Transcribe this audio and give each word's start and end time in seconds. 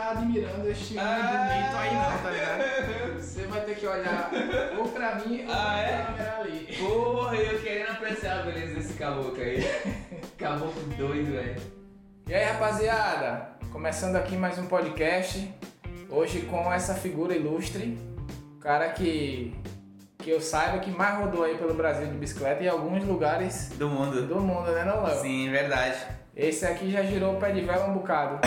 ficar 0.00 0.10
admirando 0.12 0.70
este 0.70 0.96
homem 0.96 1.22
bonito 1.22 1.76
aí 1.76 1.94
não, 1.94 2.22
tá 2.22 2.30
ligado? 2.30 3.20
Você 3.20 3.42
vai 3.42 3.60
ter 3.60 3.74
que 3.76 3.86
olhar 3.86 4.30
ou 4.78 4.88
pra 4.88 5.14
mim 5.16 5.44
ou 5.46 5.52
Ah, 5.52 5.56
pra 5.56 5.80
é? 5.80 6.04
câmera 6.06 6.36
ali. 6.40 6.76
Porra, 6.78 7.36
eu 7.36 7.60
querendo 7.60 7.90
apreciar 7.90 8.40
a 8.40 8.42
beleza 8.42 8.74
desse 8.74 8.94
caboclo 8.94 9.40
aí. 9.40 9.60
caboclo 10.38 10.82
doido, 10.96 11.32
velho. 11.32 11.60
E 12.26 12.34
aí, 12.34 12.44
rapaziada? 12.44 13.50
Começando 13.70 14.16
aqui 14.16 14.36
mais 14.36 14.58
um 14.58 14.66
podcast. 14.66 15.52
Hoje 16.08 16.40
com 16.42 16.72
essa 16.72 16.94
figura 16.94 17.34
ilustre, 17.36 17.98
o 18.56 18.58
cara 18.58 18.88
que 18.90 19.54
que 20.18 20.28
eu 20.30 20.38
saiba 20.40 20.78
que 20.80 20.90
mais 20.90 21.18
rodou 21.18 21.44
aí 21.44 21.56
pelo 21.56 21.72
Brasil 21.72 22.06
de 22.06 22.12
bicicleta 22.12 22.62
em 22.62 22.68
alguns 22.68 23.02
lugares 23.04 23.70
Do 23.78 23.88
mundo. 23.88 24.26
do 24.26 24.38
mundo, 24.38 24.70
né, 24.70 24.84
não, 24.84 25.02
Léo? 25.02 25.18
Sim, 25.22 25.50
verdade. 25.50 25.96
Esse 26.34 26.64
aqui 26.64 26.90
já 26.90 27.02
girou 27.02 27.34
o 27.34 27.40
pé 27.40 27.50
de 27.50 27.60
vela 27.60 27.88
um 27.88 27.94
bocado. 27.94 28.38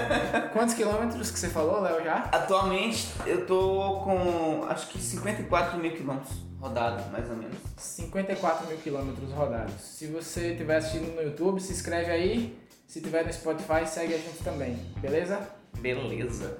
Quantos 0.52 0.74
quilômetros 0.74 1.30
que 1.30 1.38
você 1.38 1.48
falou, 1.48 1.80
Léo, 1.80 2.02
já? 2.04 2.28
Atualmente 2.32 3.08
eu 3.26 3.44
tô 3.46 4.00
com 4.04 4.64
acho 4.68 4.88
que 4.88 4.98
54 4.98 5.78
mil 5.78 5.92
quilômetros 5.92 6.32
rodados, 6.60 7.04
mais 7.10 7.28
ou 7.28 7.36
menos. 7.36 7.56
54 7.76 8.68
mil 8.68 8.78
quilômetros 8.78 9.32
rodados. 9.32 9.74
Se 9.80 10.06
você 10.06 10.52
estiver 10.52 10.76
assistindo 10.76 11.14
no 11.14 11.22
YouTube, 11.22 11.60
se 11.60 11.72
inscreve 11.72 12.10
aí. 12.10 12.58
Se 12.86 13.00
tiver 13.00 13.24
no 13.24 13.32
Spotify, 13.32 13.86
segue 13.86 14.14
a 14.14 14.18
gente 14.18 14.44
também, 14.44 14.74
beleza? 14.98 15.40
Beleza. 15.78 16.58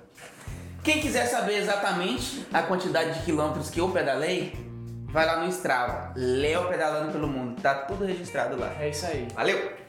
Quem 0.83 1.01
quiser 1.01 1.27
saber 1.27 1.59
exatamente 1.59 2.45
a 2.53 2.63
quantidade 2.63 3.19
de 3.19 3.25
quilômetros 3.25 3.71
que 3.71 3.81
eu 3.81 3.91
pedalei, 3.91 4.53
vai 5.07 5.27
lá 5.27 5.37
no 5.41 5.49
Strava. 5.49 6.13
Léo 6.17 6.69
pedalando 6.69 7.13
pelo 7.13 7.29
mundo. 7.29 7.61
Tá 7.61 7.75
tudo 7.75 8.05
registrado 8.05 8.59
lá. 8.59 8.75
É 8.81 8.89
isso 8.89 9.07
aí. 9.07 9.29
Valeu! 9.35 9.82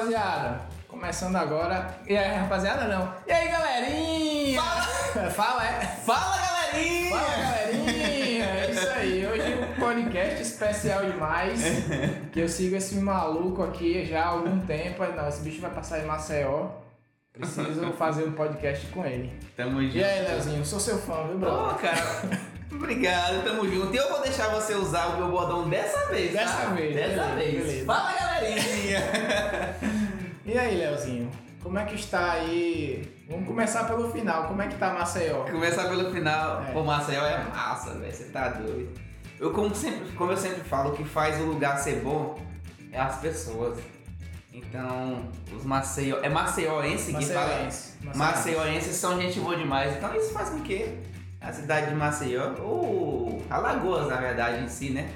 Rapaziada? 0.00 0.60
Começando 0.88 1.36
agora. 1.36 1.94
E 2.08 2.16
aí, 2.16 2.38
rapaziada, 2.38 2.84
não. 2.84 3.12
E 3.26 3.32
aí, 3.32 3.48
galerinha? 3.48 4.62
Fala, 5.30 5.64
é. 5.68 5.80
Fala 6.04 6.36
galerinha! 6.38 7.16
Fala, 7.16 7.36
galerinha! 7.36 8.44
É 8.44 8.70
isso 8.70 8.88
aí. 8.88 9.26
Hoje 9.26 9.54
um 9.62 9.80
podcast 9.80 10.42
especial 10.42 11.04
demais. 11.04 11.62
Que 12.32 12.40
eu 12.40 12.48
sigo 12.48 12.76
esse 12.76 12.94
maluco 12.96 13.62
aqui 13.62 14.06
já 14.06 14.22
há 14.24 14.28
algum 14.28 14.58
tempo. 14.60 15.04
Não, 15.04 15.28
esse 15.28 15.42
bicho 15.42 15.60
vai 15.60 15.70
passar 15.70 16.00
em 16.00 16.06
Maceió. 16.06 16.68
Preciso 17.32 17.92
fazer 17.92 18.24
um 18.24 18.32
podcast 18.32 18.86
com 18.88 19.04
ele. 19.04 19.32
Tamo 19.56 19.82
junto. 19.82 19.96
E 19.96 20.02
aí, 20.04 20.26
Leozinho? 20.26 20.64
Sou 20.64 20.80
seu 20.80 20.98
fã, 20.98 21.26
viu, 21.28 21.38
bro? 21.38 21.70
Ô, 21.70 21.74
cara, 21.74 22.22
obrigado, 22.72 23.44
tamo 23.44 23.68
junto. 23.68 23.94
E 23.94 23.96
eu 23.96 24.08
vou 24.08 24.20
deixar 24.20 24.48
você 24.48 24.74
usar 24.74 25.06
o 25.08 25.16
meu 25.18 25.28
bordão 25.30 25.68
dessa 25.68 26.08
vez, 26.08 26.32
tá? 26.32 26.40
Dessa 26.40 26.66
vez, 26.70 26.94
Dessa 26.94 27.22
beleza, 27.22 27.34
vez. 27.34 27.64
beleza. 27.64 27.86
Fala, 27.86 28.12
galerinha! 28.12 29.00
E 30.50 30.58
aí, 30.58 30.78
Leozinho? 30.78 31.30
Como 31.62 31.78
é 31.78 31.84
que 31.84 31.94
está 31.94 32.32
aí? 32.32 33.08
Vamos 33.28 33.46
começar 33.46 33.84
pelo 33.84 34.10
final. 34.10 34.48
Como 34.48 34.60
é 34.60 34.66
que 34.66 34.74
tá 34.74 34.92
Maceió? 34.92 35.44
Começar 35.44 35.88
pelo 35.88 36.10
final. 36.10 36.64
É. 36.64 36.72
Pô, 36.72 36.82
Maceió 36.82 37.24
é 37.24 37.44
massa, 37.44 37.94
velho. 37.94 38.12
Você 38.12 38.24
tá 38.24 38.48
doido. 38.48 38.92
Eu, 39.38 39.52
como, 39.52 39.72
sempre, 39.72 40.10
como 40.16 40.32
eu 40.32 40.36
sempre 40.36 40.62
falo, 40.64 40.90
o 40.90 40.96
que 40.96 41.04
faz 41.04 41.40
o 41.40 41.44
lugar 41.44 41.78
ser 41.78 42.00
bom 42.00 42.36
é 42.90 42.98
as 42.98 43.20
pessoas. 43.20 43.78
Então, 44.52 45.30
os 45.56 45.64
Maceió... 45.64 46.18
É 46.20 46.28
maceioense 46.28 47.14
que 47.14 47.26
fala? 47.26 47.46
Maceiense. 47.46 47.96
Maceioenses 48.16 48.96
são 48.96 49.22
gente 49.22 49.38
boa 49.38 49.56
demais. 49.56 49.96
Então 49.96 50.12
isso 50.16 50.32
faz 50.32 50.48
com 50.48 50.62
que 50.62 50.98
a 51.40 51.52
cidade 51.52 51.90
de 51.90 51.94
Maceió, 51.94 52.56
ou 52.58 53.40
Alagoas 53.48 54.08
na 54.08 54.16
verdade 54.16 54.64
em 54.64 54.68
si, 54.68 54.90
né? 54.90 55.08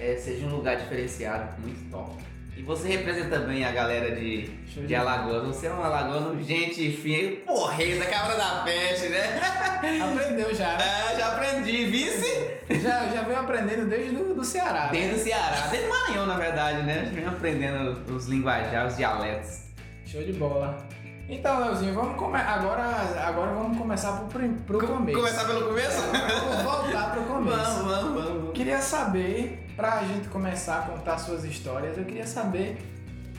é, 0.00 0.16
seja 0.16 0.46
um 0.46 0.56
lugar 0.56 0.76
diferenciado, 0.76 1.60
muito 1.60 1.90
top. 1.90 2.29
E 2.60 2.62
você 2.62 2.88
representa 2.88 3.38
bem 3.38 3.64
a 3.64 3.72
galera 3.72 4.14
de, 4.14 4.50
Show 4.72 4.84
de 4.84 4.94
Alagoas. 4.94 5.46
Você 5.46 5.66
é 5.66 5.72
um 5.72 5.82
alagoano, 5.82 6.42
gente 6.42 6.92
fina, 6.92 7.36
porreta, 7.46 8.04
cabra 8.04 8.36
da 8.36 8.62
peste, 8.66 9.08
né? 9.08 9.40
Aprendeu 9.80 10.54
já. 10.54 10.76
né? 10.76 10.84
É, 11.14 11.18
já 11.18 11.32
aprendi, 11.32 11.86
vice? 11.86 12.50
Já, 12.82 13.08
já 13.08 13.22
venho 13.22 13.38
aprendendo 13.40 13.88
desde 13.88 14.14
do, 14.14 14.34
do 14.34 14.44
Ceará. 14.44 14.84
né? 14.84 14.88
Desde 14.92 15.14
o 15.14 15.18
Ceará, 15.24 15.68
desde 15.70 15.86
o 15.86 15.90
Maranhão, 15.90 16.26
na 16.26 16.36
verdade, 16.36 16.82
né? 16.82 17.04
Já 17.06 17.10
venho 17.12 17.28
aprendendo 17.30 18.14
os 18.14 18.26
linguajar, 18.26 18.86
os 18.86 18.94
dialetos. 18.98 19.60
Show 20.04 20.22
de 20.22 20.34
bola. 20.34 20.86
Então, 21.30 21.60
Leozinho, 21.60 21.94
vamos 21.94 22.16
come... 22.16 22.36
agora, 22.38 22.82
agora 23.24 23.52
vamos 23.52 23.78
começar 23.78 24.12
pro, 24.28 24.48
pro 24.66 24.86
começo. 24.86 25.16
Começar 25.18 25.44
pelo 25.46 25.68
começo? 25.68 26.00
Vamos 26.00 26.62
voltar 26.62 27.12
pro 27.12 27.22
começo. 27.32 27.56
Vamos, 27.56 27.86
vamos, 27.86 28.22
vamos. 28.24 28.52
Queria 28.52 28.80
saber, 28.80 29.64
pra 29.76 30.02
gente 30.02 30.28
começar 30.28 30.80
a 30.80 30.82
contar 30.82 31.18
suas 31.18 31.44
histórias, 31.44 31.96
eu 31.96 32.04
queria 32.04 32.26
saber. 32.26 32.78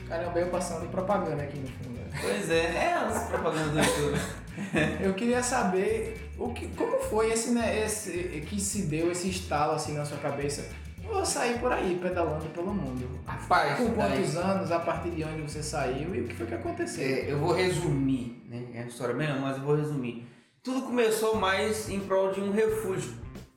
Caramba, 0.08 0.38
eu 0.38 0.48
passando 0.48 0.90
propaganda 0.90 1.42
aqui 1.42 1.58
no 1.58 1.68
fundo. 1.68 1.98
né? 1.98 2.18
Pois 2.20 2.50
é, 2.50 2.64
é 2.74 2.94
as 2.94 3.24
propagandas 3.28 3.70
do 3.70 3.78
YouTube. 3.78 4.20
Eu 5.00 5.14
queria 5.14 5.42
saber 5.42 6.30
o 6.38 6.52
que, 6.52 6.68
como 6.68 6.98
foi 6.98 7.32
esse, 7.32 7.52
né, 7.52 7.82
esse 7.82 8.44
que 8.46 8.60
se 8.60 8.82
deu 8.82 9.10
esse 9.10 9.30
estalo 9.30 9.72
assim 9.72 9.94
na 9.94 10.04
sua 10.04 10.18
cabeça. 10.18 10.68
Vou 11.12 11.26
sair 11.26 11.58
por 11.60 11.70
aí 11.70 11.98
pedalando 12.00 12.46
pelo 12.46 12.72
mundo. 12.74 13.06
Rapaz, 13.26 13.78
Com 13.78 13.84
daí- 13.94 13.94
quantos 14.16 14.36
anos, 14.36 14.72
a 14.72 14.80
partir 14.80 15.10
de 15.10 15.22
onde 15.24 15.42
você 15.42 15.62
saiu 15.62 16.14
e 16.14 16.22
o 16.22 16.28
que 16.28 16.34
foi 16.34 16.46
que 16.46 16.54
aconteceu? 16.54 17.04
É, 17.04 17.30
eu 17.30 17.38
vou 17.38 17.52
resumir, 17.52 18.42
né? 18.48 18.66
É 18.74 18.80
uma 18.80 18.88
história 18.88 19.14
bem 19.14 19.28
longa, 19.28 19.40
mas 19.40 19.56
eu 19.58 19.62
vou 19.62 19.76
resumir. 19.76 20.26
Tudo 20.62 20.82
começou 20.82 21.36
mais 21.36 21.88
em 21.90 22.00
prol 22.00 22.32
de 22.32 22.40
um 22.40 22.50
refúgio. 22.50 23.12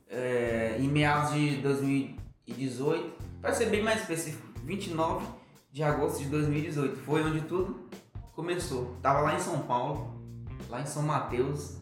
É, 0.08 0.76
em 0.78 0.86
meados 0.88 1.32
de 1.32 1.56
2018, 1.56 3.12
para 3.40 3.52
ser 3.52 3.66
bem 3.66 3.82
mais 3.82 4.00
específico, 4.02 4.46
29 4.62 5.26
de 5.72 5.82
agosto 5.82 6.18
de 6.22 6.26
2018. 6.28 6.96
Foi 6.98 7.22
onde 7.24 7.40
tudo 7.42 7.88
começou. 8.32 8.96
Tava 9.02 9.20
lá 9.20 9.34
em 9.34 9.40
São 9.40 9.60
Paulo, 9.60 10.20
lá 10.68 10.80
em 10.82 10.86
São 10.86 11.02
Mateus, 11.02 11.78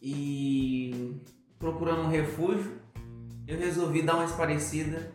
e 0.00 1.20
procurando 1.58 2.02
um 2.02 2.08
refúgio, 2.08 2.77
eu 3.48 3.58
resolvi 3.58 4.02
dar 4.02 4.16
uma 4.16 4.26
esparecida 4.26 5.10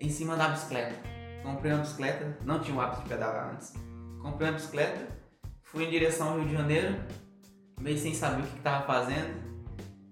em 0.00 0.10
cima 0.10 0.36
da 0.36 0.48
bicicleta. 0.48 0.96
Comprei 1.44 1.72
uma 1.72 1.82
bicicleta, 1.82 2.36
não 2.44 2.58
tinha 2.58 2.76
o 2.76 2.80
hábito 2.80 3.02
de 3.02 3.08
pedalar 3.08 3.52
antes. 3.54 3.72
Comprei 4.20 4.48
uma 4.48 4.54
bicicleta, 4.56 5.06
fui 5.62 5.84
em 5.84 5.90
direção 5.90 6.30
ao 6.30 6.38
Rio 6.38 6.48
de 6.48 6.54
Janeiro, 6.54 6.96
meio 7.80 7.96
sem 7.96 8.12
saber 8.12 8.42
o 8.42 8.46
que 8.46 8.56
estava 8.58 8.84
fazendo. 8.84 9.44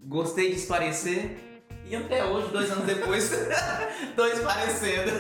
Gostei 0.05 0.51
de 0.51 0.57
esparecer 0.57 1.65
e 1.85 1.97
até 1.97 2.25
hoje, 2.25 2.49
dois 2.53 2.71
anos 2.71 2.85
depois, 2.85 3.29
tô 4.15 4.25
esparecendo. 4.25 5.11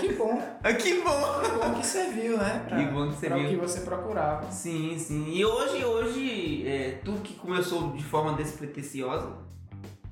Que 0.00 0.12
bom, 0.14 0.42
que 0.82 1.00
bom! 1.02 1.40
que 1.40 1.50
bom 1.50 1.74
que 1.80 1.86
serviu, 1.86 2.36
né? 2.36 2.64
Pra, 2.68 2.78
Que 2.78 2.84
bom 2.86 3.10
que 3.10 3.16
pra 3.16 3.36
o 3.36 3.38
que 3.38 3.46
serviu. 3.46 3.60
você 3.60 3.80
procurava. 3.82 4.50
Sim, 4.50 4.98
sim. 4.98 5.30
E 5.30 5.44
hoje, 5.44 5.84
hoje 5.84 6.66
é, 6.66 7.00
tudo 7.04 7.20
que 7.20 7.34
começou 7.34 7.92
de 7.92 8.02
forma 8.02 8.32
despretensiosa, 8.32 9.46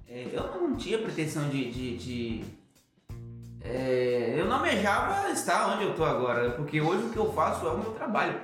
é, 0.09 0.27
eu 0.33 0.61
não 0.61 0.77
tinha 0.77 0.99
pretensão 0.99 1.49
de. 1.49 1.71
de, 1.71 1.97
de- 1.97 2.45
é, 3.63 4.35
eu 4.39 4.45
não 4.47 4.57
almejava 4.57 5.31
estar 5.31 5.75
onde 5.75 5.85
eu 5.85 5.95
tô 5.95 6.05
agora, 6.05 6.51
porque 6.51 6.81
hoje 6.81 7.05
o 7.07 7.11
que 7.11 7.17
eu 7.17 7.33
faço 7.33 7.67
é 7.67 7.71
o 7.71 7.79
meu 7.79 7.91
trabalho. 7.93 8.41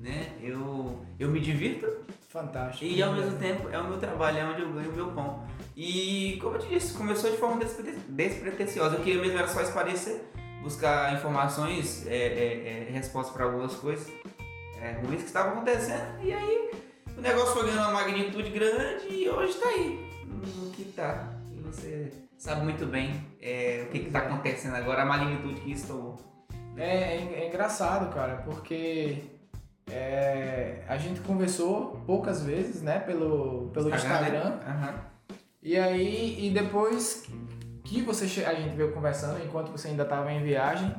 Né? 0.00 0.32
Eu, 0.42 0.98
eu 1.18 1.28
me 1.28 1.38
divirto 1.40 1.86
Fantástico. 2.28 2.84
e 2.84 3.00
ao 3.02 3.12
mesmo 3.12 3.38
tempo 3.38 3.68
é 3.70 3.78
o 3.78 3.84
meu 3.86 3.98
trabalho, 3.98 4.38
é 4.38 4.44
onde 4.44 4.62
eu 4.62 4.72
ganho 4.72 4.90
o 4.90 4.94
meu 4.96 5.06
pão. 5.12 5.46
E 5.76 6.38
como 6.40 6.56
eu 6.56 6.60
te 6.60 6.68
disse, 6.68 6.94
começou 6.94 7.30
de 7.30 7.36
forma 7.36 7.56
despre- 7.62 7.96
despretensiosa. 8.08 8.96
Eu 8.96 9.02
queria 9.02 9.20
mesmo 9.20 9.38
era 9.38 9.46
só 9.48 9.60
esparecer, 9.60 10.22
buscar 10.62 11.14
informações, 11.14 12.06
é, 12.06 12.16
é, 12.16 12.86
é, 12.88 12.92
respostas 12.92 13.34
para 13.34 13.44
algumas 13.44 13.74
coisas 13.74 14.10
é, 14.80 14.92
ruins 15.04 15.20
que 15.20 15.26
estavam 15.26 15.52
acontecendo. 15.52 16.18
E 16.22 16.32
aí 16.32 16.70
o 17.16 17.20
negócio 17.20 17.52
foi 17.52 17.64
ganhando 17.66 17.90
uma 17.90 17.92
magnitude 17.92 18.50
grande 18.50 19.06
e 19.08 19.28
hoje 19.28 19.54
tá 19.58 19.68
aí. 19.68 20.11
No 20.32 20.70
que 20.70 20.84
tá. 20.84 21.32
E 21.50 21.60
você 21.60 22.12
sabe 22.36 22.62
muito 22.62 22.86
bem 22.86 23.24
é, 23.40 23.84
o 23.86 23.90
que, 23.90 24.00
que 24.00 24.10
tá 24.10 24.20
acontecendo 24.20 24.74
agora, 24.74 25.02
a 25.02 25.06
magnitude 25.06 25.60
que 25.60 25.72
isso 25.72 25.86
tomou. 25.86 26.18
É, 26.76 27.16
é, 27.16 27.34
é 27.42 27.48
engraçado, 27.48 28.12
cara, 28.12 28.36
porque 28.44 29.24
é, 29.90 30.82
a 30.88 30.96
gente 30.96 31.20
conversou 31.20 32.02
poucas 32.06 32.42
vezes, 32.42 32.82
né, 32.82 32.98
pelo, 32.98 33.70
pelo 33.72 33.94
Instagram. 33.94 34.56
né? 34.56 34.60
Aham. 34.66 34.94
E 35.62 35.78
aí, 35.78 36.46
e 36.46 36.50
depois 36.50 37.24
que 37.84 38.02
você 38.02 38.24
a 38.44 38.54
gente 38.54 38.74
veio 38.74 38.92
conversando, 38.92 39.44
enquanto 39.44 39.70
você 39.70 39.88
ainda 39.88 40.02
estava 40.02 40.32
em 40.32 40.42
viagem, 40.42 40.92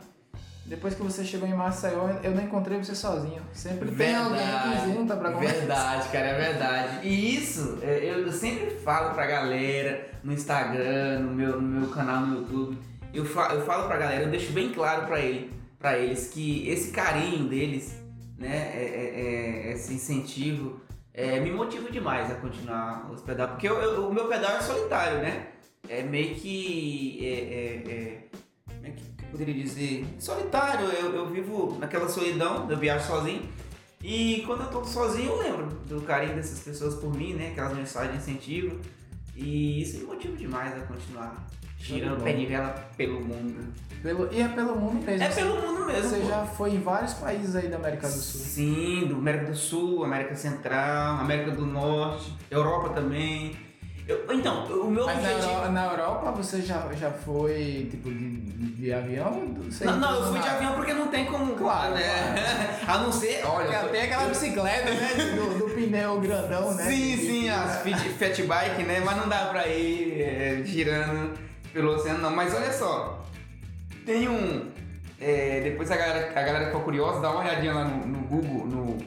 depois 0.66 0.94
que 0.96 1.02
você 1.04 1.24
chegou 1.26 1.48
em 1.48 1.54
Maceió, 1.54 2.10
eu 2.24 2.32
não 2.32 2.44
encontrei 2.44 2.78
você 2.78 2.96
sozinho. 2.96 3.42
Sempre 3.54 3.92
tem 3.92 4.16
alguém 4.16 4.40
que 4.42 4.94
junta 4.94 5.16
pra 5.18 5.32
conversar. 5.32 5.56
Verdade, 5.60 6.10
cara, 6.10 6.26
é 6.28 6.38
verdade. 6.52 7.08
E 7.08 7.36
isso, 7.36 7.80
é, 7.82 8.06
eu 8.14 8.32
sempre 8.32 8.72
falo 8.78 9.14
pra 9.14 9.26
galera 9.28 10.10
no 10.24 10.32
Instagram, 10.34 11.20
no 11.20 11.34
meu, 11.34 11.62
no 11.62 11.82
meu 11.82 11.90
canal 11.90 12.26
no 12.26 12.38
YouTube. 12.40 12.78
Eu 13.14 13.26
falo, 13.26 13.56
eu 13.60 13.66
falo 13.66 13.88
pra 13.88 13.98
galera, 13.98 14.24
eu 14.24 14.30
deixo 14.32 14.52
bem 14.54 14.72
claro 14.72 15.06
pra, 15.06 15.20
ele, 15.20 15.52
pra 15.78 15.98
eles 16.00 16.30
que 16.30 16.68
esse 16.70 16.92
carinho 16.92 17.48
deles, 17.48 17.94
né, 18.40 18.72
é- 18.74 18.84
é- 18.84 19.68
é- 19.70 19.72
esse 19.74 19.94
incentivo, 19.94 20.82
é, 21.14 21.40
me 21.40 21.52
motiva 21.52 21.92
demais 21.92 22.32
a 22.32 22.36
continuar 22.36 23.12
os 23.12 23.22
pedal, 23.22 23.50
porque 23.50 23.68
eu, 23.68 23.76
eu- 23.80 24.08
o 24.10 24.14
meu 24.14 24.28
pedal 24.28 24.58
é 24.58 24.62
solitário, 24.62 25.20
né? 25.20 25.48
É 25.88 26.02
meio 26.02 26.34
que. 26.36 27.20
É, 27.22 27.92
é, 27.92 28.24
como 28.74 28.88
é 28.88 28.90
que 28.92 29.04
poderia 29.34 29.54
dizer? 29.56 30.06
Solitário, 30.20 30.86
eu, 30.88 31.16
eu 31.16 31.30
vivo 31.30 31.78
naquela 31.80 32.08
solidão, 32.08 32.70
eu 32.70 32.78
viajo 32.78 33.08
sozinho. 33.08 33.42
E 34.02 34.44
quando 34.46 34.62
eu 34.62 34.68
tô 34.68 34.84
sozinho, 34.84 35.32
eu 35.32 35.38
lembro 35.38 35.66
do 35.88 36.02
carinho 36.02 36.36
dessas 36.36 36.60
pessoas 36.60 36.96
por 36.96 37.14
mim, 37.14 37.34
né? 37.34 37.50
Aquelas 37.52 37.76
mensagens 37.76 38.14
de 38.14 38.32
incentivo. 38.32 38.80
E 39.36 39.82
isso 39.82 39.98
me 39.98 40.04
motiva 40.04 40.38
demais 40.38 40.76
a 40.76 40.86
continuar 40.86 41.48
girando 41.80 42.24
pé 42.24 42.34
de 42.34 42.46
vela 42.46 42.70
pelo 42.96 43.20
mundo. 43.22 43.74
Pelo, 44.02 44.32
e 44.32 44.42
é 44.42 44.48
pelo 44.50 44.76
mundo 44.76 45.04
mesmo. 45.06 45.24
É 45.24 45.30
pelo 45.30 45.62
mundo 45.62 45.86
mesmo. 45.86 46.10
Você 46.10 46.20
pô. 46.20 46.28
já 46.28 46.46
foi 46.46 46.72
em 46.72 46.82
vários 46.82 47.14
países 47.14 47.56
aí 47.56 47.70
da 47.70 47.78
América 47.78 48.08
do 48.08 48.14
Sul. 48.14 48.42
Sim, 48.42 49.06
do 49.08 49.16
América 49.16 49.46
do 49.52 49.58
Sul, 49.58 50.04
América 50.04 50.36
Central, 50.36 51.20
América 51.20 51.52
do 51.52 51.66
Norte, 51.66 52.34
Europa 52.52 52.90
também. 52.90 53.56
Eu- 54.06 54.26
então, 54.34 54.66
o 54.66 54.92
meu 54.92 55.06
Mas 55.06 55.16
na 55.24 55.30
objetivo. 55.30 55.50
Europa, 55.54 55.70
na 55.70 55.86
Europa 55.86 56.32
você 56.32 56.62
já, 56.62 56.88
já 57.00 57.10
foi 57.10 57.88
tipo 57.90 58.10
de, 58.10 58.30
de, 58.76 58.94
avião? 58.94 59.32
Não, 59.82 59.98
não, 59.98 60.16
eu 60.16 60.30
fui 60.32 60.40
de 60.40 60.46
na- 60.46 60.56
avião 60.56 60.74
porque 60.74 60.94
não 60.94 61.08
tem 61.08 61.26
como. 61.26 61.56
Claro, 61.56 61.94
né? 61.96 62.04
A 62.86 62.98
não 62.98 63.12
ser. 63.12 63.46
Olha, 63.46 63.80
tô- 63.80 63.88
tem 63.90 64.02
aquela 64.02 64.28
bicicleta, 64.28 64.92
né? 64.92 65.10
Do, 65.36 65.58
do 65.60 65.74
pneu 65.74 66.20
grandão, 66.20 66.74
né? 66.76 66.84
Sim, 66.84 67.18
Que- 67.18 67.26
sim, 67.26 67.42
que- 67.44 67.50
as 67.50 67.78
fat 68.18 68.42
bike, 68.44 68.84
né? 68.84 69.00
Mas 69.06 69.16
não 69.18 69.30
dá 69.30 69.46
pra 69.46 69.68
ir 69.70 70.22
é, 70.22 70.62
girando 70.66 71.38
pelo 71.72 71.94
oceano, 71.96 72.20
não. 72.20 72.32
Mas 72.36 72.54
olha 72.54 72.74
só, 72.74 73.24
tem 74.06 74.28
um. 74.28 74.70
é, 75.22 75.62
depois 75.62 75.90
a 75.90 75.96
galera, 75.96 76.30
a 76.38 76.44
galera 76.44 76.66
ficou 76.66 76.82
curiosa, 76.82 77.22
dá 77.22 77.32
uma 77.32 77.40
olhadinha 77.40 77.74
lá 77.74 77.86
no, 77.86 78.06
no 78.06 78.20
Google, 78.28 78.66
no, 78.68 78.98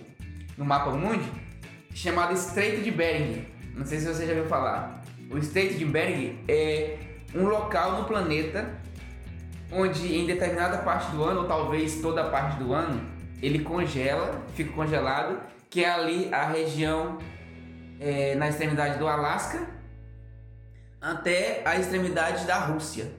no 0.56 0.64
Mapa 0.64 0.90
Mundi, 0.92 1.30
chamado 1.94 2.32
Estreito 2.32 2.82
de 2.82 2.90
Bering. 2.90 3.44
Não 3.76 3.84
sei 3.84 4.00
se 4.00 4.06
você 4.12 4.26
já 4.26 4.32
ouviu 4.32 4.46
falar. 4.48 5.02
O 5.30 5.86
Bering 5.86 6.38
é 6.48 6.98
um 7.34 7.44
local 7.46 7.98
no 8.00 8.04
planeta 8.04 8.70
onde 9.70 10.16
em 10.16 10.26
determinada 10.26 10.78
parte 10.78 11.10
do 11.10 11.22
ano, 11.22 11.40
ou 11.40 11.46
talvez 11.46 12.00
toda 12.00 12.22
a 12.22 12.30
parte 12.30 12.56
do 12.58 12.72
ano, 12.72 13.00
ele 13.42 13.58
congela, 13.58 14.40
fica 14.54 14.72
congelado, 14.72 15.40
que 15.68 15.84
é 15.84 15.90
ali 15.90 16.32
a 16.32 16.46
região 16.46 17.18
é, 18.00 18.34
na 18.36 18.48
extremidade 18.48 18.98
do 18.98 19.06
Alasca 19.06 19.66
até 21.00 21.62
a 21.64 21.76
extremidade 21.76 22.46
da 22.46 22.58
Rússia. 22.58 23.10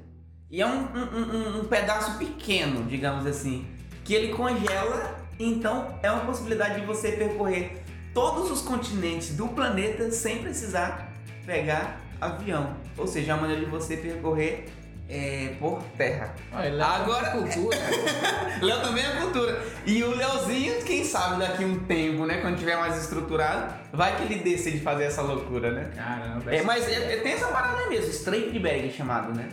E 0.50 0.62
é 0.62 0.66
um, 0.66 0.86
um- 0.96 1.36
um- 1.36 1.60
um 1.62 1.66
pedaço 1.66 2.18
pequeno, 2.18 2.84
digamos 2.86 3.26
assim, 3.26 3.68
que 4.04 4.14
ele 4.14 4.34
congela, 4.34 5.16
então 5.38 6.00
é 6.02 6.10
uma 6.12 6.26
possibilidade 6.26 6.80
de 6.80 6.86
você 6.88 7.12
percorrer 7.12 7.84
todos 8.18 8.50
os 8.50 8.62
continentes 8.62 9.36
do 9.36 9.48
planeta 9.50 10.10
sem 10.10 10.40
precisar 10.40 11.14
pegar 11.46 12.02
avião. 12.20 12.76
Ou 12.98 13.06
seja, 13.06 13.32
é 13.32 13.36
uma 13.36 13.42
maneira 13.42 13.64
de 13.64 13.70
você 13.70 13.96
percorrer 13.96 14.66
é, 15.08 15.54
por 15.60 15.84
terra. 15.96 16.34
Olha, 16.52 16.66
ele 16.66 16.82
é 16.82 16.84
Agora- 16.84 17.30
cultura. 17.30 17.78
Léo 18.60 18.82
também 18.82 19.06
é 19.06 19.22
cultura. 19.22 19.64
E 19.86 20.04
o 20.04 20.16
Leozinho, 20.16 20.82
quem 20.84 21.04
sabe 21.04 21.40
daqui 21.40 21.64
a 21.64 21.68
um 21.68 21.78
tempo, 21.82 22.26
né, 22.26 22.40
quando 22.42 22.58
tiver 22.58 22.76
mais 22.76 23.00
estruturado, 23.00 23.72
vai 23.94 24.16
que 24.18 24.24
ele 24.24 24.40
decide 24.44 24.80
fazer 24.80 25.04
essa 25.04 25.22
loucura, 25.22 25.70
né? 25.72 25.92
Caramba. 25.96 26.56
É, 26.56 26.64
mas 26.64 26.88
é- 26.88 27.14
é- 27.14 27.18
tem 27.18 27.34
essa 27.34 27.48
parada 27.50 27.78
aí 27.84 27.90
mesmo, 27.90 28.10
Estreito 28.10 28.52
de 28.52 28.58
Bering 28.58 28.90
chamado, 28.92 29.32
né? 29.32 29.48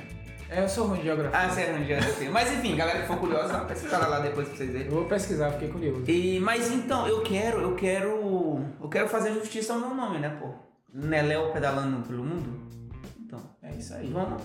É, 0.55 0.63
eu 0.63 0.69
sou 0.69 0.87
ruim 0.87 0.99
de 0.99 1.05
geografia. 1.05 1.37
Ah, 1.39 1.49
sério, 1.51 1.79
não 1.79 1.85
geografia. 1.85 2.31
Mas 2.31 2.53
enfim, 2.53 2.77
galera 2.77 3.01
que 3.01 3.07
for 3.09 3.17
curiosa, 3.19 3.59
pesquisada 3.65 4.07
lá 4.07 4.21
depois 4.21 4.47
pra 4.49 4.57
vocês 4.57 4.71
verem. 4.71 4.87
Eu 4.87 4.93
vou 4.95 5.05
pesquisar, 5.07 5.51
fiquei 5.53 5.69
curioso. 5.69 6.05
E, 6.09 6.39
mas 6.41 6.71
então, 6.71 7.09
eu 7.09 7.23
quero, 7.23 7.61
eu 7.61 7.75
quero. 7.75 8.61
Eu 8.81 8.89
quero 8.89 9.09
fazer 9.09 9.33
justiça 9.33 9.73
ao 9.73 9.81
meu 9.81 9.95
nome, 9.95 10.19
né, 10.19 10.29
pô? 10.41 10.51
Né, 10.93 11.23
Léo 11.23 11.53
pedalando 11.53 12.07
pelo 12.07 12.23
mundo? 12.23 12.61
Então, 13.21 13.41
É 13.63 13.75
isso 13.75 13.95
aí. 13.95 14.07
vamos 14.13 14.43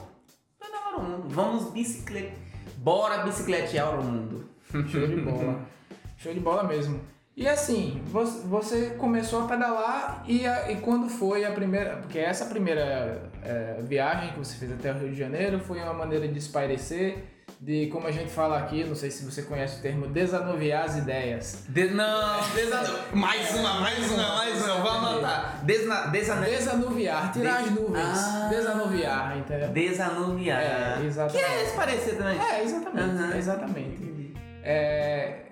pedalar 0.60 1.00
o 1.00 1.04
mundo. 1.04 1.24
Vamos 1.30 1.72
bicicleta. 1.72 2.34
Bora 2.78 3.20
bicicletear 3.24 4.00
o 4.00 4.04
mundo. 4.04 4.50
Show 4.88 5.08
de 5.08 5.18
bola. 5.18 5.60
Show 6.18 6.34
de 6.34 6.40
bola 6.40 6.64
mesmo. 6.64 7.00
E 7.40 7.48
assim, 7.48 8.02
você, 8.06 8.96
começou 8.98 9.46
a 9.46 9.48
pedalar 9.48 10.24
e, 10.28 10.46
a- 10.46 10.70
e 10.72 10.76
quando 10.82 11.08
foi 11.08 11.46
a 11.46 11.52
primeira. 11.52 11.96
Porque 11.96 12.20
essa 12.20 12.46
primeira 12.46 13.22
é, 13.44 13.78
viagem 13.82 14.34
que 14.34 14.40
você 14.40 14.58
fez 14.58 14.74
até 14.74 14.92
o 14.92 14.98
Rio 14.98 15.10
de 15.12 15.16
Janeiro 15.18 15.58
foi 15.60 15.80
uma 15.82 15.94
maneira 15.94 16.28
de 16.28 16.38
espairecer, 16.38 17.24
de 17.62 17.88
como 17.88 18.08
a 18.08 18.12
gente 18.12 18.30
fala 18.30 18.58
aqui, 18.60 18.84
não 18.84 18.94
sei 18.94 19.10
se 19.10 19.24
você 19.24 19.44
conhece 19.44 19.80
o 19.80 19.82
termo, 19.82 20.06
desanuviar 20.08 20.84
as 20.84 20.98
ideias. 20.98 21.64
De- 21.70 21.88
não, 21.92 22.42
desanu... 22.54 22.98
mais 23.14 23.56
uma, 23.56 23.74
mais 23.80 24.12
uma, 24.12 24.36
mais 24.36 24.66
uma, 24.66 24.76
vou 24.76 24.92
anotar. 24.92 25.60
Desna... 25.64 26.08
Desanuviar, 26.08 27.32
tirar 27.32 27.62
as 27.62 27.72
nuvens. 27.72 28.18
Ah. 28.20 28.48
Desanuviar, 28.50 29.38
entendeu? 29.38 29.70
Desanuviar. 29.70 30.62
É, 30.62 30.98
Que 31.00 31.06
exatamente. 31.08 31.46
é 31.46 31.64
esse 31.64 31.76
parecer 31.78 32.18
também. 32.18 32.38
É, 32.38 32.64
exatamente. 32.64 33.10
Aham. 33.10 33.38
Exatamente. 33.38 34.34
É, 34.62 35.46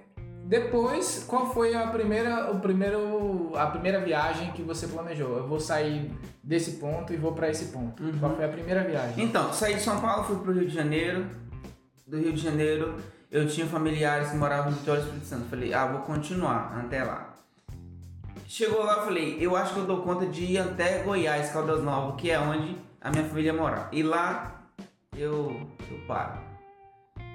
depois, 0.48 1.26
qual 1.28 1.54
foi 1.54 1.76
a 1.76 1.88
primeira, 1.88 2.50
o 2.52 2.62
primeiro, 2.62 3.52
a 3.54 3.68
primeira 3.68 4.00
viagem 4.00 4.50
que 4.54 4.62
você 4.62 4.88
planejou? 4.88 5.36
Eu 5.36 5.46
vou 5.46 5.60
sair 5.60 6.10
desse 6.42 6.78
ponto 6.78 7.12
e 7.12 7.18
vou 7.18 7.34
pra 7.34 7.50
esse 7.50 7.66
ponto. 7.66 8.02
Uhum. 8.02 8.18
Qual 8.18 8.34
foi 8.34 8.46
a 8.46 8.48
primeira 8.48 8.82
viagem? 8.86 9.26
Então, 9.26 9.52
saí 9.52 9.74
de 9.74 9.82
São 9.82 10.00
Paulo, 10.00 10.24
fui 10.24 10.38
pro 10.38 10.54
Rio 10.54 10.66
de 10.66 10.74
Janeiro. 10.74 11.26
Do 12.08 12.18
Rio 12.18 12.32
de 12.32 12.42
Janeiro, 12.42 12.96
eu 13.30 13.46
tinha 13.46 13.68
familiares 13.68 14.30
que 14.30 14.38
moravam 14.38 14.72
no 14.72 14.78
Vitória 14.78 15.02
Espírito 15.02 15.26
Santo. 15.26 15.50
Falei, 15.50 15.74
ah, 15.74 15.86
vou 15.86 16.00
continuar 16.04 16.80
até 16.80 17.04
lá. 17.04 17.34
Chegou 18.48 18.86
lá, 18.86 19.02
falei, 19.04 19.36
eu 19.42 19.54
acho 19.54 19.74
que 19.74 19.82
eu 19.82 19.86
dou 19.86 20.02
conta 20.02 20.26
de 20.28 20.46
ir 20.46 20.60
até 20.60 21.04
Goiás, 21.04 21.50
Caldas 21.50 21.84
Novas, 21.84 22.16
que 22.22 22.32
é 22.32 22.40
onde 22.40 22.78
a 23.02 23.12
minha 23.12 23.26
família 23.26 23.52
mora. 23.52 23.90
E 23.92 24.02
lá 24.02 24.62
eu, 25.14 25.60
eu 25.92 25.98
paro. 26.08 26.40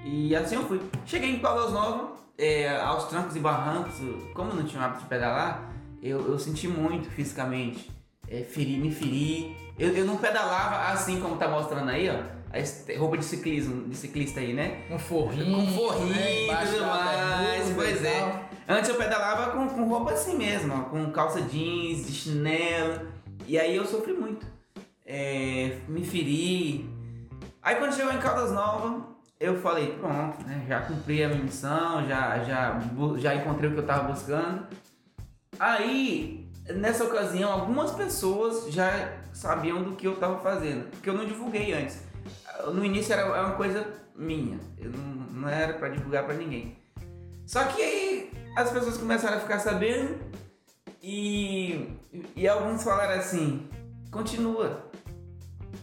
E 0.03 0.35
assim 0.35 0.55
eu 0.55 0.63
fui. 0.63 0.81
Cheguei 1.05 1.29
em 1.29 1.41
Caldas 1.41 1.75
Novas, 1.75 2.22
é, 2.43 2.77
aos 2.81 3.05
trancos 3.05 3.37
e 3.37 3.39
barrancos, 3.39 3.95
como 4.35 4.51
eu 4.51 4.57
não 4.57 4.65
tinha 4.65 4.83
o 4.83 4.85
hábito 4.85 5.03
de 5.03 5.09
pedalar, 5.09 5.73
eu, 6.03 6.27
eu 6.29 6.37
senti 6.41 6.67
muito 6.67 7.09
fisicamente. 7.09 7.89
É, 8.29 8.43
feri, 8.43 8.79
me 8.79 8.91
feri. 8.91 9.57
Eu, 9.79 9.91
eu 9.91 10.05
não 10.05 10.17
pedalava 10.17 10.93
assim 10.93 11.21
como 11.21 11.37
tá 11.37 11.47
mostrando 11.47 11.89
aí, 11.89 12.11
ó. 12.11 12.43
A 12.53 12.99
roupa 12.99 13.17
de 13.17 13.25
ciclismo, 13.25 13.89
de 13.89 13.97
ciclista 13.97 14.41
aí, 14.41 14.53
né? 14.53 14.83
Um 14.91 14.99
forrinho. 14.99 15.67
Com 15.67 15.73
forrinho 15.73 16.15
né, 16.15 16.35
e 16.35 16.45
embaixo 16.45 16.73
tudo 16.73 16.87
mais, 16.87 17.71
pois 17.75 18.05
é. 18.05 18.21
tal. 18.21 18.45
Antes 18.69 18.91
eu 18.91 18.97
pedalava 18.97 19.53
com, 19.53 19.69
com 19.69 19.85
roupa 19.85 20.13
assim 20.13 20.37
mesmo, 20.37 20.75
ó, 20.75 20.81
com 20.83 21.11
calça 21.13 21.41
jeans, 21.43 22.07
de 22.07 22.13
chinelo. 22.13 23.07
E 23.47 23.59
aí 23.59 23.77
eu 23.77 23.87
sofri 23.87 24.13
muito. 24.13 24.45
É, 25.07 25.79
me 25.89 26.05
feri. 26.05 26.91
Aí 27.63 27.77
quando 27.77 27.95
chegou 27.95 28.13
em 28.13 28.19
Caldas 28.19 28.51
Novas, 28.51 29.12
eu 29.43 29.61
falei, 29.61 29.97
pronto, 29.99 30.41
né? 30.47 30.65
Já 30.69 30.83
cumpri 30.83 31.25
a 31.25 31.29
minha 31.29 31.43
missão, 31.43 32.07
já, 32.07 32.45
já, 32.45 32.81
já 33.19 33.35
encontrei 33.35 33.69
o 33.69 33.73
que 33.73 33.81
eu 33.81 33.87
tava 33.87 34.13
buscando. 34.13 34.69
Aí, 35.59 36.49
nessa 36.77 37.03
ocasião, 37.03 37.51
algumas 37.51 37.91
pessoas 37.91 38.73
já 38.73 39.19
sabiam 39.33 39.83
do 39.83 39.97
que 39.97 40.07
eu 40.07 40.15
tava 40.15 40.39
fazendo, 40.39 40.89
porque 40.91 41.11
eu 41.11 41.15
não 41.15 41.27
divulguei 41.27 41.73
antes. 41.73 42.01
No 42.73 42.85
início 42.85 43.13
era 43.13 43.27
uma 43.27 43.55
coisa 43.55 43.85
minha, 44.15 44.61
eu 44.79 44.93
não, 44.93 45.27
não 45.33 45.49
era 45.49 45.75
pra 45.75 45.89
divulgar 45.89 46.25
pra 46.25 46.35
ninguém. 46.35 46.77
Só 47.45 47.65
que 47.65 47.83
aí 47.83 48.31
as 48.57 48.71
pessoas 48.71 48.97
começaram 48.97 49.39
a 49.39 49.41
ficar 49.41 49.59
sabendo 49.59 50.21
e, 51.03 51.97
e 52.37 52.47
alguns 52.47 52.85
falaram 52.85 53.19
assim, 53.19 53.69
continua, 54.13 54.89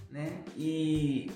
né? 0.10 0.44
E 0.56 1.30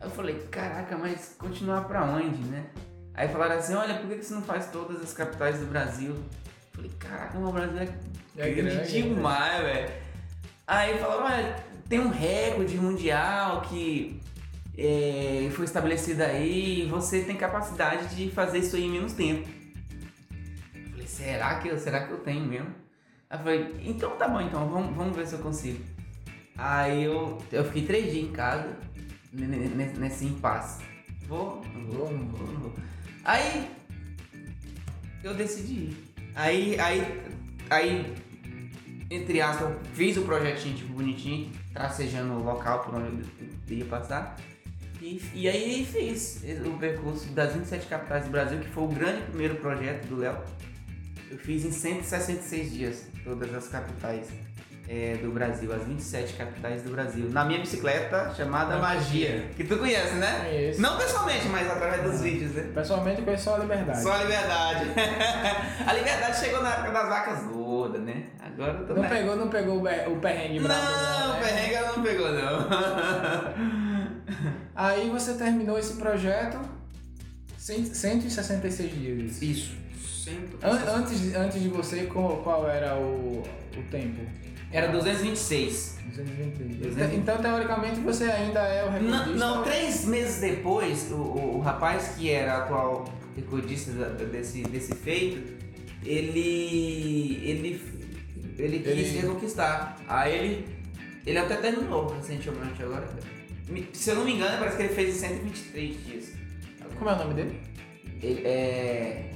eu 0.00 0.10
falei, 0.10 0.34
caraca, 0.50 0.96
mas 0.96 1.34
continuar 1.38 1.84
pra 1.84 2.04
onde, 2.04 2.42
né? 2.44 2.66
Aí 3.14 3.28
falaram 3.28 3.56
assim, 3.56 3.74
olha, 3.74 3.98
por 3.98 4.08
que 4.08 4.22
você 4.22 4.32
não 4.32 4.42
faz 4.42 4.70
todas 4.70 5.02
as 5.02 5.12
capitais 5.12 5.58
do 5.58 5.66
Brasil? 5.66 6.12
Eu 6.12 6.24
falei, 6.72 6.90
caraca, 6.98 7.38
o 7.38 7.52
Brasil 7.52 7.78
é, 7.78 7.88
É 8.38 8.50
grande, 8.50 8.76
grande, 8.76 9.02
demais, 9.02 9.62
velho. 9.62 9.92
Aí 10.66 10.98
falaram, 10.98 11.24
olha, 11.24 11.56
tem 11.88 11.98
um 11.98 12.08
recorde 12.08 12.76
mundial 12.76 13.62
que 13.62 14.20
é, 14.78 15.50
foi 15.52 15.64
estabelecido 15.64 16.22
aí 16.22 16.84
e 16.84 16.86
você 16.86 17.22
tem 17.24 17.36
capacidade 17.36 18.14
de 18.14 18.30
fazer 18.30 18.58
isso 18.58 18.76
aí 18.76 18.84
em 18.84 18.90
menos 18.90 19.12
tempo. 19.12 19.46
Eu 20.74 20.90
falei, 20.92 21.06
será 21.06 21.58
que 21.58 21.68
eu, 21.68 21.76
será 21.76 22.06
que 22.06 22.12
eu 22.12 22.18
tenho 22.18 22.46
mesmo? 22.46 22.74
Aí 23.28 23.38
eu 23.38 23.42
falei, 23.42 23.74
então 23.84 24.16
tá 24.16 24.26
bom, 24.26 24.40
então 24.40 24.66
vamos, 24.68 24.96
vamos 24.96 25.14
ver 25.14 25.26
se 25.26 25.34
eu 25.34 25.40
consigo. 25.40 25.84
Aí 26.56 27.04
eu, 27.04 27.38
eu 27.50 27.64
fiquei 27.64 27.84
três 27.84 28.12
dias 28.12 28.24
em 28.24 28.32
casa, 28.32 28.76
nesse 29.32 30.24
impasse. 30.24 30.82
Vou, 31.26 31.64
não 31.74 31.86
vou, 31.86 32.12
não 32.12 32.26
vou, 32.26 32.46
não 32.52 32.60
vou. 32.60 32.74
Aí 33.24 33.70
eu 35.22 35.34
decidi 35.34 35.74
ir. 35.74 36.14
Aí, 36.34 36.78
aí, 36.80 37.22
aí, 37.68 38.14
entre 39.10 39.40
aspas, 39.40 39.76
fiz 39.94 40.16
o 40.16 40.22
projetinho 40.22 40.76
tipo 40.76 40.92
bonitinho, 40.92 41.52
tracejando 41.72 42.34
o 42.34 42.42
local 42.42 42.80
por 42.80 42.94
onde 42.94 43.24
eu 43.68 43.76
ia 43.76 43.84
passar. 43.84 44.36
E, 45.00 45.20
e 45.34 45.48
aí 45.48 45.84
fiz 45.84 46.42
o 46.66 46.78
percurso 46.78 47.26
das 47.32 47.54
27 47.54 47.86
capitais 47.86 48.24
do 48.24 48.30
Brasil, 48.30 48.58
que 48.58 48.68
foi 48.68 48.84
o 48.84 48.88
grande 48.88 49.22
primeiro 49.22 49.56
projeto 49.56 50.06
do 50.06 50.16
Léo. 50.16 50.38
Eu 51.30 51.38
fiz 51.38 51.64
em 51.64 51.70
166 51.70 52.72
dias 52.72 53.06
todas 53.24 53.54
as 53.54 53.68
capitais 53.68 54.28
é, 54.92 55.16
do 55.22 55.30
Brasil, 55.30 55.72
as 55.72 55.84
27 55.84 56.32
capitais 56.32 56.82
do 56.82 56.90
Brasil. 56.90 57.30
Na 57.30 57.44
minha 57.44 57.60
bicicleta 57.60 58.34
chamada 58.36 58.76
Magia. 58.78 59.48
Que 59.56 59.62
tu 59.62 59.78
conhece, 59.78 60.14
né? 60.16 60.40
Conheço. 60.44 60.80
Não 60.80 60.96
pessoalmente, 60.98 61.46
mas 61.48 61.70
através 61.70 62.02
dos 62.02 62.20
vídeos, 62.20 62.50
né? 62.52 62.72
Pessoalmente 62.74 63.20
eu 63.20 63.24
conheço 63.24 63.44
só 63.44 63.54
a 63.54 63.58
liberdade. 63.58 64.02
Só 64.02 64.12
a 64.12 64.18
liberdade. 64.24 64.86
a 65.86 65.92
liberdade 65.92 66.38
chegou 66.40 66.60
na 66.60 66.70
época 66.74 66.90
das 66.90 67.08
vacas 67.08 67.44
gordas, 67.44 68.00
né? 68.02 68.24
Agora 68.40 68.72
eu 68.80 68.86
tô 68.88 68.94
Não 68.94 69.02
na- 69.02 69.08
pegou, 69.08 69.36
não 69.36 69.48
pegou 69.48 69.78
o 69.78 70.20
perrengue 70.20 70.58
brabo, 70.58 70.82
Não, 70.82 71.28
né? 71.28 71.34
o 71.36 71.40
perrengue 71.44 71.74
ela 71.74 71.92
não 71.96 72.02
pegou, 72.02 72.32
não. 72.32 72.68
Aí 74.74 75.08
você 75.10 75.34
terminou 75.34 75.78
esse 75.78 75.92
projeto 75.94 76.58
cem- 77.56 77.84
166 77.84 78.92
dias. 78.92 79.40
Isso. 79.40 79.78
An- 80.62 80.94
antes, 80.96 81.34
antes 81.34 81.62
de 81.62 81.68
você, 81.68 82.04
qual, 82.06 82.38
qual 82.38 82.68
era 82.68 82.96
o, 82.96 83.42
o 83.76 83.82
tempo? 83.90 84.20
Era 84.72 84.88
226. 84.88 85.98
223. 86.14 86.76
223. 86.78 87.18
Então, 87.20 87.38
teoricamente, 87.38 88.00
você 88.00 88.24
ainda 88.24 88.60
é 88.60 88.84
o 88.84 88.86
Não, 88.86 88.92
recordista. 89.18 89.34
não, 89.36 89.62
três 89.64 90.04
meses 90.04 90.40
depois, 90.40 91.10
o, 91.10 91.16
o, 91.16 91.60
rapaz 91.60 92.14
que 92.16 92.30
era 92.30 92.58
atual 92.58 93.12
recordista 93.36 93.90
desse, 93.92 94.62
desse 94.62 94.94
feito, 94.94 95.42
ele. 96.04 97.40
ele. 97.42 97.82
ele 98.58 98.78
quis 98.78 98.88
Ele- 98.88 99.18
reconquistar. 99.20 99.96
Aí 100.06 100.34
ele. 100.34 100.66
ele 101.26 101.38
até 101.38 101.56
terminou 101.56 102.06
recentemente 102.14 102.82
agora. 102.82 103.08
Se 103.92 104.10
eu 104.10 104.16
não 104.16 104.24
me 104.24 104.34
engano, 104.34 104.58
parece 104.58 104.76
que 104.76 104.82
ele 104.84 104.94
fez 104.94 105.16
em 105.16 105.18
123 105.28 106.04
dias. 106.06 106.32
Como 106.98 107.08
é 107.10 107.14
o 107.14 107.18
nome 107.18 107.34
dele? 107.34 107.60
Ele 108.22 108.42
é. 108.46 109.30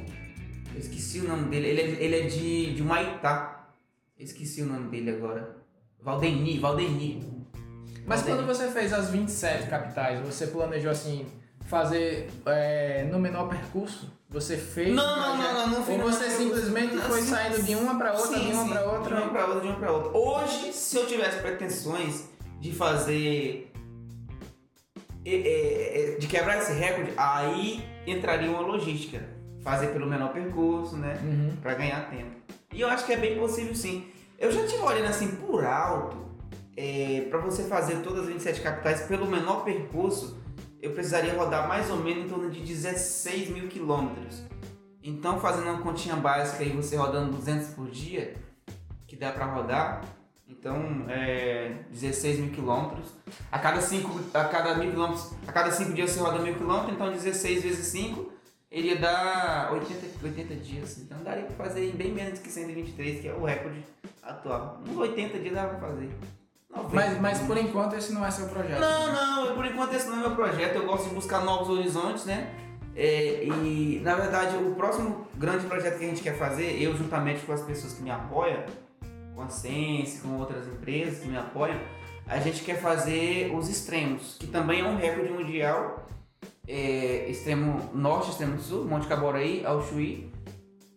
Eu 0.74 0.80
esqueci 0.80 1.20
o 1.20 1.28
nome 1.28 1.48
dele. 1.48 1.68
Ele 1.68 1.80
é, 1.80 2.04
ele 2.04 2.16
é 2.16 2.22
de, 2.26 2.74
de 2.74 2.82
Humaitá. 2.82 3.63
Esqueci 4.18 4.62
o 4.62 4.66
nome 4.66 4.88
dele 4.90 5.10
agora. 5.10 5.56
Valdeni, 6.00 6.58
Valdeni. 6.58 7.46
Mas 8.06 8.20
Valdeni. 8.20 8.38
quando 8.38 8.46
você 8.46 8.68
fez 8.70 8.92
as 8.92 9.10
27 9.10 9.68
capitais, 9.68 10.20
você 10.20 10.46
planejou 10.48 10.90
assim, 10.90 11.26
fazer 11.66 12.30
é, 12.46 13.04
no 13.10 13.18
menor 13.18 13.48
percurso? 13.48 14.12
Você 14.28 14.56
fez? 14.56 14.94
Não, 14.94 15.04
não, 15.16 15.36
não, 15.36 15.52
não, 15.54 15.66
não 15.68 15.78
Ou 15.78 15.84
fiz 15.84 15.96
no 15.98 16.02
você 16.04 16.30
simplesmente 16.30 16.96
foi 16.98 17.22
saindo 17.22 17.62
de 17.62 17.74
uma 17.74 17.96
pra 17.96 18.12
outra, 18.12 18.38
de 18.38 18.52
uma 18.52 18.68
pra 18.68 18.80
De 18.82 18.88
outra? 18.88 19.16
uma 19.16 19.28
pra 19.30 19.46
outra, 19.46 19.60
de 19.60 19.66
uma 19.68 19.76
pra 19.76 19.92
outra. 19.92 20.18
Hoje, 20.18 20.72
se 20.72 20.96
eu 20.96 21.06
tivesse 21.06 21.40
pretensões 21.40 22.28
de 22.60 22.72
fazer. 22.72 23.72
de 25.22 26.26
quebrar 26.28 26.58
esse 26.58 26.72
recorde, 26.72 27.12
aí 27.16 27.84
entraria 28.06 28.50
uma 28.50 28.60
logística. 28.60 29.20
Fazer 29.62 29.88
pelo 29.88 30.06
menor 30.06 30.32
percurso, 30.32 30.96
né? 30.96 31.18
Uhum. 31.22 31.56
Pra 31.62 31.72
ganhar 31.74 32.10
tempo. 32.10 32.43
E 32.74 32.80
eu 32.80 32.88
acho 32.88 33.06
que 33.06 33.12
é 33.12 33.16
bem 33.16 33.38
possível 33.38 33.74
sim. 33.74 34.06
Eu 34.38 34.50
já 34.50 34.66
tive 34.66 34.82
olhando 34.82 35.06
assim 35.06 35.28
por 35.36 35.64
alto, 35.64 36.16
é, 36.76 37.26
para 37.30 37.38
você 37.38 37.62
fazer 37.64 38.02
todas 38.02 38.22
as 38.22 38.26
27 38.26 38.60
capitais 38.60 39.02
pelo 39.02 39.26
menor 39.26 39.64
percurso, 39.64 40.36
eu 40.82 40.90
precisaria 40.90 41.32
rodar 41.34 41.68
mais 41.68 41.88
ou 41.88 41.96
menos 41.98 42.26
em 42.26 42.28
torno 42.28 42.50
de 42.50 42.60
16 42.60 43.50
mil 43.50 43.68
quilômetros. 43.68 44.42
Então, 45.02 45.38
fazendo 45.38 45.70
uma 45.70 45.82
continha 45.82 46.16
básica 46.16 46.64
aí, 46.64 46.70
você 46.70 46.96
rodando 46.96 47.32
200 47.32 47.68
por 47.68 47.88
dia, 47.90 48.34
que 49.06 49.14
dá 49.14 49.30
para 49.30 49.46
rodar, 49.46 50.02
então 50.48 51.04
é 51.08 51.84
16 51.90 52.40
mil 52.40 52.50
quilômetros. 52.50 53.12
A 53.52 53.58
cada 53.58 53.80
5 53.80 54.20
a 54.34 54.44
cada 54.44 54.74
mil 54.74 54.90
quilômetros, 54.90 55.32
a 55.46 55.52
cada 55.52 55.70
5 55.70 55.92
dias 55.92 56.10
você 56.10 56.20
roda 56.20 56.38
mil 56.40 56.54
quilômetros, 56.54 56.94
então 56.94 57.12
16 57.12 57.62
vezes 57.62 57.86
5 57.86 58.33
iria 58.74 58.96
dar 58.96 59.72
80, 59.72 60.06
80 60.22 60.54
dias. 60.56 60.98
Então 60.98 61.18
daria 61.22 61.44
para 61.44 61.64
fazer 61.64 61.88
em 61.88 61.92
bem 61.92 62.12
menos 62.12 62.40
que 62.40 62.50
123, 62.50 63.20
que 63.20 63.28
é 63.28 63.32
o 63.32 63.44
recorde 63.44 63.84
atual. 64.22 64.80
Uns 64.86 64.96
80 64.96 65.38
dias 65.38 65.54
dá 65.54 65.66
para 65.66 65.78
fazer. 65.78 66.10
90. 66.74 66.94
Mas, 66.94 67.20
mas 67.20 67.38
por 67.40 67.56
enquanto 67.56 67.94
esse 67.94 68.12
não 68.12 68.26
é 68.26 68.30
seu 68.30 68.48
projeto. 68.48 68.80
Não, 68.80 69.12
não, 69.12 69.46
eu, 69.46 69.54
por 69.54 69.64
enquanto 69.64 69.94
esse 69.94 70.08
não 70.08 70.16
é 70.16 70.20
meu 70.20 70.34
projeto. 70.34 70.74
Eu 70.74 70.86
gosto 70.86 71.08
de 71.08 71.14
buscar 71.14 71.44
novos 71.44 71.68
horizontes, 71.68 72.24
né? 72.24 72.52
É, 72.96 73.44
e 73.44 74.00
na 74.02 74.14
verdade, 74.14 74.56
o 74.56 74.74
próximo 74.74 75.26
grande 75.36 75.66
projeto 75.66 75.98
que 75.98 76.04
a 76.04 76.08
gente 76.08 76.22
quer 76.22 76.36
fazer, 76.36 76.80
eu 76.80 76.96
juntamente 76.96 77.44
com 77.44 77.52
as 77.52 77.62
pessoas 77.62 77.92
que 77.94 78.02
me 78.02 78.10
apoiam, 78.10 78.64
com 79.34 79.42
a 79.42 79.48
Sense, 79.48 80.20
com 80.20 80.36
outras 80.36 80.66
empresas 80.66 81.20
que 81.20 81.28
me 81.28 81.36
apoiam, 81.36 81.78
a 82.26 82.38
gente 82.38 82.62
quer 82.62 82.80
fazer 82.80 83.52
os 83.54 83.68
extremos, 83.68 84.36
que 84.38 84.46
também 84.46 84.80
é 84.80 84.84
um 84.84 84.96
recorde 84.96 85.30
mundial. 85.30 86.06
É, 86.66 87.28
extremo 87.28 87.90
norte, 87.94 88.30
extremo 88.30 88.58
sul, 88.58 88.84
Monte 88.84 89.06
Caboraí, 89.06 89.64
ao 89.64 89.82
Chuí. 89.82 90.30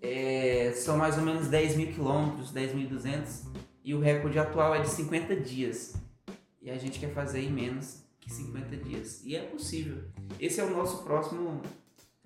É, 0.01 0.71
são 0.75 0.97
mais 0.97 1.17
ou 1.17 1.23
menos 1.23 1.47
10 1.47 1.75
mil 1.75 1.87
quilômetros, 1.87 2.53
10.200. 2.53 3.45
E 3.83 3.93
o 3.93 3.99
recorde 3.99 4.39
atual 4.39 4.75
é 4.75 4.81
de 4.81 4.89
50 4.89 5.35
dias. 5.37 5.95
E 6.61 6.69
a 6.69 6.77
gente 6.77 6.99
quer 6.99 7.13
fazer 7.13 7.41
em 7.41 7.51
menos 7.51 8.03
que 8.19 8.31
50 8.31 8.77
dias. 8.77 9.23
E 9.25 9.35
é 9.35 9.41
possível. 9.41 10.03
Esse 10.39 10.59
é 10.59 10.63
o 10.63 10.69
nosso 10.69 11.03
próximo, 11.03 11.61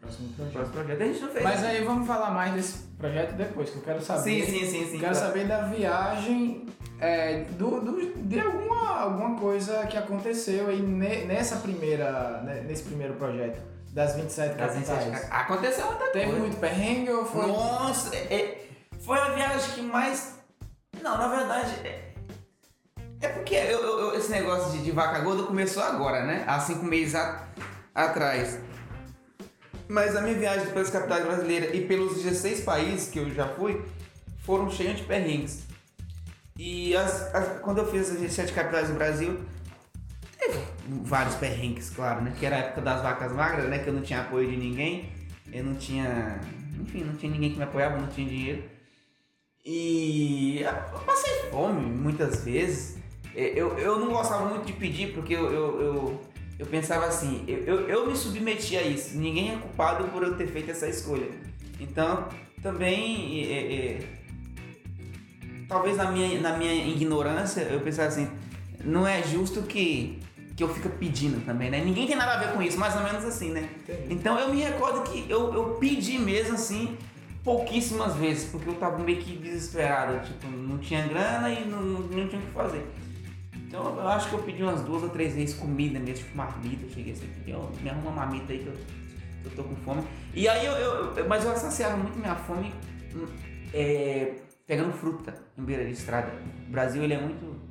Próximo 0.01 0.29
projeto. 0.33 0.53
próximo 0.53 0.73
projeto. 0.73 1.01
A 1.01 1.05
gente 1.05 1.19
não 1.21 1.29
fez. 1.29 1.43
Mas 1.43 1.63
aí 1.63 1.83
vamos 1.83 2.07
falar 2.07 2.31
mais 2.31 2.53
desse 2.53 2.77
projeto 2.97 3.33
depois, 3.35 3.69
que 3.69 3.75
eu 3.77 3.81
quero 3.83 4.01
saber. 4.01 4.21
Sim, 4.23 4.45
sim, 4.45 4.59
sim, 4.65 4.85
sim. 4.91 4.99
Quero 4.99 5.13
claro. 5.13 5.15
saber 5.15 5.47
da 5.47 5.61
viagem, 5.67 6.65
é, 6.99 7.41
do, 7.51 7.79
do- 7.81 8.13
de 8.15 8.39
alguma, 8.39 8.99
alguma 8.99 9.39
coisa 9.39 9.85
que 9.87 9.97
aconteceu 9.97 10.67
aí 10.69 10.81
ne- 10.81 11.25
nessa 11.25 11.57
primeira, 11.57 12.41
né, 12.41 12.61
nesse 12.67 12.83
primeiro 12.83 13.13
projeto 13.13 13.59
das 13.93 14.15
27 14.15 14.55
Das 14.55 14.73
capitais. 14.73 15.03
27 15.05 15.27
ca- 15.29 15.37
Aconteceu 15.41 15.85
muita 15.85 16.05
Teve 16.07 16.25
coisa. 16.25 16.39
muito 16.39 16.57
perrengue 16.57 17.11
ou 17.11 17.25
foi? 17.25 17.47
Nossa, 17.47 18.15
é- 18.15 18.33
é- 18.33 18.67
foi 18.99 19.17
a 19.19 19.29
viagem 19.29 19.71
que 19.75 19.81
mais. 19.81 20.35
Não, 21.01 21.17
na 21.17 21.27
verdade. 21.27 21.71
É, 21.83 22.13
é 23.21 23.27
porque 23.29 23.55
eu- 23.55 23.81
eu- 23.99 24.15
esse 24.15 24.31
negócio 24.31 24.71
de, 24.71 24.83
de 24.83 24.91
vaca 24.91 25.19
gorda 25.19 25.43
começou 25.43 25.83
agora, 25.83 26.25
né? 26.25 26.43
Há 26.47 26.59
cinco 26.59 26.85
meses 26.85 27.15
a- 27.15 27.47
atrás. 27.93 28.59
Mas 29.91 30.15
a 30.15 30.21
minha 30.21 30.35
viagem 30.35 30.67
pelas 30.71 30.89
capitais 30.89 31.25
brasileiras 31.25 31.75
e 31.75 31.81
pelos 31.81 32.15
16 32.23 32.61
países 32.61 33.09
que 33.09 33.19
eu 33.19 33.29
já 33.33 33.45
fui 33.49 33.81
foram 34.45 34.69
cheios 34.71 34.97
de 34.97 35.03
perrengues. 35.03 35.63
E 36.57 36.95
as- 36.95 37.35
as- 37.35 37.59
quando 37.59 37.79
eu 37.79 37.91
fiz 37.91 38.09
as 38.09 38.17
17 38.17 38.53
capitais 38.53 38.87
do 38.87 38.93
Brasil, 38.93 39.37
teve 40.39 40.59
vários 41.03 41.35
perrengues, 41.35 41.89
claro, 41.89 42.21
né? 42.21 42.33
Que 42.39 42.45
era 42.45 42.55
a 42.55 42.59
época 42.59 42.81
das 42.81 43.01
vacas 43.01 43.33
magras, 43.33 43.69
né? 43.69 43.79
Que 43.79 43.89
eu 43.89 43.93
não 43.93 44.01
tinha 44.01 44.21
apoio 44.21 44.49
de 44.49 44.55
ninguém. 44.55 45.09
Eu 45.51 45.65
não 45.65 45.75
tinha. 45.75 46.39
Enfim, 46.79 47.03
não 47.03 47.15
tinha 47.15 47.31
ninguém 47.31 47.51
que 47.51 47.57
me 47.57 47.63
apoiava, 47.63 47.97
não 47.97 48.07
tinha 48.07 48.27
dinheiro. 48.29 48.63
E 49.65 50.61
eu 50.93 50.99
passei 51.01 51.49
fome 51.51 51.81
muitas 51.85 52.43
vezes. 52.45 52.97
É, 53.35 53.51
Eu, 53.59 53.77
eu 53.77 53.99
não 53.99 54.07
gostava 54.09 54.45
muito 54.49 54.65
de 54.65 54.73
pedir 54.73 55.13
porque 55.13 55.33
eu, 55.33 55.51
eu, 55.51 55.81
eu, 55.81 56.21
eu 56.61 56.67
pensava 56.67 57.07
assim, 57.07 57.43
eu, 57.47 57.57
eu, 57.65 57.89
eu 57.89 58.07
me 58.07 58.15
submeti 58.15 58.77
a 58.77 58.83
isso. 58.83 59.17
Ninguém 59.17 59.51
é 59.51 59.57
culpado 59.57 60.03
por 60.09 60.21
eu 60.21 60.37
ter 60.37 60.45
feito 60.45 60.69
essa 60.69 60.87
escolha. 60.87 61.27
Então, 61.79 62.29
também, 62.61 63.43
é, 63.51 63.73
é, 63.73 63.99
talvez 65.67 65.97
na 65.97 66.11
minha, 66.11 66.39
na 66.39 66.55
minha 66.55 66.71
ignorância, 66.87 67.61
eu 67.61 67.79
pensava 67.79 68.09
assim, 68.09 68.29
não 68.85 69.07
é 69.07 69.23
justo 69.23 69.63
que, 69.63 70.19
que 70.55 70.63
eu 70.63 70.71
fique 70.71 70.87
pedindo 70.87 71.43
também, 71.43 71.71
né? 71.71 71.83
Ninguém 71.83 72.05
tem 72.05 72.15
nada 72.15 72.33
a 72.33 72.37
ver 72.37 72.53
com 72.53 72.61
isso, 72.61 72.77
mais 72.77 72.95
ou 72.95 73.01
menos 73.01 73.25
assim, 73.25 73.49
né? 73.49 73.67
Entendi. 73.79 74.13
Então 74.13 74.37
eu 74.37 74.53
me 74.53 74.61
recordo 74.61 75.01
que 75.09 75.25
eu, 75.27 75.51
eu 75.55 75.63
pedi 75.79 76.19
mesmo 76.19 76.53
assim 76.53 76.95
pouquíssimas 77.43 78.13
vezes, 78.17 78.47
porque 78.51 78.69
eu 78.69 78.75
tava 78.75 78.99
meio 78.99 79.17
que 79.17 79.35
desesperado, 79.35 80.23
tipo, 80.27 80.45
não 80.45 80.77
tinha 80.77 81.07
grana 81.07 81.49
e 81.49 81.65
não, 81.65 81.81
não, 81.81 82.01
não 82.01 82.27
tinha 82.27 82.39
o 82.39 82.45
que 82.45 82.51
fazer. 82.53 82.85
Então 83.71 83.95
eu 83.97 84.07
acho 84.09 84.27
que 84.27 84.35
eu 84.35 84.43
pedi 84.43 84.61
umas 84.61 84.81
duas 84.81 85.01
ou 85.01 85.07
três 85.07 85.33
vezes 85.33 85.55
comida 85.55 85.97
mesmo, 85.97 86.25
tipo 86.25 86.35
marmita, 86.35 86.83
eu 86.83 86.89
cheguei 86.89 87.13
assim, 87.13 87.25
pedi, 87.37 87.53
ó, 87.53 87.69
me 87.81 87.89
arruma 87.89 88.09
uma 88.09 88.25
marmita 88.25 88.51
aí 88.51 88.59
que 88.59 88.67
eu, 88.67 88.73
que 88.73 89.45
eu 89.45 89.51
tô 89.55 89.63
com 89.63 89.75
fome. 89.77 90.03
E 90.33 90.45
aí 90.49 90.65
eu, 90.65 90.73
eu- 90.73 91.15
eu- 91.15 91.27
mas 91.29 91.45
eu 91.45 91.55
saciava 91.55 91.95
muito 91.95 92.19
minha 92.19 92.35
fome 92.35 92.73
hum, 93.15 93.25
é, 93.73 94.33
pegando 94.67 94.91
fruta 94.91 95.33
em 95.57 95.63
beira 95.63 95.85
de 95.85 95.93
estrada. 95.93 96.33
O 96.67 96.69
Brasil 96.69 97.01
ele 97.01 97.13
é 97.13 97.21
muito 97.21 97.61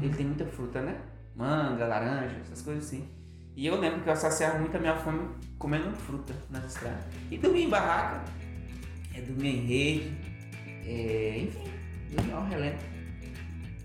ele 0.00 0.14
tem 0.14 0.24
muita 0.24 0.46
fruta, 0.46 0.80
né? 0.80 0.96
Manga, 1.36 1.86
laranja, 1.86 2.34
essas 2.40 2.62
coisas 2.62 2.86
assim. 2.86 3.06
E 3.54 3.66
eu 3.66 3.78
lembro 3.78 4.00
que 4.00 4.08
eu 4.08 4.16
saciava 4.16 4.58
muito 4.58 4.74
a 4.74 4.80
minha 4.80 4.96
fome 4.96 5.28
comendo 5.58 5.94
fruta 5.96 6.32
nas 6.48 6.64
estradas. 6.64 7.04
E 7.30 7.36
dormia 7.36 7.64
em 7.64 7.68
barraca, 7.68 8.22
é, 9.14 9.20
dormia 9.20 9.50
em 9.50 9.66
rede, 9.66 10.12
é, 10.86 11.38
enfim, 11.42 11.70
dormia 12.10 12.36
ao 12.36 12.46
relento. 12.46 12.91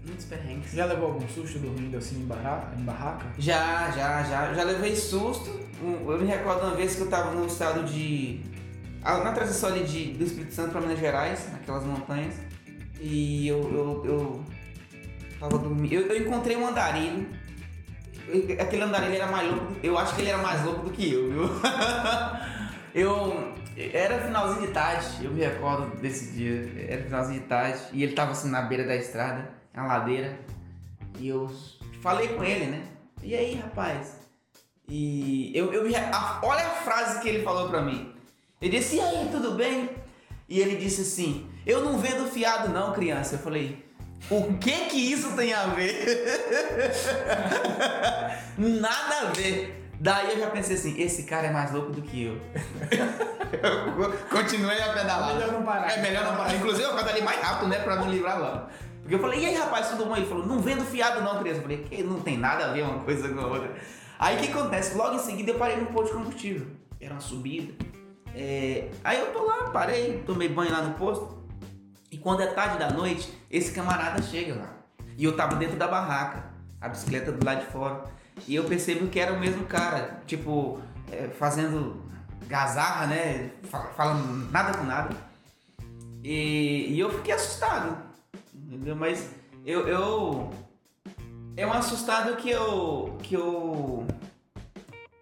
Muitos 0.07 0.25
perrengues. 0.25 0.71
Já 0.71 0.85
levou 0.85 1.07
algum 1.07 1.27
susto 1.27 1.59
dormindo 1.59 1.97
assim 1.97 2.21
em 2.21 2.25
barraca? 2.25 2.73
Em 2.77 2.83
barraca? 2.83 3.25
Já, 3.37 3.91
já, 3.91 4.23
já. 4.23 4.53
Já 4.53 4.63
levei 4.63 4.95
susto. 4.95 5.59
Eu 5.81 6.17
me 6.17 6.25
recordo 6.25 6.61
uma 6.65 6.75
vez 6.75 6.95
que 6.95 7.01
eu 7.01 7.09
tava 7.09 7.31
no 7.31 7.45
estado 7.45 7.83
de. 7.83 8.41
ah, 9.03 9.17
Na 9.19 9.31
transição 9.33 9.69
ali 9.69 9.83
de, 9.83 10.13
do 10.13 10.23
Espírito 10.23 10.53
Santo 10.53 10.71
para 10.71 10.81
Minas 10.81 10.99
Gerais, 10.99 11.51
naquelas 11.51 11.83
montanhas. 11.83 12.35
E 12.99 13.47
eu, 13.47 13.59
eu, 13.59 14.05
eu 14.05 14.45
tava 15.39 15.57
dormindo. 15.57 15.93
Eu, 15.93 16.07
eu 16.07 16.25
encontrei 16.25 16.55
um 16.55 16.67
andarilho. 16.67 17.27
Aquele 18.59 18.83
andarilho 18.83 19.15
era 19.15 19.27
mais 19.27 19.49
louco. 19.49 19.73
Eu 19.83 19.97
acho 19.97 20.15
que 20.15 20.21
ele 20.21 20.29
era 20.29 20.41
mais 20.41 20.63
louco 20.63 20.85
do 20.85 20.91
que 20.91 21.11
eu, 21.13 21.31
viu? 21.31 21.49
eu. 22.95 23.57
Era 23.93 24.19
finalzinho 24.21 24.65
de 24.65 24.73
tarde, 24.73 25.05
eu 25.23 25.31
me 25.31 25.39
recordo 25.41 25.95
desse 26.01 26.31
dia. 26.31 26.67
Era 26.89 27.03
finalzinho 27.03 27.41
de 27.41 27.45
tarde 27.45 27.79
e 27.93 28.01
ele 28.01 28.13
tava 28.13 28.31
assim 28.31 28.49
na 28.49 28.63
beira 28.63 28.83
da 28.87 28.95
estrada, 28.95 29.51
na 29.77 29.85
ladeira. 29.85 30.37
E 31.19 31.27
eu 31.27 31.49
falei 32.01 32.29
com 32.29 32.43
ele, 32.43 32.65
né? 32.65 32.81
E 33.21 33.35
aí, 33.35 33.53
rapaz? 33.55 34.17
E 34.89 35.51
eu, 35.55 35.71
eu 35.71 35.83
me 35.85 35.95
a- 35.95 36.39
olha 36.43 36.65
a 36.65 36.69
frase 36.71 37.19
que 37.21 37.29
ele 37.29 37.43
falou 37.43 37.69
pra 37.69 37.81
mim. 37.81 38.13
Ele 38.59 38.77
disse: 38.77 38.95
"E 38.95 39.01
aí, 39.01 39.29
tudo 39.31 39.51
bem?" 39.51 39.89
E 40.49 40.59
ele 40.59 40.77
disse 40.77 41.01
assim: 41.01 41.47
"Eu 41.65 41.83
não 41.83 41.99
vendo 41.99 42.27
fiado 42.31 42.69
não, 42.69 42.91
criança". 42.93 43.35
Eu 43.35 43.39
falei: 43.39 43.85
"O 44.31 44.57
que 44.57 44.85
que 44.87 44.97
isso 45.13 45.35
tem 45.35 45.53
a 45.53 45.67
ver?" 45.67 46.05
Nada 48.57 49.19
a 49.21 49.25
ver. 49.33 49.83
Daí 49.99 50.31
eu 50.33 50.39
já 50.39 50.49
pensei 50.51 50.75
assim, 50.75 50.99
esse 51.01 51.23
cara 51.23 51.47
é 51.47 51.51
mais 51.51 51.71
louco 51.71 51.91
do 51.91 52.01
que 52.03 52.23
eu. 52.25 52.37
eu 53.63 54.11
continuei 54.29 54.79
a 54.79 54.93
pedalar. 54.93 55.33
Melhor 55.33 55.51
não 55.53 55.63
parar. 55.63 55.91
É 55.91 56.01
melhor 56.01 56.23
não 56.23 56.35
parar. 56.37 56.53
Inclusive 56.55 56.83
eu 56.83 56.95
pedalei 56.95 57.23
mais 57.23 57.39
rápido, 57.41 57.67
né? 57.69 57.79
Pra 57.79 57.95
não 57.95 58.09
livrar 58.09 58.39
logo. 58.39 58.67
Porque 59.07 59.15
eu 59.15 59.19
falei, 59.19 59.39
e 59.39 59.45
aí 59.45 59.55
rapaz, 59.55 59.87
tudo 59.87 60.03
bom? 60.05 60.17
Ele 60.17 60.25
falou, 60.25 60.45
não 60.45 60.59
vendo 60.59 60.83
fiado 60.83 61.21
não, 61.21 61.39
criança. 61.39 61.59
Eu 61.59 61.61
falei, 61.61 61.77
que 61.77 62.03
não 62.03 62.19
tem 62.19 62.37
nada 62.37 62.65
a 62.65 62.73
ver 62.73 62.83
uma 62.83 62.99
coisa 62.99 63.29
com 63.29 63.39
a 63.39 63.47
outra. 63.47 63.73
Aí 64.19 64.35
o 64.35 64.39
que 64.41 64.51
acontece? 64.51 64.97
Logo 64.97 65.15
em 65.15 65.19
seguida 65.19 65.51
eu 65.51 65.55
parei 65.57 65.77
no 65.77 65.85
posto 65.85 66.07
de 66.11 66.23
combustível. 66.23 66.67
Era 66.99 67.13
uma 67.13 67.21
subida. 67.21 67.73
É, 68.35 68.89
Aí 69.05 69.17
eu 69.17 69.31
tô 69.31 69.45
lá, 69.45 69.69
parei, 69.69 70.21
tomei 70.25 70.49
banho 70.49 70.73
lá 70.73 70.81
no 70.81 70.93
posto. 70.95 71.37
E 72.11 72.17
quando 72.17 72.41
é 72.41 72.47
tarde 72.47 72.79
da 72.79 72.89
noite, 72.91 73.31
esse 73.49 73.71
camarada 73.71 74.21
chega 74.21 74.55
lá. 74.55 74.73
E 75.17 75.23
eu 75.23 75.37
tava 75.37 75.55
dentro 75.55 75.77
da 75.77 75.87
barraca, 75.87 76.43
a 76.81 76.89
bicicleta 76.89 77.31
do 77.31 77.45
lado 77.45 77.61
de 77.61 77.67
fora. 77.71 78.03
E 78.45 78.55
eu 78.55 78.65
percebo 78.65 79.07
que 79.07 79.21
era 79.21 79.31
o 79.31 79.39
mesmo 79.39 79.63
cara, 79.67 80.21
tipo, 80.27 80.81
é, 81.09 81.29
fazendo 81.29 82.03
gazarra, 82.45 83.07
né? 83.07 83.51
Fa- 83.63 83.87
Falando 83.95 84.51
nada 84.51 84.77
com 84.77 84.83
nada. 84.83 85.15
E, 86.23 86.87
e 86.93 86.99
eu 86.99 87.09
fiquei 87.09 87.33
assustado, 87.33 87.97
entendeu? 88.67 88.95
Mas 88.95 89.33
eu, 89.65 89.87
eu. 89.87 90.49
É 91.55 91.65
um 91.65 91.73
assustado 91.73 92.35
que 92.37 92.49
eu. 92.49 93.17
que 93.23 93.35
eu. 93.35 94.05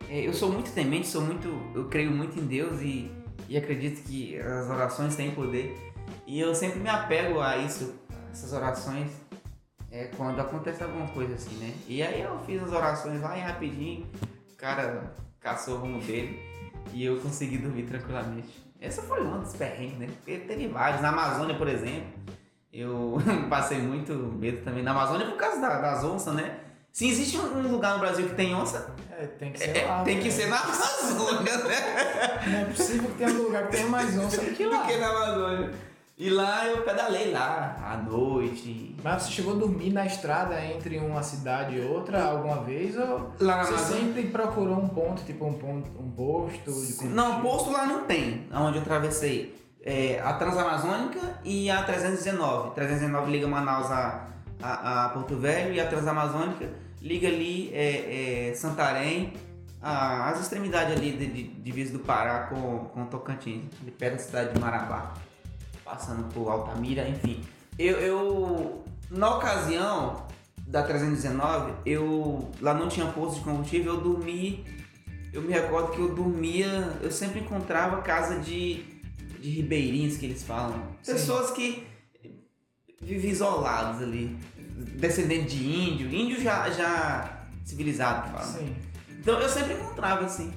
é, 0.09 0.27
Eu 0.27 0.33
sou 0.33 0.51
muito 0.51 0.71
temente, 0.73 1.07
sou 1.07 1.21
muito. 1.21 1.47
Eu 1.73 1.87
creio 1.87 2.11
muito 2.11 2.37
em 2.39 2.45
Deus 2.45 2.81
e, 2.81 3.11
e 3.47 3.57
acredito 3.57 4.03
que 4.03 4.37
as 4.37 4.69
orações 4.69 5.15
têm 5.15 5.31
poder. 5.31 5.75
E 6.27 6.39
eu 6.39 6.53
sempre 6.55 6.79
me 6.79 6.89
apego 6.89 7.39
a 7.39 7.57
isso, 7.57 7.93
essas 8.31 8.51
orações, 8.51 9.11
é, 9.91 10.05
quando 10.17 10.39
acontece 10.39 10.83
alguma 10.83 11.07
coisa 11.07 11.35
assim, 11.35 11.55
né? 11.57 11.73
E 11.87 12.01
aí 12.01 12.21
eu 12.21 12.39
fiz 12.45 12.61
as 12.61 12.71
orações 12.71 13.21
lá 13.21 13.37
e 13.37 13.41
rapidinho, 13.41 14.07
o 14.51 14.55
cara 14.55 15.13
caçou 15.39 15.75
o 15.75 15.79
rumo 15.79 16.01
dele 16.01 16.39
e 16.91 17.05
eu 17.05 17.19
consegui 17.21 17.59
dormir 17.59 17.83
tranquilamente. 17.83 18.65
Essa 18.81 19.01
foi 19.03 19.21
uma 19.21 19.37
dos 19.39 19.55
perrengues, 19.55 19.97
né? 19.97 20.07
Porque 20.07 20.37
teve 20.39 20.67
vários. 20.67 21.01
Na 21.01 21.09
Amazônia, 21.09 21.55
por 21.55 21.67
exemplo, 21.67 22.07
eu 22.79 23.17
passei 23.49 23.77
muito 23.79 24.13
medo 24.13 24.63
também. 24.63 24.83
Na 24.83 24.91
Amazônia 24.91 25.25
por 25.27 25.37
causa 25.37 25.59
da- 25.61 25.79
das 25.79 26.03
onças, 26.03 26.33
né? 26.33 26.57
Se 26.91 27.07
existe 27.09 27.37
um 27.37 27.61
lugar 27.71 27.93
no 27.95 27.99
Brasil 27.99 28.27
que 28.27 28.35
tem 28.35 28.55
onça, 28.55 28.93
É, 29.11 29.25
tem 29.25 29.51
que 29.51 29.59
ser 29.59 29.77
é- 29.77 29.85
lá. 29.85 30.03
tem 30.03 30.17
que 30.19 30.25
né? 30.25 30.31
ser 30.31 30.47
na 30.47 30.57
Amazônia, 30.61 31.57
né? 31.65 32.41
Não 32.47 32.59
é 32.59 32.65
possível 32.65 33.09
que 33.09 33.17
tenha 33.17 33.29
um 33.31 33.43
lugar 33.43 33.65
que 33.67 33.71
tenha 33.77 33.87
mais 33.87 34.17
onça 34.17 34.41
do 34.41 34.51
que 34.55 34.65
lá. 34.65 34.81
Do 34.83 34.87
que 34.87 34.97
na 34.97 35.07
Amazônia. 35.09 35.71
E 36.17 36.29
lá 36.29 36.65
eu 36.65 36.81
pedalei 36.83 37.31
lá 37.33 37.75
à 37.83 37.97
noite. 37.97 38.95
Mas 39.03 39.23
você 39.23 39.31
chegou 39.31 39.55
a 39.55 39.57
dormir 39.57 39.91
na 39.91 40.05
estrada 40.05 40.57
entre 40.63 40.97
uma 40.97 41.21
cidade 41.21 41.75
e 41.75 41.81
outra 41.85 42.23
alguma 42.23 42.63
vez? 42.63 42.95
Ou 42.97 43.31
Lá 43.41 43.57
na 43.57 43.63
você 43.65 43.73
Amazônia. 43.73 44.05
sempre 44.05 44.23
procurou 44.29 44.77
um 44.79 44.87
ponto, 44.87 45.21
tipo 45.25 45.45
um 45.45 45.53
ponto, 45.55 45.89
um 45.99 46.09
posto 46.11 46.53
de 46.59 46.63
combustível? 46.63 47.09
Não, 47.09 47.41
posto 47.41 47.69
lá 47.71 47.85
não 47.85 48.05
tem, 48.05 48.47
onde 48.53 48.77
eu 48.77 48.81
atravessei. 48.81 49.53
É, 49.85 50.19
a 50.19 50.33
Transamazônica 50.33 51.19
e 51.43 51.69
a 51.69 51.83
319. 51.83 52.71
319 52.73 53.31
liga 53.31 53.47
Manaus 53.47 53.91
a, 53.91 54.25
a, 54.61 55.05
a 55.05 55.09
Porto 55.09 55.37
Velho 55.37 55.73
e 55.75 55.79
a 55.79 55.87
Transamazônica 55.87 56.67
liga 57.01 57.27
ali 57.27 57.69
é, 57.71 58.49
é, 58.49 58.55
Santarém, 58.55 59.33
a- 59.79 60.29
as 60.29 60.41
extremidades 60.41 60.97
ali 60.97 61.11
de, 61.11 61.27
de, 61.27 61.43
divisa 61.43 61.93
do 61.93 61.99
Pará 61.99 62.47
com, 62.47 62.85
com 62.85 63.05
Tocantins, 63.05 63.65
ali 63.79 63.91
perto 63.91 64.13
da 64.13 64.19
cidade 64.19 64.53
de 64.55 64.59
Marabá, 64.59 65.13
passando 65.83 66.33
por 66.33 66.49
Altamira, 66.49 67.07
enfim. 67.07 67.43
Eu, 67.77 67.97
eu 67.99 68.83
na 69.11 69.35
ocasião 69.35 70.25
da 70.65 70.81
319, 70.81 71.73
eu 71.85 72.49
lá 72.59 72.73
não 72.73 72.87
tinha 72.89 73.05
posto 73.05 73.35
de 73.37 73.41
combustível, 73.45 73.93
eu 73.93 74.01
dormi 74.01 74.65
eu 75.35 75.41
me 75.41 75.51
recordo 75.51 75.91
que 75.91 75.99
eu 75.99 76.15
dormia, 76.15 76.93
eu 77.01 77.11
sempre 77.11 77.41
encontrava 77.41 78.01
casa 78.01 78.39
de, 78.39 78.85
de 79.45 79.51
ribeirinhos 79.51 80.17
que 80.17 80.25
eles 80.25 80.43
falam. 80.43 80.81
Sim. 81.01 81.13
Pessoas 81.13 81.51
que 81.51 81.85
vivem 83.01 83.29
isolados 83.29 84.01
ali. 84.01 84.35
Descendente 84.97 85.55
de 85.55 85.63
índio, 85.63 86.13
índio 86.13 86.41
já, 86.41 86.69
já 86.69 87.45
civilizado 87.63 88.23
que 88.23 88.29
fala. 88.31 88.43
Sim. 88.43 88.75
Então 89.19 89.39
eu 89.39 89.47
sempre 89.47 89.73
encontrava 89.73 90.25
assim. 90.25 90.51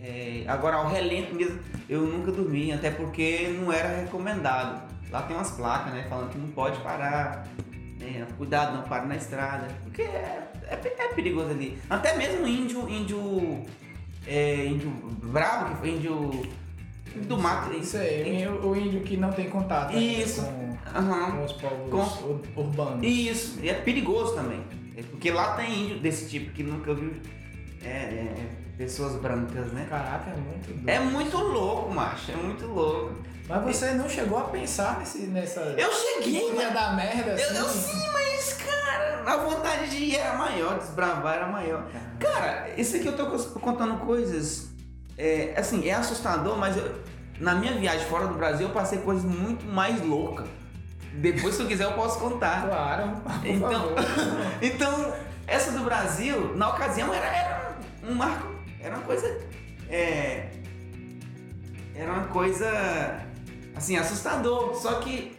É, 0.00 0.44
agora 0.48 0.76
ao 0.76 0.88
relento 0.88 1.34
mesmo, 1.34 1.60
eu 1.88 2.02
nunca 2.02 2.32
dormi, 2.32 2.72
até 2.72 2.90
porque 2.90 3.56
não 3.60 3.72
era 3.72 4.00
recomendado. 4.00 4.90
Lá 5.10 5.22
tem 5.22 5.36
umas 5.36 5.52
placas, 5.52 5.92
né, 5.92 6.06
falando 6.08 6.30
que 6.30 6.38
não 6.38 6.48
pode 6.48 6.80
parar. 6.80 7.46
né, 7.98 8.26
cuidado, 8.36 8.78
não 8.78 8.82
pare 8.82 9.06
na 9.06 9.16
estrada. 9.16 9.68
Porque 9.84 10.02
é, 10.02 10.50
é, 10.64 10.74
é 10.74 11.08
perigoso 11.14 11.50
ali. 11.50 11.78
Até 11.88 12.16
mesmo 12.16 12.46
índio, 12.46 12.88
índio. 12.88 13.64
É, 14.26 14.66
índio 14.66 14.90
bravo, 15.22 15.74
que 15.74 15.80
foi 15.80 15.90
índio. 15.90 16.61
Do 17.20 17.38
mato. 17.38 17.72
Isso 17.74 17.96
aí, 17.96 18.46
o, 18.48 18.74
índio 18.76 19.00
que 19.02 19.16
não 19.16 19.30
tem 19.32 19.48
contato 19.50 19.96
Isso. 19.96 20.42
com, 20.42 20.98
Aham. 20.98 21.32
com 21.38 21.44
os 21.44 21.52
povos 21.52 21.90
Com- 21.90 22.24
ur- 22.26 22.42
urbanos. 22.56 23.06
Isso, 23.06 23.58
e 23.62 23.68
é 23.68 23.74
perigoso 23.74 24.34
também. 24.34 24.62
É 24.96 25.02
porque 25.02 25.30
lá 25.30 25.54
tem 25.56 25.84
índio 25.84 26.00
desse 26.00 26.28
tipo 26.28 26.52
que 26.52 26.62
nunca 26.62 26.92
viu 26.94 27.12
é, 27.82 27.88
é, 27.88 28.34
pessoas 28.76 29.16
brancas, 29.20 29.72
né? 29.72 29.86
Caraca, 29.88 30.30
é 30.30 30.36
muito 30.36 30.66
doido. 30.68 30.88
É 30.88 31.00
muito 31.00 31.36
louco, 31.36 31.94
macho, 31.94 32.30
é 32.32 32.36
muito 32.36 32.66
louco. 32.66 33.12
Mas 33.48 33.76
você 33.76 33.90
não 33.92 34.08
chegou 34.08 34.38
a 34.38 34.44
pensar 34.44 34.98
nesse, 35.00 35.18
nessa. 35.26 35.60
Eu 35.60 35.90
cheguei, 35.92 36.48
ia 36.48 36.54
mano. 36.54 36.72
dar 36.74 36.96
merda 36.96 37.32
assim? 37.32 37.42
Eu, 37.56 37.62
eu 37.62 37.68
sim, 37.68 38.06
mas, 38.12 38.52
cara, 38.54 39.22
a 39.26 39.36
vontade 39.38 39.90
de 39.90 39.96
ir 39.96 40.16
era 40.16 40.36
maior, 40.38 40.78
desbravar 40.78 41.34
era 41.36 41.46
maior. 41.48 41.86
Cara, 42.20 42.70
isso 42.78 42.96
aqui 42.96 43.06
eu 43.06 43.16
tô 43.16 43.26
contando 43.60 43.98
coisas. 43.98 44.71
É, 45.16 45.54
assim, 45.56 45.88
é 45.88 45.94
assustador, 45.94 46.56
mas 46.56 46.76
eu- 46.76 47.02
na 47.38 47.54
minha 47.54 47.72
viagem 47.74 48.06
fora 48.06 48.26
do 48.26 48.34
Brasil 48.34 48.68
eu 48.68 48.72
passei 48.72 48.98
coisas 48.98 49.24
muito 49.24 49.64
mais 49.66 50.00
loucas. 50.04 50.46
Depois, 51.14 51.54
se 51.54 51.62
eu 51.62 51.68
quiser, 51.68 51.84
eu 51.84 51.92
posso 51.92 52.18
contar. 52.18 52.66
Claro, 52.66 53.20
Então-. 53.44 53.92
Então, 54.62 55.12
essa 55.46 55.72
do 55.72 55.84
Brasil, 55.84 56.56
na 56.56 56.70
ocasião, 56.70 57.12
era, 57.12 57.26
era 57.26 57.76
um 58.08 58.14
marco. 58.14 58.48
Era 58.80 58.96
uma 58.96 59.04
coisa. 59.04 59.26
É, 59.90 60.48
era 61.94 62.10
uma 62.12 62.24
coisa. 62.28 62.66
Assim, 63.76 63.96
assustador. 63.96 64.74
Só 64.74 65.00
que, 65.00 65.36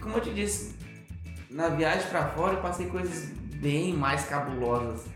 como 0.00 0.16
eu 0.16 0.20
te 0.20 0.30
disse, 0.34 0.76
na 1.50 1.68
viagem 1.68 2.06
pra 2.08 2.28
fora 2.28 2.54
eu 2.54 2.60
passei 2.60 2.86
coisas 2.86 3.30
bem 3.56 3.94
mais 3.94 4.26
cabulosas. 4.26 5.06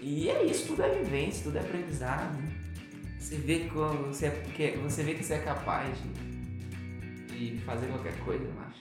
E 0.00 0.30
é 0.30 0.44
isso, 0.44 0.68
tudo 0.68 0.82
é 0.82 0.88
vivência, 0.90 1.42
tudo 1.42 1.58
é 1.58 1.60
aprendizado. 1.60 2.38
Você 3.20 3.36
vê 3.36 3.60
que 3.60 3.68
você 3.74 4.26
é, 4.26 4.30
que 4.30 4.78
você 4.78 5.02
vê 5.02 5.14
que 5.14 5.22
você 5.22 5.34
é 5.34 5.38
capaz 5.38 5.94
de, 5.98 7.50
de 7.50 7.60
fazer 7.64 7.86
qualquer 7.88 8.16
coisa, 8.24 8.44
macho. 8.54 8.80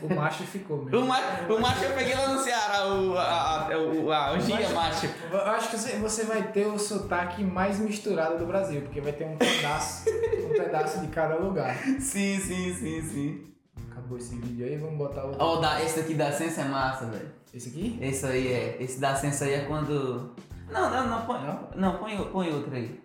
O 0.00 0.14
macho 0.14 0.44
ficou 0.44 0.84
mesmo. 0.84 1.00
O, 1.00 1.06
ma 1.06 1.18
o 1.48 1.60
macho 1.60 1.84
eu 1.84 1.92
peguei 1.94 2.14
lá 2.14 2.32
no 2.34 2.38
Ceará, 2.40 2.86
o, 2.88 3.16
a, 3.18 3.72
a, 3.72 3.78
o, 3.78 4.12
a, 4.12 4.32
o 4.32 4.38
dia 4.38 4.68
macho. 4.70 5.06
Eu 5.30 5.38
acho 5.40 5.70
que 5.70 5.76
você- 5.78 5.96
você 5.98 6.24
vai 6.24 6.50
ter 6.52 6.66
o 6.66 6.78
sotaque 6.78 7.42
mais 7.44 7.78
misturado 7.78 8.38
do 8.38 8.46
Brasil, 8.46 8.80
porque 8.82 9.00
vai 9.00 9.12
ter 9.12 9.24
um 9.24 9.36
pedaço, 9.36 10.04
um 10.44 10.52
pedaço 10.56 11.00
de 11.00 11.08
cada 11.08 11.36
lugar. 11.36 11.76
Sim, 12.00 12.38
sim, 12.40 12.74
sim, 12.74 13.02
sim. 13.02 13.46
Acabou 13.90 14.18
esse 14.18 14.36
vídeo 14.36 14.66
aí, 14.66 14.76
vamos 14.76 14.96
botar 14.98 15.24
o. 15.26 15.36
Ó, 15.38 15.56
da, 15.60 15.82
esse 15.82 16.00
aqui 16.00 16.14
da 16.14 16.32
Sensa 16.32 16.62
é 16.62 16.64
massa, 16.64 17.06
velho. 17.06 17.30
Esse 17.52 17.68
aqui? 17.68 17.98
Esse 18.00 18.24
aí 18.26 18.52
é. 18.52 18.76
Esse 18.80 19.00
da 19.00 19.14
Sensa 19.16 19.44
aí 19.44 19.54
é 19.54 19.64
quando. 19.64 20.34
Não, 20.72 20.90
não, 20.90 21.06
não, 21.08 21.26
põe. 21.26 21.38
Não? 21.76 21.98
Põe, 21.98 22.24
põe 22.30 22.52
outro 22.52 22.74
aí. 22.74 23.00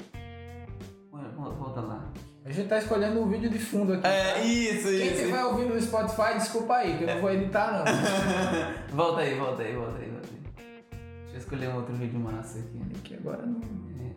Põe, 1.11 1.23
volta 1.55 1.81
lá. 1.81 2.11
A 2.45 2.51
gente 2.51 2.69
tá 2.69 2.77
escolhendo 2.77 3.21
um 3.21 3.27
vídeo 3.27 3.49
de 3.49 3.59
fundo 3.59 3.93
aqui. 3.93 4.03
tá? 4.03 4.39
isso, 4.39 4.87
Quem 4.87 5.07
estiver 5.07 5.43
ouvindo 5.43 5.73
no 5.73 5.81
Spotify, 5.81 6.35
desculpa 6.37 6.75
aí, 6.75 6.97
que 6.97 7.03
eu 7.03 7.13
não 7.15 7.21
vou 7.21 7.29
editar 7.31 7.73
não. 7.73 7.83
volta 8.95 9.21
aí, 9.21 9.37
volta 9.37 9.63
aí, 9.63 9.75
volta 9.75 9.97
aí, 9.97 10.09
volta 10.09 10.27
aí. 10.29 10.41
Deixa 11.23 11.33
eu 11.35 11.37
escolher 11.39 11.69
um 11.69 11.75
outro 11.75 11.93
vídeo 11.95 12.17
massa 12.19 12.59
aqui. 12.59 12.81
Aqui 12.99 13.15
agora 13.15 13.45
não. 13.45 13.59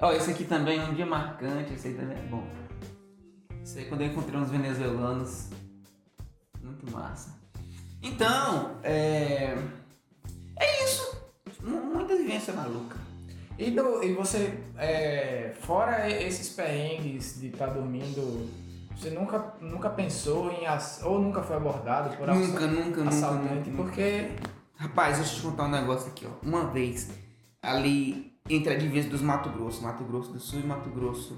Ó, 0.00 0.12
esse 0.12 0.30
aqui 0.30 0.44
também 0.44 0.78
é 0.78 0.82
um 0.84 0.94
dia 0.94 1.04
marcante, 1.04 1.74
esse 1.74 1.88
aí 1.88 1.94
também 1.94 2.16
é 2.16 2.22
bom. 2.22 2.46
Esse 3.64 3.80
aí 3.80 3.84
quando 3.86 4.02
eu 4.02 4.06
encontrei 4.06 4.40
uns 4.40 4.48
venezuelanos. 4.50 5.48
Muito 6.62 6.88
massa. 6.92 7.36
Então, 8.00 8.76
é. 8.84 9.56
É 10.56 10.84
isso. 10.84 11.16
Mu- 11.64 11.94
Muita 11.94 12.14
vivência 12.16 12.52
maluca. 12.54 12.96
E, 13.62 13.70
do, 13.72 14.02
e 14.02 14.14
você, 14.14 14.58
é, 14.78 15.52
fora 15.60 16.08
esses 16.10 16.48
perrengues 16.50 17.38
de 17.38 17.48
estar 17.48 17.66
dormindo, 17.66 18.48
você 18.96 19.10
nunca, 19.10 19.54
nunca 19.60 19.90
pensou 19.90 20.50
em. 20.50 20.66
ass- 20.66 21.02
ou 21.04 21.20
nunca 21.20 21.42
foi 21.42 21.56
abordado 21.56 22.16
por 22.16 22.26
Nunca, 22.28 22.66
nunca, 22.66 22.98
nunca, 23.02 23.08
assaltante? 23.08 23.68
nunca. 23.70 23.82
Porque. 23.82 24.30
Rapaz, 24.76 25.18
deixa 25.18 25.32
eu 25.34 25.36
te 25.36 25.42
contar 25.42 25.64
um 25.64 25.70
negócio 25.70 26.08
aqui, 26.08 26.26
ó. 26.26 26.30
Uma 26.46 26.64
vez, 26.68 27.10
ali 27.62 28.32
entre 28.48 28.72
a 28.74 28.78
divisa 28.78 29.10
dos 29.10 29.20
Mato 29.20 29.50
Grosso, 29.50 29.82
Mato 29.82 30.04
Grosso 30.04 30.32
do 30.32 30.40
Sul 30.40 30.60
e 30.60 30.66
Mato 30.66 30.88
Grosso. 30.88 31.36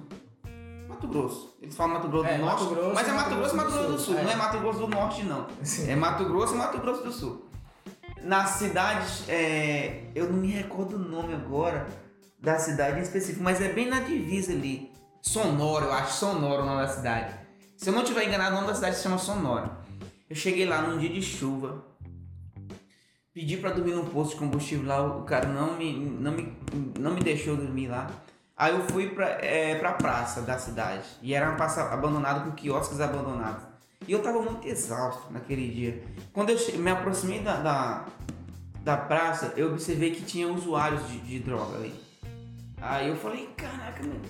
Mato 0.88 1.08
Grosso. 1.08 1.56
Eles 1.60 1.74
falam 1.74 1.94
Mato 1.94 2.08
Grosso 2.08 2.26
É, 2.28 2.38
do 2.38 2.44
Norte. 2.44 2.66
Grosso, 2.66 2.94
mas 2.94 3.08
é 3.08 3.12
Mato 3.12 3.30
Mato 3.30 3.36
Grosso 3.40 3.54
e 3.54 3.56
Mato 3.56 3.72
Grosso 3.72 3.88
do 3.92 3.98
Sul. 3.98 4.18
é. 4.18 4.22
Não 4.22 4.30
é 4.30 4.36
Mato 4.36 4.58
Grosso 4.60 4.78
do 4.78 4.86
Norte, 4.88 5.22
não. 5.24 5.46
Assim, 5.60 5.90
É 5.90 5.96
Mato 5.96 6.24
Grosso 6.24 6.54
e 6.54 6.58
Mato 6.58 6.78
Grosso 6.78 7.02
do 7.02 7.10
Sul. 7.12 7.46
Na 8.22 8.46
cidade, 8.46 9.24
é, 9.28 10.04
eu 10.14 10.30
não 10.30 10.38
me 10.38 10.46
recordo 10.48 10.94
o 10.94 10.98
nome 11.00 11.34
agora 11.34 11.88
da 12.42 12.58
cidade 12.58 12.98
em 12.98 13.02
específico, 13.02 13.42
mas 13.42 13.60
é 13.60 13.68
bem 13.68 13.88
na 13.88 14.00
divisa 14.00 14.52
ali. 14.52 14.90
Sonora, 15.22 15.84
eu 15.84 15.92
acho 15.92 16.18
Sonora 16.18 16.62
o 16.62 16.66
nome 16.66 16.82
da 16.82 16.88
cidade. 16.88 17.32
Se 17.76 17.88
eu 17.88 17.92
não 17.92 18.02
tiver 18.02 18.26
enganado, 18.26 18.50
o 18.50 18.54
nome 18.56 18.66
da 18.66 18.74
cidade 18.74 18.96
se 18.96 19.04
chama 19.04 19.16
Sonora. 19.16 19.70
Eu 20.28 20.34
cheguei 20.34 20.66
lá 20.66 20.82
num 20.82 20.98
dia 20.98 21.08
de 21.08 21.22
chuva, 21.22 21.84
pedi 23.32 23.56
pra 23.56 23.70
dormir 23.70 23.92
num 23.92 24.06
posto 24.06 24.32
de 24.32 24.40
combustível 24.40 24.86
lá, 24.86 25.18
o 25.18 25.22
cara 25.22 25.46
não 25.46 25.76
me, 25.76 25.94
não 25.94 26.32
me, 26.32 26.58
não 26.98 27.14
me 27.14 27.20
deixou 27.20 27.56
dormir 27.56 27.86
lá. 27.86 28.10
Aí 28.56 28.74
eu 28.74 28.82
fui 28.88 29.10
pra, 29.10 29.26
é, 29.40 29.76
pra 29.76 29.92
praça 29.92 30.42
da 30.42 30.58
cidade. 30.58 31.04
E 31.22 31.34
era 31.34 31.48
uma 31.48 31.56
praça 31.56 31.82
abandonada 31.92 32.40
com 32.40 32.50
quiosques 32.52 33.00
abandonados. 33.00 33.62
E 34.06 34.12
eu 34.12 34.20
tava 34.20 34.42
muito 34.42 34.66
exausto 34.66 35.32
naquele 35.32 35.68
dia. 35.68 36.02
Quando 36.32 36.50
eu 36.50 36.78
me 36.78 36.90
aproximei 36.90 37.38
da, 37.38 37.56
da, 37.56 38.04
da 38.82 38.96
praça, 38.96 39.52
eu 39.56 39.68
observei 39.72 40.10
que 40.10 40.22
tinha 40.22 40.48
usuários 40.48 41.06
de, 41.08 41.18
de 41.20 41.38
droga 41.38 41.76
ali. 41.76 42.11
Aí 42.84 43.08
eu 43.08 43.16
falei, 43.16 43.48
caraca, 43.56 44.02
meu. 44.02 44.20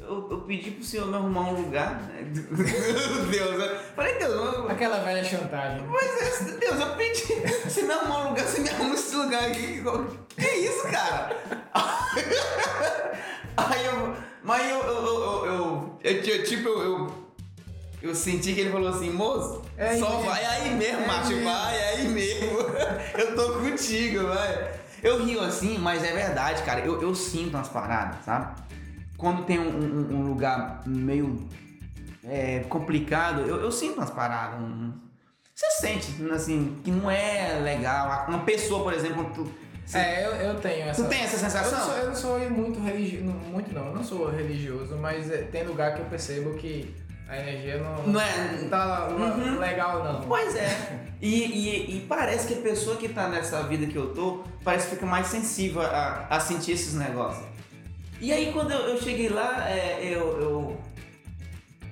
Eu, 0.00 0.28
eu 0.30 0.40
pedi 0.42 0.72
pro 0.72 0.84
senhor 0.84 1.06
me 1.06 1.14
arrumar 1.14 1.50
um 1.50 1.62
lugar. 1.62 2.02
Meu 2.02 3.26
Deus, 3.30 3.60
eu 3.62 3.78
falei, 3.94 4.14
Deus, 4.18 4.32
eu, 4.34 4.68
Aquela 4.68 4.98
velha 4.98 5.22
chantagem. 5.24 5.86
mas, 5.86 6.48
é, 6.48 6.56
Deus, 6.58 6.80
eu 6.80 6.96
pedi. 6.96 7.22
Você 7.64 7.82
me 7.82 7.92
arrumar 7.92 8.26
um 8.26 8.28
lugar, 8.30 8.44
você 8.44 8.60
me 8.60 8.68
arruma 8.68 8.94
esse 8.94 9.14
lugar 9.14 9.44
aqui. 9.50 9.82
Que 10.36 10.48
isso, 10.56 10.82
cara? 10.88 11.36
Aí 13.56 13.86
eu. 13.86 14.16
Mas 14.42 14.68
eu. 14.70 14.80
Eu, 14.80 15.46
eu, 15.46 15.98
eu, 16.02 16.44
tipo, 16.44 16.68
eu, 16.68 17.12
eu. 18.02 18.14
senti 18.14 18.52
que 18.54 18.60
ele 18.60 18.70
falou 18.70 18.88
assim, 18.88 19.10
moço, 19.10 19.62
É 19.76 19.96
só 19.96 20.10
mesmo. 20.10 20.22
vai 20.24 20.44
aí 20.44 20.74
mesmo, 20.74 21.02
É 21.02 21.06
macho, 21.06 21.28
mesmo. 21.30 21.44
vai, 21.44 21.76
é 21.76 21.88
aí 21.90 22.08
mesmo. 22.08 22.58
Eu 23.18 23.34
tô 23.34 23.52
contigo, 23.54 24.26
vai. 24.26 24.72
Eu 25.06 25.24
rio 25.24 25.40
assim, 25.40 25.78
mas 25.78 26.02
é 26.02 26.12
verdade, 26.12 26.62
cara. 26.64 26.80
Eu, 26.80 27.00
eu 27.00 27.14
sinto 27.14 27.54
umas 27.56 27.68
paradas, 27.68 28.24
sabe? 28.24 28.60
Quando 29.16 29.44
tem 29.44 29.58
um, 29.58 29.68
um- 29.68 30.16
um 30.16 30.22
lugar 30.28 30.82
meio 30.84 31.48
é, 32.28 32.64
complicado, 32.68 33.42
eu, 33.42 33.60
eu 33.60 33.70
sinto 33.70 33.98
umas 33.98 34.10
paradas. 34.10 34.58
um- 34.60 34.92
você 35.54 35.70
sente, 35.70 36.12
assim, 36.32 36.76
que 36.84 36.90
não 36.90 37.08
é 37.10 37.60
legal. 37.62 38.26
Uma 38.28 38.40
pessoa, 38.40 38.82
por 38.82 38.92
exemplo, 38.92 39.30
tu, 39.34 39.48
É, 39.96 40.26
eu, 40.26 40.32
eu 40.32 40.54
tenho 40.60 40.88
essa. 40.88 41.02
tu 41.04 41.08
tem 41.08 41.20
essa 41.22 41.36
Eu 41.36 41.42
não, 41.42 41.50
sensação? 41.50 41.84
sou, 41.86 41.96
eu 41.98 42.06
não 42.08 42.14
sou 42.16 42.50
muito 42.50 42.80
religioso. 42.80 43.24
Muito 43.24 43.72
não, 43.72 43.86
eu 43.86 43.94
não 43.94 44.02
sou 44.04 44.28
religioso, 44.28 44.96
mas 44.96 45.30
é, 45.30 45.38
tem 45.42 45.64
lugar 45.64 45.94
que 45.94 46.00
eu 46.00 46.06
percebo 46.06 46.54
que 46.54 46.92
a 47.28 47.38
energia 47.38 47.78
não, 47.78 48.06
Não 48.06 48.20
é- 48.20 48.52
não 48.60 48.68
tá 48.68 49.08
Uhum. 49.08 49.58
legal, 49.58 50.04
não. 50.04 50.20
Pois 50.22 50.54
é. 50.54 51.00
E, 51.20 51.44
e, 51.44 51.96
e 51.96 52.00
parece 52.08 52.46
que 52.46 52.54
a 52.54 52.62
pessoa 52.62 52.96
que 52.96 53.08
tá 53.08 53.28
nessa 53.28 53.62
vida 53.64 53.86
que 53.86 53.96
eu 53.96 54.14
tô, 54.14 54.44
parece 54.62 54.88
que 54.88 54.94
fica 54.94 55.06
mais 55.06 55.26
sensível 55.26 55.82
a, 55.82 56.26
a 56.30 56.38
sentir 56.40 56.72
esses 56.72 56.94
negócios. 56.94 57.44
E 58.20 58.32
aí 58.32 58.52
quando 58.52 58.70
eu, 58.70 58.78
eu 58.80 59.00
cheguei 59.02 59.28
lá, 59.28 59.68
é, 59.68 60.00
eu, 60.02 60.40
eu. 60.40 60.80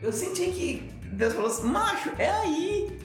Eu 0.02 0.12
senti 0.12 0.46
que 0.50 0.90
Deus 1.12 1.32
falou 1.32 1.48
assim, 1.50 1.66
macho, 1.66 2.10
é 2.18 2.30
aí. 2.30 2.98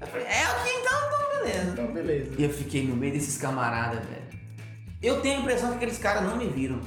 Eu 0.00 0.06
falei, 0.06 0.26
é 0.26 0.42
aqui 0.44 0.68
então, 0.80 0.98
então 1.06 1.38
beleza. 1.38 1.70
Então, 1.72 1.86
beleza. 1.92 2.30
E 2.38 2.44
eu 2.44 2.50
fiquei 2.50 2.86
no 2.86 2.94
meio 2.96 3.12
desses 3.12 3.38
camaradas, 3.38 4.00
velho. 4.04 4.22
Eu 5.02 5.20
tenho 5.20 5.38
a 5.38 5.40
impressão 5.40 5.70
que 5.70 5.76
aqueles 5.76 5.98
caras 5.98 6.22
não 6.24 6.36
me 6.36 6.46
viram. 6.46 6.80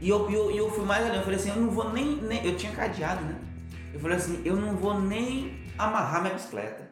E 0.00 0.08
eu, 0.08 0.30
eu, 0.30 0.50
eu 0.50 0.70
fui 0.70 0.84
mais 0.84 1.04
além, 1.04 1.18
eu 1.18 1.22
falei 1.24 1.38
assim, 1.38 1.50
eu 1.50 1.56
não 1.56 1.70
vou 1.70 1.92
nem, 1.92 2.16
nem. 2.22 2.44
Eu 2.46 2.56
tinha 2.56 2.72
cadeado, 2.72 3.24
né? 3.24 3.34
Eu 3.98 4.02
falei 4.02 4.16
assim, 4.16 4.40
eu 4.44 4.54
não 4.54 4.76
vou 4.76 5.00
nem 5.00 5.58
amarrar 5.76 6.22
minha 6.22 6.34
bicicleta. 6.34 6.88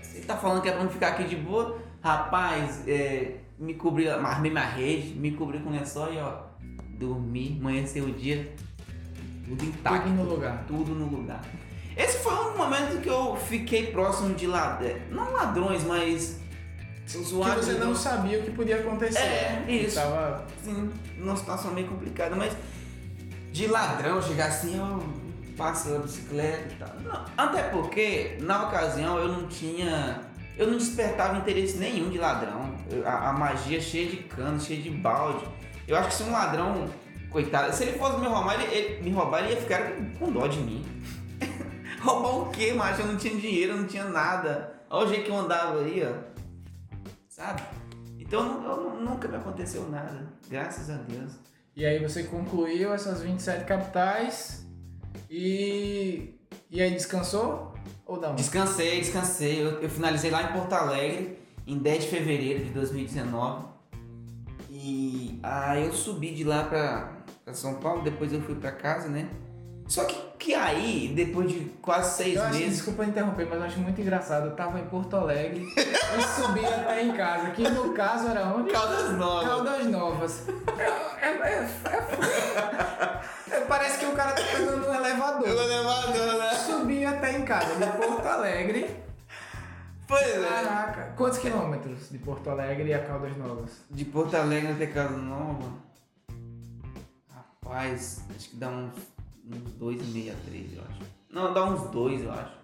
Você 0.00 0.20
tá 0.20 0.36
falando 0.36 0.62
que 0.62 0.68
é 0.68 0.72
pra 0.72 0.84
não 0.84 0.90
ficar 0.90 1.08
aqui 1.08 1.24
de 1.24 1.34
boa? 1.34 1.76
Rapaz, 2.00 2.86
é, 2.86 3.38
me 3.58 3.74
cobri, 3.74 4.08
armei 4.08 4.52
minha 4.52 4.64
rede, 4.64 5.14
me 5.14 5.32
cobri 5.32 5.58
com 5.58 5.70
lençol 5.70 6.12
e 6.12 6.18
ó, 6.18 6.42
dormi, 6.98 7.58
amanheceu 7.60 8.04
o 8.04 8.12
dia, 8.12 8.54
tudo 9.44 9.64
intacto. 9.64 10.02
Tudo 10.08 10.14
no 10.14 10.24
lugar. 10.24 10.64
Tudo 10.68 10.94
no 10.94 11.06
lugar. 11.06 11.40
Esse 11.96 12.18
foi 12.18 12.32
um 12.32 12.56
momento 12.56 13.00
que 13.00 13.08
eu 13.08 13.34
fiquei 13.34 13.88
próximo 13.88 14.34
de 14.36 14.46
ladrões, 14.46 15.02
não 15.10 15.32
ladrões, 15.32 15.82
mas 15.82 16.38
Que 17.08 17.18
usuários. 17.18 17.66
você 17.66 17.74
de 17.74 17.80
não 17.80 17.92
sabia 17.92 18.38
o 18.38 18.42
que 18.44 18.52
podia 18.52 18.76
acontecer. 18.76 19.18
É, 19.18 19.64
Que 19.66 19.72
isso. 19.72 19.96
Tava... 19.96 20.46
Sim, 20.64 20.92
numa 21.18 21.36
situação 21.36 21.72
meio 21.72 21.88
complicada, 21.88 22.36
mas 22.36 22.56
de 23.50 23.66
ladrão 23.66 24.22
chegar 24.22 24.46
assim, 24.46 24.78
ó, 24.80 24.98
passa 25.56 25.96
a 25.96 25.98
bicicleta 25.98 26.72
e 26.72 26.76
tal. 26.76 26.88
Não, 27.00 27.24
até 27.36 27.62
porque, 27.64 28.36
na 28.40 28.68
ocasião, 28.68 29.18
eu 29.18 29.28
não 29.28 29.46
tinha. 29.48 30.20
Eu 30.56 30.66
não 30.66 30.76
despertava 30.76 31.38
interesse 31.38 31.78
nenhum 31.78 32.10
de 32.10 32.18
ladrão. 32.18 32.74
Eu- 32.90 33.06
a, 33.08 33.30
a 33.30 33.32
magia 33.32 33.80
cheia 33.80 34.10
de 34.10 34.18
cano, 34.18 34.60
cheia 34.60 34.80
de 34.82 34.90
balde. 34.90 35.44
Eu 35.88 35.96
acho 35.96 36.08
que 36.08 36.14
se 36.14 36.22
um 36.24 36.30
ladrão, 36.32 36.88
coitado, 37.30 37.72
se 37.74 37.84
ele 37.84 37.98
fosse 37.98 38.18
me 38.20 38.26
roubar, 38.26 38.60
ele, 38.60 38.74
ele- 38.74 39.02
me 39.02 39.10
roubar, 39.10 39.40
ele 39.44 39.54
ia 39.54 39.60
ficar 39.60 39.92
com, 39.92 40.10
com 40.14 40.30
dó 40.32 40.46
de 40.46 40.58
mim. 40.58 40.84
roubar 42.02 42.36
o 42.48 42.50
quê, 42.50 42.72
macho? 42.72 43.00
Eu 43.00 43.06
não 43.06 43.16
tinha 43.16 43.34
dinheiro, 43.36 43.72
eu 43.72 43.76
não 43.78 43.86
tinha 43.86 44.04
nada. 44.04 44.74
Olha 44.90 45.06
o 45.06 45.08
jeito 45.08 45.24
que 45.24 45.30
eu 45.30 45.38
andava 45.38 45.80
aí, 45.80 46.02
ó. 46.06 46.32
Sabe? 47.28 47.62
Então 48.18 48.44
nu- 48.60 48.68
eu- 48.68 49.00
nunca 49.00 49.26
me 49.28 49.36
aconteceu 49.36 49.88
nada. 49.88 50.26
Graças 50.48 50.90
a 50.90 50.96
Deus. 50.96 51.32
E 51.74 51.86
aí 51.86 51.98
você 51.98 52.24
concluiu 52.24 52.92
essas 52.92 53.22
27 53.22 53.64
capitais 53.64 54.61
e. 55.30 56.34
E 56.70 56.80
aí 56.80 56.90
descansou? 56.92 57.74
Ou 58.06 58.20
não? 58.20 58.34
Descansei, 58.34 59.00
descansei. 59.00 59.62
Eu, 59.62 59.80
eu 59.82 59.88
finalizei 59.90 60.30
lá 60.30 60.42
em 60.42 60.52
Porto 60.52 60.72
Alegre 60.72 61.38
em 61.66 61.78
10 61.78 62.04
de 62.04 62.10
fevereiro 62.10 62.64
de 62.64 62.70
2019. 62.70 63.66
E 64.70 65.38
aí 65.42 65.86
eu 65.86 65.92
subi 65.92 66.32
de 66.34 66.44
lá 66.44 66.64
pra, 66.64 67.12
pra 67.44 67.54
São 67.54 67.74
Paulo, 67.74 68.02
depois 68.02 68.32
eu 68.32 68.40
fui 68.42 68.54
pra 68.54 68.72
casa, 68.72 69.08
né? 69.08 69.28
Só 69.86 70.04
que, 70.04 70.16
que 70.38 70.54
aí, 70.54 71.12
depois 71.14 71.50
de 71.52 71.60
quase 71.82 72.16
seis 72.16 72.36
Eu 72.36 72.42
acho, 72.44 72.54
meses. 72.58 72.76
desculpa 72.76 73.04
interromper, 73.04 73.46
mas 73.46 73.58
eu 73.58 73.64
acho 73.64 73.78
muito 73.80 74.00
engraçado. 74.00 74.46
Eu 74.46 74.56
tava 74.56 74.80
em 74.80 74.84
Porto 74.86 75.14
Alegre 75.16 75.66
e 75.76 76.22
subi 76.42 76.64
até 76.64 77.02
em 77.02 77.12
casa. 77.12 77.50
Que 77.50 77.68
no 77.68 77.92
caso 77.92 78.28
era 78.28 78.46
onde? 78.46 78.70
Caldas 78.72 79.10
Novas. 79.18 79.46
Caldas 79.48 79.86
Novas. 79.86 80.48
É, 81.20 81.26
é, 81.26 81.30
é, 81.30 81.48
é- 81.52 81.58
é- 81.58 82.91
elevador. 85.44 86.16
elevador, 86.16 86.38
né? 86.38 86.54
Subi 86.54 87.04
até 87.04 87.38
em 87.38 87.44
casa, 87.44 87.74
de 87.74 87.86
Porto 87.98 88.26
Alegre. 88.26 89.02
Pois 90.06 90.28
é. 90.28 90.40
Caraca, 90.46 91.14
quantos 91.16 91.38
quilômetros 91.38 92.10
de 92.10 92.18
Porto 92.18 92.50
Alegre 92.50 92.92
a 92.92 93.04
Caldas 93.04 93.36
Novas? 93.36 93.70
De 93.90 94.04
Porto 94.04 94.34
Alegre 94.36 94.72
até 94.72 94.86
Casa 94.86 95.16
Nova. 95.16 95.72
Rapaz, 97.30 98.22
acho 98.36 98.50
que 98.50 98.56
dá 98.56 98.68
uns, 98.68 98.92
uns 99.46 99.72
dois 99.74 100.00
e 100.00 100.04
meio 100.10 100.32
a 100.32 100.36
três, 100.46 100.76
eu 100.76 100.82
acho. 100.82 101.00
Não, 101.30 101.54
dá 101.54 101.64
uns 101.64 101.90
dois, 101.90 102.22
eu 102.22 102.30
acho. 102.30 102.60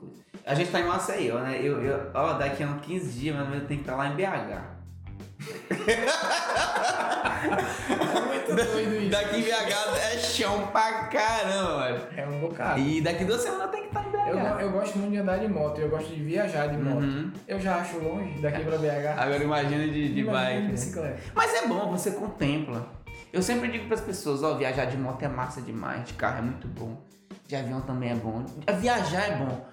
Dois. 0.00 0.24
A 0.46 0.54
gente 0.54 0.70
tá 0.70 0.80
em 0.80 0.86
Maceió, 0.86 1.40
né? 1.40 1.58
Eu, 1.60 1.82
eu, 1.82 2.10
ó, 2.14 2.34
daqui 2.34 2.62
a 2.62 2.68
uns 2.68 2.80
15 2.82 3.18
dias, 3.18 3.36
mas 3.36 3.52
eu 3.54 3.66
tenho 3.66 3.80
que 3.80 3.90
estar 3.90 3.96
lá 3.96 4.08
em 4.08 4.16
BH. 4.16 4.74
Muito 8.52 8.72
doido 8.72 8.96
isso. 8.96 9.10
Daqui 9.10 9.36
em 9.36 9.42
BH 9.42 9.96
é 10.12 10.18
chão 10.18 10.66
pra 10.68 11.04
caramba, 11.06 11.82
velho. 11.92 12.08
É 12.16 12.26
um 12.28 12.40
bocado. 12.40 12.80
E 12.80 13.00
daqui 13.00 13.24
duas 13.24 13.40
semanas 13.40 13.66
eu 13.66 13.68
tenho 13.68 13.82
que 13.84 13.88
estar 13.88 14.06
em 14.06 14.10
BH. 14.10 14.28
Eu, 14.28 14.60
eu 14.60 14.70
gosto 14.72 14.98
muito 14.98 15.12
de 15.12 15.18
andar 15.18 15.38
de 15.38 15.48
moto, 15.48 15.80
eu 15.80 15.88
gosto 15.88 16.08
de 16.14 16.22
viajar 16.22 16.66
de 16.68 16.76
moto. 16.76 17.02
Uhum. 17.02 17.32
Eu 17.46 17.60
já 17.60 17.76
acho 17.76 17.98
longe 17.98 18.38
daqui 18.40 18.62
pra 18.64 18.78
BH. 18.78 19.18
Agora 19.18 19.42
imagina 19.42 19.84
de, 19.86 20.14
de 20.14 20.20
Imagina 20.20 20.44
bike. 20.44 20.60
de 20.60 20.66
né? 20.66 20.72
bicicleta. 20.72 21.20
Mas 21.34 21.54
é 21.54 21.66
bom, 21.66 21.90
você 21.90 22.10
contempla. 22.12 22.86
Eu 23.32 23.42
sempre 23.42 23.68
digo 23.68 23.88
pras 23.88 24.00
pessoas, 24.00 24.42
ó, 24.42 24.54
viajar 24.54 24.84
de 24.84 24.96
moto 24.96 25.22
é 25.22 25.28
massa 25.28 25.60
demais, 25.60 26.04
de 26.06 26.14
carro 26.14 26.38
é 26.38 26.42
muito 26.42 26.68
bom, 26.68 27.02
de 27.48 27.56
avião 27.56 27.80
também 27.80 28.12
é 28.12 28.14
bom. 28.14 28.44
Viajar 28.78 29.28
é 29.28 29.36
bom, 29.36 29.66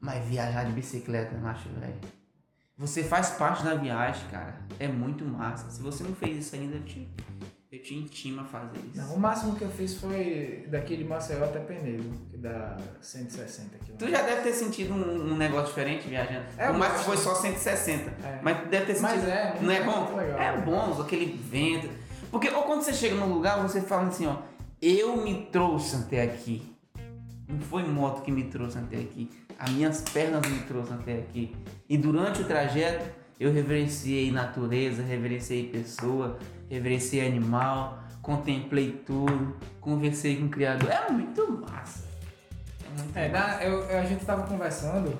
mas 0.00 0.24
viajar 0.24 0.64
de 0.64 0.70
bicicleta, 0.70 1.34
eu 1.34 1.44
acho, 1.48 1.68
velho. 1.70 1.94
Você 2.76 3.02
faz 3.02 3.30
parte 3.30 3.64
da 3.64 3.74
viagem, 3.74 4.22
cara. 4.30 4.54
É 4.78 4.86
muito 4.86 5.24
massa. 5.24 5.68
Se 5.68 5.82
você 5.82 6.04
não 6.04 6.14
fez 6.14 6.46
isso 6.46 6.54
ainda, 6.54 6.76
eu 6.76 6.82
te, 6.84 7.08
eu 7.70 7.82
te 7.82 7.94
intimo 7.94 8.40
a 8.40 8.44
fazer 8.44 8.78
isso. 8.78 8.96
Não, 8.96 9.14
o 9.14 9.20
máximo 9.20 9.54
que 9.54 9.62
eu 9.62 9.70
fiz 9.70 9.94
foi 9.96 10.64
daqui 10.68 10.96
de 10.96 11.04
Maceió 11.04 11.44
até 11.44 11.58
Penedo, 11.60 12.10
que 12.30 12.36
dá 12.38 12.76
160 13.00 13.68
Tu 13.78 13.84
quilômetros. 13.84 14.10
já 14.10 14.22
deve 14.22 14.42
ter 14.42 14.52
sentido 14.54 14.94
um, 14.94 15.32
um 15.32 15.36
negócio 15.36 15.66
diferente 15.68 16.08
viajando. 16.08 16.46
É, 16.56 16.70
o 16.70 16.78
máximo 16.78 17.04
foi 17.04 17.16
só 17.18 17.34
160. 17.34 18.10
É. 18.26 18.40
Mas 18.42 18.60
tu 18.62 18.66
deve 18.68 18.86
ter 18.94 19.00
Mas 19.00 19.12
sentido. 19.12 19.30
é, 19.30 19.58
não 19.60 19.70
é 19.70 19.82
bom? 19.82 20.16
legal. 20.16 20.40
É 20.40 20.60
bom, 20.62 21.02
aquele 21.02 21.26
vento. 21.26 21.88
Porque 22.30 22.48
ou 22.48 22.62
quando 22.62 22.82
você 22.82 22.92
chega 22.94 23.14
num 23.14 23.32
lugar, 23.32 23.60
você 23.62 23.80
fala 23.82 24.08
assim, 24.08 24.26
ó, 24.26 24.36
eu 24.80 25.16
me 25.22 25.46
trouxe 25.52 25.96
até 25.96 26.22
aqui. 26.22 26.74
Não 27.46 27.58
foi 27.60 27.82
moto 27.84 28.22
que 28.22 28.30
me 28.32 28.44
trouxe 28.44 28.78
até 28.78 28.96
aqui. 28.96 29.30
As 29.58 29.70
minhas 29.70 30.00
pernas 30.02 30.40
me 30.50 30.60
trouxeram 30.60 31.00
até 31.00 31.14
aqui. 31.18 31.54
E 31.88 31.98
durante 31.98 32.40
o 32.42 32.44
trajeto, 32.44 33.04
eu 33.40 33.52
reverenciei 33.52 34.30
natureza, 34.30 35.02
reverenciei 35.02 35.68
pessoa, 35.68 36.38
reverenciei 36.70 37.26
animal, 37.26 37.98
contemplei 38.22 38.92
tudo, 39.06 39.56
conversei 39.80 40.36
com 40.36 40.46
o 40.46 40.48
Criador. 40.50 40.90
É 40.90 41.10
muito 41.10 41.50
massa. 41.68 42.04
É 42.84 43.02
muito 43.02 43.16
É, 43.16 43.28
massa. 43.28 43.56
na- 43.56 43.64
eu- 43.64 43.98
a 43.98 44.04
gente 44.04 44.24
tava 44.24 44.42
conversando 44.46 45.18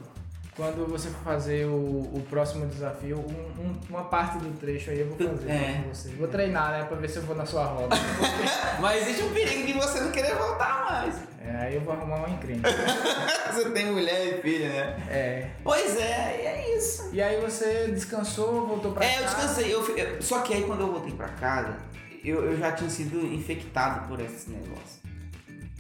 quando 0.59 0.87
você 0.91 1.09
for 1.09 1.23
fazer 1.23 1.67
o, 1.67 1.71
o 2.13 2.27
próximo 2.29 2.67
desafio, 2.67 3.17
um- 3.19 3.63
um- 3.63 3.81
uma 3.89 4.03
parte 4.05 4.39
do 4.39 4.51
trecho 4.59 4.91
aí 4.91 4.99
eu 5.01 5.07
vou 5.09 5.17
fazer 5.29 5.49
É. 5.51 5.81
com 5.85 5.89
você. 5.95 6.09
Vou 6.11 6.27
treinar, 6.29 6.73
né? 6.73 6.85
Pra 6.85 6.97
ver 6.97 7.09
se 7.09 7.17
eu 7.19 7.23
vou 7.23 7.37
na 7.37 7.47
sua 7.47 7.65
roda. 7.65 7.95
Mas 8.83 9.03
existe 9.07 9.23
um 9.23 9.33
perigo 9.33 9.67
de 9.69 9.73
você 9.75 10.01
não 10.01 10.11
querer 10.11 10.35
voltar 10.35 10.85
mais. 10.85 11.15
É, 11.41 11.57
aí 11.63 11.75
eu 11.77 11.81
vou 11.83 11.95
arrumar 11.95 12.17
uma 12.17 12.29
encrenca. 12.31 12.69
Você 13.55 13.71
tem 13.71 13.87
mulher 13.91 14.39
e 14.39 14.43
filha, 14.43 14.69
né? 14.69 14.97
É. 15.09 15.51
Pois 15.65 15.97
é, 15.97 16.43
e 16.43 16.47
é 16.47 16.77
isso. 16.77 17.09
E 17.13 17.23
aí 17.23 17.41
você 17.41 17.89
descansou, 17.93 18.67
voltou 18.67 18.93
pra 18.93 19.03
É, 19.05 19.19
eu 19.19 19.23
casa. 19.23 19.35
descansei. 19.37 19.75
Eu, 19.75 19.97
eu- 19.97 20.21
só 20.23 20.41
que 20.41 20.53
aí 20.53 20.65
quando 20.65 20.81
eu 20.83 20.93
voltei 20.93 21.13
pra 21.15 21.29
casa, 21.29 21.77
eu, 22.23 22.45
eu 22.45 22.59
já 22.59 22.73
tinha 22.73 22.91
sido 22.91 23.19
infectado 23.35 24.07
por 24.07 24.21
esse 24.21 24.51
negócio. 24.51 25.01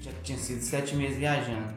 Já 0.00 0.10
tinha 0.22 0.38
sido 0.38 0.62
sete 0.62 0.96
meses 0.96 1.18
viajando. 1.18 1.74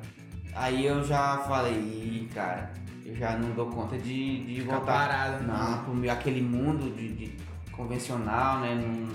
Aí 0.55 0.85
eu 0.85 1.03
já 1.03 1.39
falei, 1.39 1.73
"Ih, 1.73 2.29
cara, 2.33 2.71
eu 3.05 3.15
já 3.15 3.37
não 3.37 3.51
dou 3.51 3.67
conta 3.67 3.97
de, 3.97 4.43
de 4.45 4.61
Ficar 4.61 4.77
voltar. 4.77 5.07
parado, 5.07 5.43
né? 5.43 5.53
Não, 5.53 5.83
pro 5.83 5.95
meu, 5.95 6.11
aquele 6.11 6.41
mundo 6.41 6.95
de, 6.95 7.13
de 7.13 7.37
convencional, 7.71 8.59
né? 8.59 8.75
Não, 8.75 9.07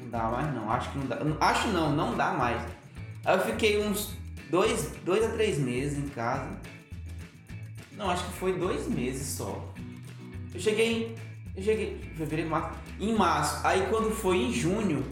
não 0.00 0.10
dá 0.10 0.22
mais 0.30 0.54
não. 0.54 0.70
Acho 0.70 0.90
que 0.92 0.98
não 0.98 1.06
dá. 1.06 1.18
Acho 1.40 1.68
não, 1.68 1.92
não 1.94 2.16
dá 2.16 2.32
mais. 2.32 2.60
Aí 3.24 3.36
eu 3.36 3.40
fiquei 3.44 3.82
uns 3.84 4.14
dois, 4.50 4.92
dois 5.04 5.24
a 5.24 5.28
três 5.30 5.58
meses 5.58 5.98
em 5.98 6.08
casa. 6.08 6.48
Não, 7.92 8.10
acho 8.10 8.24
que 8.24 8.32
foi 8.32 8.58
dois 8.58 8.88
meses 8.88 9.26
só. 9.26 9.72
Eu 10.52 10.60
cheguei. 10.60 11.14
Eu 11.56 11.62
cheguei. 11.62 12.00
Fevereiro, 12.16 12.50
março. 12.50 12.78
Em 12.98 13.14
março. 13.14 13.66
Aí 13.66 13.86
quando 13.88 14.10
foi 14.10 14.36
em 14.38 14.52
junho, 14.52 15.04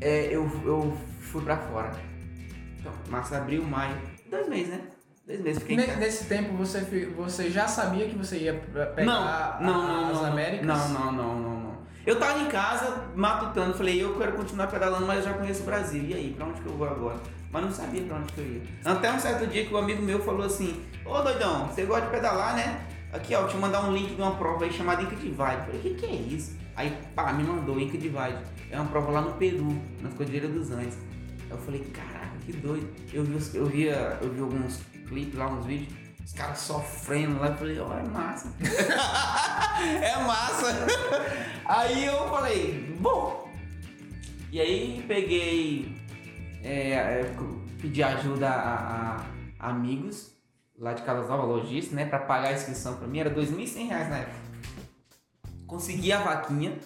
é, 0.00 0.26
eu, 0.26 0.44
eu 0.64 0.96
fui 1.20 1.42
pra 1.42 1.56
fora. 1.56 1.92
Então, 2.78 2.92
março, 3.08 3.34
abril, 3.34 3.62
maio. 3.64 3.96
Dois 4.30 4.48
meses, 4.48 4.70
né? 4.70 4.88
Dois 5.26 5.40
meses 5.40 5.62
fiquei 5.62 5.76
Ne-. 5.76 5.96
Nesse 5.96 6.26
tempo 6.26 6.54
você, 6.54 6.80
você 7.16 7.50
já 7.50 7.66
sabia 7.66 8.06
que 8.06 8.16
você 8.16 8.36
ia 8.36 8.54
pegar 8.94 9.58
Não, 9.60 9.72
não, 9.72 9.86
não, 9.86 10.10
as 10.10 10.16
não, 10.18 10.24
Américas? 10.26 10.66
Não, 10.66 10.88
não, 10.88 11.12
não, 11.12 11.40
não, 11.40 11.60
não. 11.60 11.74
Eu 12.06 12.18
tava 12.18 12.40
em 12.40 12.46
casa 12.48 13.06
matutando, 13.16 13.72
falei, 13.72 14.02
eu 14.02 14.18
quero 14.18 14.32
continuar 14.32 14.66
pedalando, 14.66 15.06
mas 15.06 15.18
eu 15.18 15.32
já 15.32 15.32
conheço 15.32 15.62
o 15.62 15.64
Brasil. 15.64 16.02
E 16.02 16.12
aí, 16.12 16.34
pra 16.36 16.44
onde 16.44 16.60
que 16.60 16.66
eu 16.66 16.76
vou 16.76 16.86
agora? 16.86 17.16
Mas 17.50 17.62
não 17.62 17.72
sabia 17.72 18.02
pra 18.02 18.18
onde 18.18 18.32
que 18.34 18.40
eu 18.40 18.46
ia. 18.46 18.62
Até 18.84 19.10
um 19.10 19.18
certo 19.18 19.46
dia 19.46 19.64
que 19.64 19.72
um 19.72 19.78
amigo 19.78 20.02
meu 20.02 20.20
falou 20.20 20.44
assim, 20.44 20.84
ô 21.06 21.22
doidão, 21.22 21.68
você 21.68 21.86
gosta 21.86 22.04
de 22.04 22.10
pedalar, 22.10 22.56
né? 22.56 22.84
Aqui 23.10 23.34
ó, 23.34 23.48
eu 23.48 23.58
mandar 23.58 23.88
um 23.88 23.94
link 23.94 24.14
de 24.14 24.20
uma 24.20 24.36
prova 24.36 24.64
aí 24.64 24.72
chamada 24.72 25.00
Inca 25.00 25.16
Divide. 25.16 25.36
Falei, 25.36 25.78
o 25.78 25.80
que, 25.80 25.94
que 25.94 26.04
é 26.04 26.12
isso? 26.12 26.58
Aí 26.76 26.94
pá, 27.14 27.32
me 27.32 27.44
mandou 27.44 27.80
Inca 27.80 27.96
Divide. 27.96 28.38
É 28.70 28.78
uma 28.78 28.90
prova 28.90 29.10
lá 29.10 29.20
no 29.22 29.32
Peru, 29.34 29.74
na 30.02 30.10
Cordilheira 30.10 30.48
dos 30.48 30.70
Andes. 30.70 30.98
Aí 31.44 31.50
eu 31.50 31.56
falei, 31.56 31.80
caraca, 31.84 32.32
que 32.44 32.52
doido. 32.52 32.86
Eu 33.10 33.24
vi, 33.24 33.56
eu 33.56 33.66
via, 33.66 34.18
eu 34.20 34.30
vi 34.30 34.40
alguns 34.40 34.82
clipes 35.08 35.34
lá, 35.34 35.46
uns 35.48 35.64
vídeos, 35.66 35.92
os 36.24 36.32
caras 36.32 36.58
sofrendo 36.58 37.38
lá, 37.38 37.48
eu 37.48 37.56
falei, 37.56 37.78
ó, 37.80 37.92
é 37.98 38.02
massa. 38.02 38.52
é 40.02 40.16
massa. 40.24 40.86
Aí 41.66 42.04
eu 42.04 42.28
falei, 42.28 42.96
bom. 43.00 43.48
E 44.52 44.60
aí 44.60 45.04
peguei, 45.08 45.96
é, 46.62 46.90
é, 46.92 47.34
pedi 47.80 48.02
ajuda 48.02 48.48
a, 48.48 48.74
a- 49.18 49.26
a 49.58 49.68
amigos 49.70 50.32
lá 50.78 50.92
de 50.92 51.02
Caldas 51.02 51.28
Nova 51.28 51.42
Logística, 51.44 51.96
né, 51.96 52.04
pra 52.06 52.20
pagar 52.20 52.48
a 52.48 52.52
inscrição 52.52 52.96
pra 52.96 53.06
mim, 53.08 53.18
era 53.18 53.30
2.100 53.34 53.88
reais 53.88 54.08
na 54.10 54.18
época. 54.18 54.36
Consegui 55.66 56.12
a 56.12 56.20
vaquinha, 56.22 56.78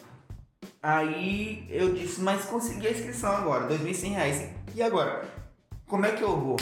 aí 0.83 1.66
eu 1.68 1.92
disse, 1.92 2.20
mas 2.22 2.44
consegui 2.46 2.87
a 2.87 2.90
inscrição 2.90 3.33
agora, 3.37 3.68
2.100 3.68 4.11
reais. 4.12 4.50
E 4.74 4.83
agora? 4.83 5.28
Como 5.87 6.07
é 6.07 6.12
que 6.12 6.22
eu 6.22 6.38
vou? 6.40 6.57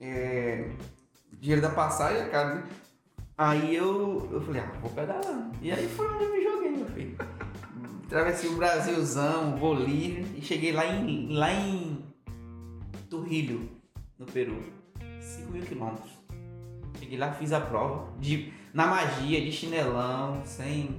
É, 0.00 0.70
dinheiro 1.32 1.62
da 1.62 1.70
passagem, 1.70 2.28
cara. 2.30 2.56
né? 2.56 2.68
Aí 3.38 3.76
eu, 3.76 4.28
eu 4.32 4.40
falei, 4.40 4.62
ah, 4.62 4.72
vou 4.80 4.90
pedalar. 4.90 5.50
E 5.60 5.70
aí 5.70 5.86
foi 5.88 6.08
onde 6.08 6.24
eu 6.24 6.32
me 6.32 6.42
joguei, 6.42 6.70
meu 6.70 6.86
filho. 6.86 7.16
Atravessei 8.06 8.48
o 8.48 8.56
Brasilzão, 8.56 9.52
Bolívia 9.52 10.24
e 10.34 10.40
cheguei 10.40 10.72
lá 10.72 10.86
em, 10.86 11.32
lá 11.34 11.52
em 11.52 12.02
Trujillo, 13.10 13.68
no 14.18 14.26
Peru. 14.26 14.62
5 15.20 15.52
mil 15.52 15.62
quilômetros. 15.62 16.10
Cheguei 16.98 17.18
lá, 17.18 17.32
fiz 17.32 17.52
a 17.52 17.60
prova 17.60 18.10
de, 18.18 18.52
na 18.72 18.86
magia, 18.86 19.40
de 19.40 19.52
chinelão, 19.52 20.40
sem, 20.44 20.98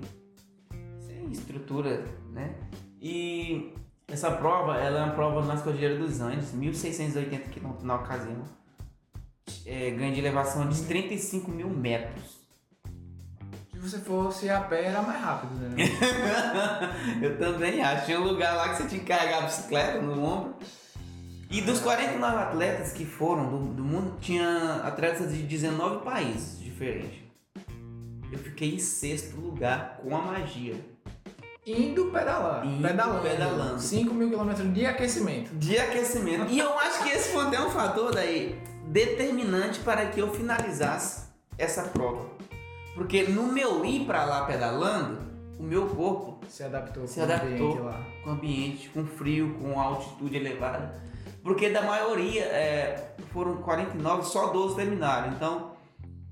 sem 1.00 1.32
estrutura, 1.32 2.04
né? 2.32 2.56
E 3.02 3.74
essa 4.08 4.32
prova, 4.32 4.78
ela 4.78 5.00
é 5.00 5.04
uma 5.04 5.14
prova 5.14 5.44
nas 5.46 5.62
Cordilheiras 5.62 6.00
dos 6.00 6.22
Andes, 6.22 6.54
1.680 6.54 7.50
quilômetros 7.50 7.84
na 7.84 7.96
ocasião. 7.96 8.44
É, 9.70 9.92
ganho 9.92 10.14
de 10.14 10.22
elevação 10.22 10.70
de 10.70 10.82
35 10.84 11.52
mil 11.52 11.70
metros. 11.70 12.38
Se 13.70 13.78
você 13.78 14.00
fosse 14.00 14.50
a 14.50 14.62
pé, 14.62 14.86
era 14.86 15.02
mais 15.02 15.22
rápido, 15.22 15.56
né? 15.56 15.76
Eu 17.22 17.38
também 17.38 17.82
acho. 17.82 18.06
Tinha 18.06 18.22
um 18.22 18.24
lugar 18.24 18.56
lá 18.56 18.70
que 18.70 18.78
você 18.78 18.88
tinha 18.88 19.02
que 19.02 19.06
carregar 19.06 19.40
a 19.40 19.42
bicicleta 19.42 20.02
no 20.02 20.24
ombro. 20.24 20.56
E 21.52 21.62
dos 21.62 21.80
49 21.80 22.38
atletas 22.38 22.94
que 22.94 23.06
foram 23.06 23.50
do, 23.50 23.74
do 23.74 23.84
mundo, 23.84 24.18
tinha 24.22 24.82
atletas 24.86 25.34
de 25.34 25.44
19 25.44 26.04
países 26.04 26.60
diferentes. 26.60 27.20
Eu 28.32 28.40
fiquei 28.40 28.76
em 28.76 28.80
sexto 28.80 29.36
lugar 29.36 30.00
com 30.02 30.16
a 30.16 30.22
magia. 30.22 30.76
Indo 31.66 32.06
pedalar. 32.06 32.66
Indo 32.66 32.88
pedalando. 32.88 33.22
pedalando. 33.22 33.82
5 33.82 34.14
mil 34.14 34.30
quilômetros 34.30 34.74
de 34.74 34.86
aquecimento. 34.86 35.54
De 35.56 35.78
aquecimento. 35.78 36.50
E 36.50 36.58
eu 36.58 36.80
acho 36.80 37.04
que 37.04 37.10
esse 37.10 37.34
foi 37.34 37.46
até 37.46 37.62
um 37.62 37.70
fator 37.70 38.16
daí 38.16 38.58
determinante 38.88 39.80
para 39.80 40.06
que 40.08 40.20
eu 40.20 40.34
finalizasse 40.34 41.28
essa 41.58 41.84
prova. 41.84 42.28
Porque 42.96 43.24
no 43.24 43.44
meu 43.52 43.86
ir 43.86 44.06
para 44.06 44.26
lá 44.26 44.46
pedalando, 44.46 45.20
o 45.60 45.64
meu 45.64 45.88
corpo 45.88 46.40
Se 46.50 46.64
adaptou 46.64 47.08
Se 47.08 47.16
com 47.16 47.22
o 47.22 47.24
adaptou. 47.24 47.50
ambiente 47.52 47.80
lá. 47.82 48.02
com 48.24 48.30
ambiente, 48.30 48.90
com 48.90 49.06
frio, 49.06 49.56
com 49.62 49.80
altitude 49.80 50.38
elevada. 50.38 51.02
Porque 51.44 51.70
da 51.70 51.82
maioria, 51.82 52.44
é, 52.44 53.16
foram 53.32 53.58
49, 53.58 54.24
só 54.24 54.48
12 54.48 54.76
terminaram. 54.76 55.32
Então, 55.34 55.72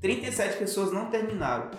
37 0.02 0.58
pessoas 0.58 0.92
não 0.92 1.06
terminaram. 1.08 1.70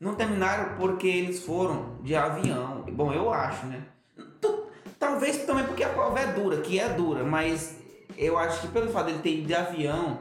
Não 0.00 0.14
terminaram 0.14 0.76
porque 0.76 1.06
eles 1.06 1.44
foram 1.44 1.98
de 2.02 2.14
avião. 2.14 2.84
Bom, 2.92 3.12
eu 3.12 3.32
acho, 3.32 3.66
né? 3.66 3.82
Talvez 4.98 5.44
também 5.44 5.64
porque 5.64 5.82
a 5.82 5.88
prova 5.88 6.20
é 6.20 6.26
dura, 6.32 6.58
que 6.58 6.78
é 6.78 6.88
dura, 6.88 7.24
mas 7.24 7.76
eu 8.16 8.38
acho 8.38 8.60
que 8.62 8.68
pelo 8.68 8.90
fato 8.90 9.06
dele 9.06 9.18
ter 9.20 9.38
ido 9.38 9.46
de 9.46 9.54
avião, 9.54 10.20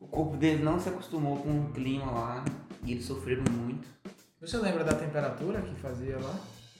o 0.00 0.06
corpo 0.06 0.36
dele 0.36 0.62
não 0.62 0.78
se 0.80 0.88
acostumou 0.88 1.36
com 1.38 1.60
o 1.60 1.70
clima 1.72 2.10
lá 2.10 2.44
e 2.84 2.92
eles 2.92 3.04
sofreram 3.04 3.44
muito. 3.50 3.86
Você 4.40 4.56
lembra 4.58 4.82
da 4.84 4.94
temperatura 4.94 5.60
que 5.62 5.74
fazia 5.80 6.18
lá? 6.18 6.34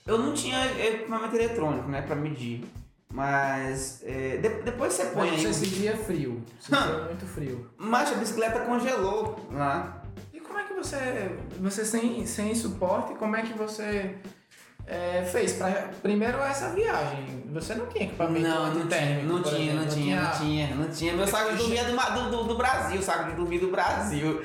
Eu 0.06 0.18
não 0.18 0.32
tinha 0.34 0.64
equipamento 0.84 1.36
eletrônico, 1.36 1.88
né, 1.88 2.02
pra 2.02 2.16
medir. 2.16 2.64
Mas 3.12 4.02
é, 4.04 4.38
de- 4.38 4.62
depois 4.62 4.92
você 4.94 5.04
põe 5.06 5.30
Mas 5.30 5.40
aí. 5.44 5.52
você 5.52 5.66
sentia 5.66 5.96
frio. 5.96 6.42
Sentia 6.58 7.04
muito 7.04 7.26
frio. 7.26 7.70
Mas 7.76 8.10
a 8.10 8.14
bicicleta 8.14 8.60
congelou 8.60 9.38
lá. 9.52 10.02
E 10.32 10.40
como 10.40 10.58
é 10.58 10.64
que 10.64 10.72
você, 10.74 10.98
você 11.60 11.84
sem, 11.84 12.26
sem 12.26 12.54
suporte, 12.54 13.14
como 13.14 13.36
é 13.36 13.42
que 13.42 13.52
você 13.52 14.16
é, 14.86 15.24
fez? 15.24 15.52
Pra, 15.52 15.70
primeiro 16.02 16.38
essa 16.38 16.70
viagem, 16.70 17.44
você 17.52 17.74
não 17.74 17.86
tinha 17.86 18.04
equipamento 18.04 18.46
Não, 18.46 18.66
não 18.66 18.80
antitérmico, 18.80 19.26
não 19.26 19.42
por 19.42 19.54
tinha, 19.54 19.74
não 19.74 19.86
tinha, 19.86 20.22
não 20.22 20.30
tinha, 20.32 20.74
não 20.74 20.90
tinha. 20.90 21.12
Meu 21.14 21.26
saco 21.26 21.52
de 21.52 21.58
dormir 21.58 21.78
é 21.78 21.84
do, 21.84 22.30
do, 22.30 22.44
do 22.44 22.56
Brasil, 22.56 23.02
saco 23.02 23.30
de 23.30 23.36
dormir 23.36 23.58
do 23.58 23.70
Brasil. 23.70 24.42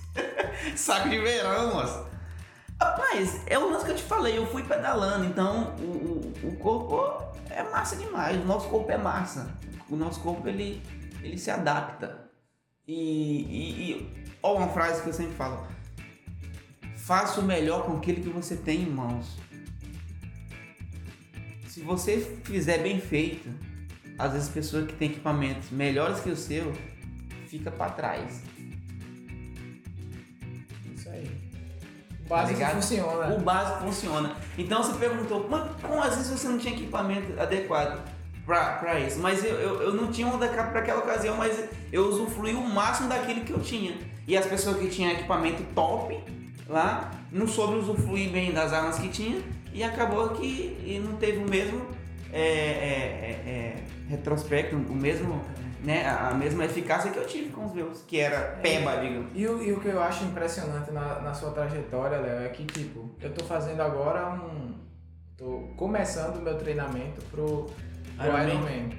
saco 0.76 1.08
de 1.08 1.18
verão, 1.18 1.74
moço. 1.74 2.06
Rapaz, 2.80 3.42
é 3.46 3.58
o 3.58 3.70
lance 3.70 3.84
que 3.84 3.90
eu 3.90 3.96
te 3.96 4.04
falei, 4.04 4.38
eu 4.38 4.46
fui 4.46 4.62
pedalando, 4.62 5.24
então 5.24 5.74
o, 5.80 6.32
o, 6.44 6.48
o 6.48 6.56
corpo 6.56 7.28
é 7.50 7.62
massa 7.64 7.96
demais, 7.96 8.40
o 8.40 8.44
nosso 8.44 8.68
corpo 8.68 8.90
é 8.90 8.96
massa. 8.96 9.48
O 9.90 9.96
nosso 9.96 10.20
corpo 10.20 10.46
ele, 10.48 10.82
ele 11.22 11.36
se 11.38 11.50
adapta. 11.50 12.28
E, 12.86 12.94
e, 12.94 13.92
e 13.92 14.28
ó, 14.42 14.54
uma 14.56 14.68
frase 14.68 15.02
que 15.02 15.08
eu 15.08 15.12
sempre 15.12 15.34
falo: 15.34 15.66
faça 16.96 17.40
o 17.40 17.44
melhor 17.44 17.84
com 17.84 17.96
aquilo 17.96 18.22
que 18.22 18.28
você 18.28 18.56
tem 18.56 18.82
em 18.82 18.90
mãos. 18.90 19.36
Se 21.78 21.84
você 21.84 22.18
fizer 22.42 22.78
bem 22.78 23.00
feito, 23.00 23.48
às 24.18 24.32
vezes 24.32 24.48
pessoas 24.48 24.88
que 24.88 24.94
têm 24.94 25.10
equipamentos 25.10 25.70
melhores 25.70 26.18
que 26.18 26.28
o 26.28 26.36
seu 26.36 26.72
fica 27.46 27.70
para 27.70 27.92
trás. 27.92 28.42
Isso 30.92 31.08
aí. 31.08 31.30
O 32.24 32.28
básico 32.28 32.52
ligado? 32.52 32.74
funciona. 32.74 33.34
O 33.34 33.40
básico 33.40 33.78
funciona. 33.84 34.36
Então 34.58 34.82
você 34.82 34.98
perguntou, 34.98 35.46
mas 35.48 35.70
como 35.80 36.02
às 36.02 36.16
vezes 36.16 36.32
você 36.32 36.48
não 36.48 36.58
tinha 36.58 36.74
equipamento 36.74 37.40
adequado 37.40 38.02
para 38.44 38.98
isso? 38.98 39.20
Mas 39.20 39.44
eu, 39.44 39.54
eu, 39.54 39.82
eu 39.82 39.94
não 39.94 40.10
tinha 40.10 40.26
um 40.26 40.36
para 40.36 40.80
aquela 40.80 40.98
ocasião, 40.98 41.36
mas 41.36 41.64
eu 41.92 42.08
usufruí 42.08 42.54
o 42.54 42.68
máximo 42.68 43.08
daquilo 43.08 43.42
que 43.42 43.52
eu 43.52 43.60
tinha. 43.60 43.96
E 44.26 44.36
as 44.36 44.46
pessoas 44.46 44.78
que 44.78 44.88
tinham 44.88 45.12
equipamento 45.12 45.62
top 45.76 46.18
lá 46.66 47.12
não 47.30 47.46
soube 47.46 47.76
usufruir 47.76 48.30
bem 48.30 48.52
das 48.52 48.72
armas 48.72 48.98
que 48.98 49.08
tinha 49.08 49.40
e 49.78 49.84
acabou 49.84 50.30
que 50.30 50.76
e 50.84 50.98
não 50.98 51.16
teve 51.16 51.38
o 51.38 51.48
mesmo 51.48 51.86
é, 52.32 52.40
é, 52.40 52.42
é, 52.42 53.50
é 53.50 53.84
retrospecto, 54.08 54.74
o 54.74 54.94
mesmo, 54.94 55.40
né, 55.84 56.04
a 56.04 56.34
mesma 56.34 56.64
eficácia 56.64 57.12
que 57.12 57.16
eu 57.16 57.24
tive 57.24 57.50
com 57.50 57.64
os 57.64 57.72
meus, 57.72 58.02
que 58.02 58.18
era 58.18 58.58
peba, 58.60 58.96
digamos. 58.96 59.30
E 59.36 59.46
o, 59.46 59.62
e 59.62 59.72
o 59.72 59.80
que 59.80 59.86
eu 59.86 60.02
acho 60.02 60.24
impressionante 60.24 60.90
na, 60.90 61.20
na 61.20 61.32
sua 61.32 61.52
trajetória, 61.52 62.18
Léo, 62.18 62.42
é 62.44 62.48
que, 62.48 62.64
tipo, 62.64 63.08
eu 63.20 63.32
tô 63.32 63.44
fazendo 63.44 63.80
agora 63.80 64.30
um. 64.30 64.74
tô 65.36 65.68
começando 65.76 66.38
o 66.38 66.42
meu 66.42 66.58
treinamento 66.58 67.24
pro, 67.26 67.66
pro 68.16 68.26
Ironman. 68.26 68.48
Ironman. 68.48 68.90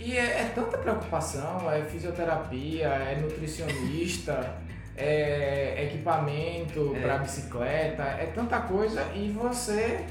E 0.00 0.16
é, 0.16 0.40
é 0.40 0.52
tanta 0.54 0.78
preocupação, 0.78 1.70
é 1.70 1.84
fisioterapia, 1.84 2.88
é 2.88 3.20
nutricionista, 3.20 4.56
é 5.04 5.84
equipamento 5.84 6.92
É. 6.96 7.00
pra 7.00 7.18
bicicleta, 7.18 8.02
é 8.02 8.26
tanta 8.34 8.60
coisa 8.60 9.04
e 9.14 9.30
você, 9.30 10.04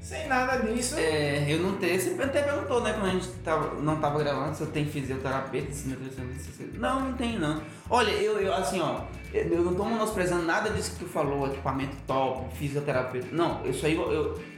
sem 0.00 0.28
nada 0.28 0.58
disso, 0.58 0.96
É, 0.98 1.44
eu 1.48 1.58
não 1.60 1.76
tenho. 1.76 1.98
Você 2.00 2.22
até 2.22 2.42
perguntou, 2.42 2.82
né, 2.82 2.92
quando 2.92 3.06
a 3.06 3.10
gente 3.10 3.28
tava, 3.42 3.80
não 3.80 3.96
tava 3.96 4.18
gravando, 4.18 4.54
se 4.56 4.62
eu 4.62 4.66
tenho 4.68 4.86
fisioterapeuta, 4.88 5.72
se 5.72 5.88
nutricionista. 5.88 6.52
se- 6.52 6.78
Não, 6.78 7.00
não 7.00 7.12
tenho 7.14 7.38
não. 7.40 7.62
Olha, 7.88 8.10
eu, 8.10 8.38
eu 8.40 8.52
assim, 8.54 8.80
ó, 8.80 9.00
eu 9.32 9.62
não 9.62 9.74
tô 9.74 9.84
menosprezando 9.84 10.44
nada 10.44 10.70
disso 10.70 10.92
que 10.92 11.04
tu 11.04 11.06
falou, 11.10 11.46
equipamento 11.46 11.96
top, 12.06 12.54
fisioterapeuta. 12.56 13.28
Não, 13.32 13.64
isso 13.66 13.84
aí 13.86 13.94
eu. 13.96 14.12
eu- 14.12 14.54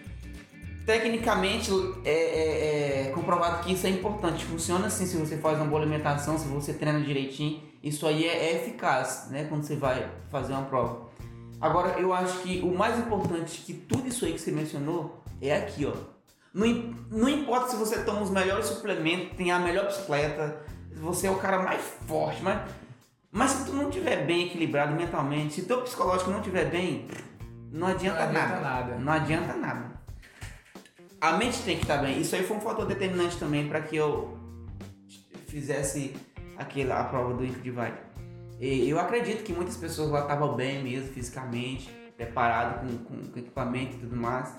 tecnicamente 0.84 1.70
é, 2.04 2.10
é- 2.12 3.06
é 3.08 3.10
comprovado 3.12 3.64
que 3.64 3.72
isso 3.72 3.86
é 3.86 3.90
importante. 3.90 4.44
Funciona 4.44 4.86
assim 4.86 5.04
se 5.04 5.16
você 5.16 5.36
faz 5.36 5.56
uma 5.58 5.66
boa 5.66 5.80
alimentação, 5.82 6.38
se 6.38 6.46
você 6.46 6.72
treina 6.72 7.00
direitinho. 7.00 7.60
Isso 7.86 8.04
aí 8.04 8.26
é, 8.26 8.46
é 8.46 8.56
eficaz, 8.56 9.28
né? 9.30 9.44
Quando 9.44 9.62
você 9.62 9.76
vai 9.76 10.10
fazer 10.28 10.52
uma 10.52 10.64
prova. 10.64 11.06
Agora, 11.60 12.00
eu 12.00 12.12
acho 12.12 12.40
que 12.40 12.60
o 12.60 12.76
mais 12.76 12.98
importante 12.98 13.62
que 13.62 13.72
tudo 13.72 14.08
isso 14.08 14.24
aí 14.24 14.32
que 14.32 14.40
você 14.40 14.50
mencionou 14.50 15.22
é 15.40 15.54
aqui, 15.54 15.86
ó. 15.86 15.92
Não, 16.52 16.66
não 17.12 17.28
importa 17.28 17.68
se 17.68 17.76
você 17.76 18.02
toma 18.02 18.22
os 18.22 18.30
melhores 18.30 18.66
suplementos, 18.66 19.36
tem 19.36 19.52
a 19.52 19.60
melhor 19.60 19.86
bicicleta, 19.86 20.62
você 20.96 21.28
é 21.28 21.30
o 21.30 21.36
cara 21.36 21.62
mais 21.62 21.80
forte, 22.08 22.42
mas, 22.42 22.60
mas 23.30 23.50
se 23.52 23.66
tu 23.66 23.72
não 23.72 23.88
estiver 23.88 24.26
bem 24.26 24.46
equilibrado 24.46 24.92
mentalmente, 24.92 25.54
se 25.54 25.62
teu 25.62 25.80
psicológico 25.82 26.32
não 26.32 26.40
estiver 26.40 26.68
bem, 26.68 27.06
não 27.70 27.86
adianta, 27.86 28.18
Não 28.18 28.26
adianta 28.26 28.48
nada. 28.48 28.60
nada. 28.60 28.98
Não 28.98 29.12
adianta 29.12 29.54
nada. 29.54 30.00
A 31.20 31.32
mente 31.36 31.62
tem 31.62 31.76
que 31.76 31.82
estar 31.82 31.98
bem. 31.98 32.20
Isso 32.20 32.34
aí 32.34 32.42
foi 32.42 32.56
um 32.56 32.60
fator 32.60 32.84
determinante 32.84 33.36
também 33.36 33.68
para 33.68 33.80
que 33.80 33.94
eu 33.94 34.36
fizesse 35.46 36.16
aquela 36.58 37.00
a 37.00 37.04
prova 37.04 37.34
do 37.34 37.44
Inca 37.44 37.60
Divide. 37.60 38.06
E 38.60 38.88
eu 38.88 38.98
acredito 38.98 39.42
que 39.42 39.52
muitas 39.52 39.76
pessoas 39.76 40.10
lá 40.10 40.20
estavam 40.20 40.54
bem 40.54 40.82
mesmo, 40.82 41.12
fisicamente, 41.12 41.90
preparado 42.16 42.80
com, 42.80 42.98
com, 42.98 43.30
com 43.30 43.38
equipamento 43.38 43.96
e 43.96 43.98
tudo 43.98 44.16
mais. 44.16 44.54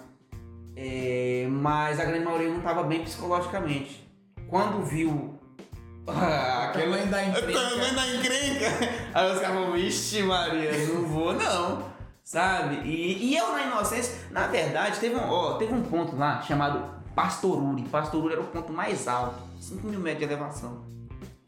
É, 0.75 1.47
mas 1.49 1.99
a 1.99 2.05
grande 2.05 2.23
maioria 2.23 2.49
não 2.49 2.57
estava 2.57 2.83
bem 2.83 3.03
psicologicamente. 3.03 4.07
Quando 4.47 4.85
viu 4.85 5.39
ah, 6.07 6.69
aquele 6.69 6.85
tamanho 6.85 7.07
da 7.07 7.25
encrenca. 7.25 7.53
tamanho 7.69 7.95
da 7.95 8.07
encrenca, 8.07 8.65
aí 9.13 9.31
os 9.33 9.39
caras 9.39 9.73
vixe 9.73 10.21
Maria, 10.21 10.87
não 10.87 11.07
vou 11.07 11.33
não. 11.33 11.97
Sabe? 12.23 12.85
E, 12.85 13.29
e 13.29 13.37
eu 13.37 13.51
na 13.53 13.63
inocência, 13.63 14.27
na 14.31 14.47
verdade, 14.47 14.99
teve 14.99 15.15
um, 15.15 15.29
ó, 15.29 15.53
teve 15.53 15.73
um 15.73 15.81
ponto 15.81 16.15
lá 16.15 16.41
chamado 16.41 16.83
Pastoruri. 17.15 17.83
Pastoruri 17.83 18.33
era 18.33 18.41
o 18.41 18.47
ponto 18.47 18.71
mais 18.71 19.07
alto, 19.07 19.41
5 19.59 19.87
mil 19.87 19.99
metros 19.99 20.27
de 20.27 20.33
elevação. 20.33 20.96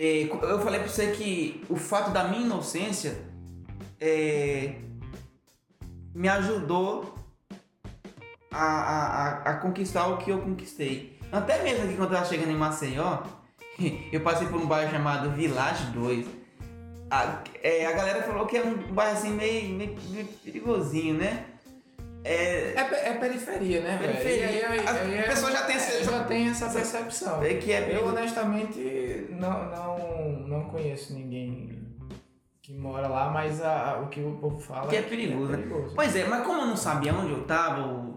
É, 0.02 0.24
eu 0.24 0.60
falei 0.62 0.80
pra 0.80 0.88
você 0.88 1.08
que 1.12 1.62
o 1.70 1.76
fato 1.76 2.12
da 2.12 2.24
minha 2.24 2.44
inocência 2.46 3.18
é, 4.00 4.76
me 6.16 6.30
ajudou 6.30 7.14
a, 8.50 8.64
a, 8.64 9.28
a, 9.28 9.30
a 9.52 9.54
conquistar 9.58 10.08
o 10.08 10.18
que 10.18 10.32
eu 10.32 10.40
conquistei. 10.40 11.20
Até 11.32 11.62
mesmo 11.64 11.84
aqui 11.84 11.96
quando 11.96 12.12
eu 12.14 12.18
tava 12.18 12.30
chegando 12.30 12.52
em 12.52 12.56
Maceió, 12.56 13.20
eu 14.12 14.22
passei 14.22 14.48
por 14.48 14.60
um 14.62 14.66
bairro 14.66 14.90
chamado 14.92 15.32
Village 15.32 15.86
2. 15.92 16.26
A, 17.12 17.42
é, 17.62 17.86
a 17.86 17.92
galera 17.92 18.24
falou 18.24 18.46
que 18.46 18.56
é 18.58 18.64
um 18.64 18.76
bairro 18.94 19.18
assim 19.18 19.32
meio, 19.32 19.70
meio, 19.76 19.98
meio 20.12 20.26
perigosinho, 20.46 21.16
né? 21.16 21.46
É, 22.24 22.74
É, 22.76 23.10
é 23.10 23.14
periferia, 23.16 23.82
né? 23.82 23.98
Periferia. 23.98 24.70
Aí- 24.70 24.80
A 24.88 24.92
aí 24.92 25.18
é- 25.18 25.22
pessoa 25.24 25.52
já 25.52 25.64
tem 25.64 25.76
essa- 25.76 26.04
já 26.04 26.24
tem 26.26 26.50
essa 26.50 26.70
percepção. 26.70 27.42
é 27.44 27.54
que 27.56 27.72
é 27.72 27.96
Eu 27.96 28.06
honestamente 28.08 28.80
não, 29.40 29.66
não, 29.70 30.30
não 30.48 30.64
conheço 30.66 31.14
ninguém 31.14 31.88
que 32.62 32.74
mora 32.74 33.08
lá, 33.08 33.30
mas 33.32 33.62
a- 33.62 33.92
a- 33.94 34.00
o 34.02 34.08
que 34.10 34.22
o 34.22 34.38
povo 34.38 34.60
fala 34.60 34.88
Que 34.88 34.98
é 34.98 35.02
perigoso, 35.02 35.52
né? 35.52 35.58
perigoso. 35.58 35.94
Pois 35.96 36.16
é, 36.16 36.26
mas 36.26 36.46
como 36.46 36.62
eu 36.62 36.68
não 36.68 36.78
sabia 36.78 37.14
onde 37.14 37.32
eu 37.32 37.44
tava, 37.46 38.10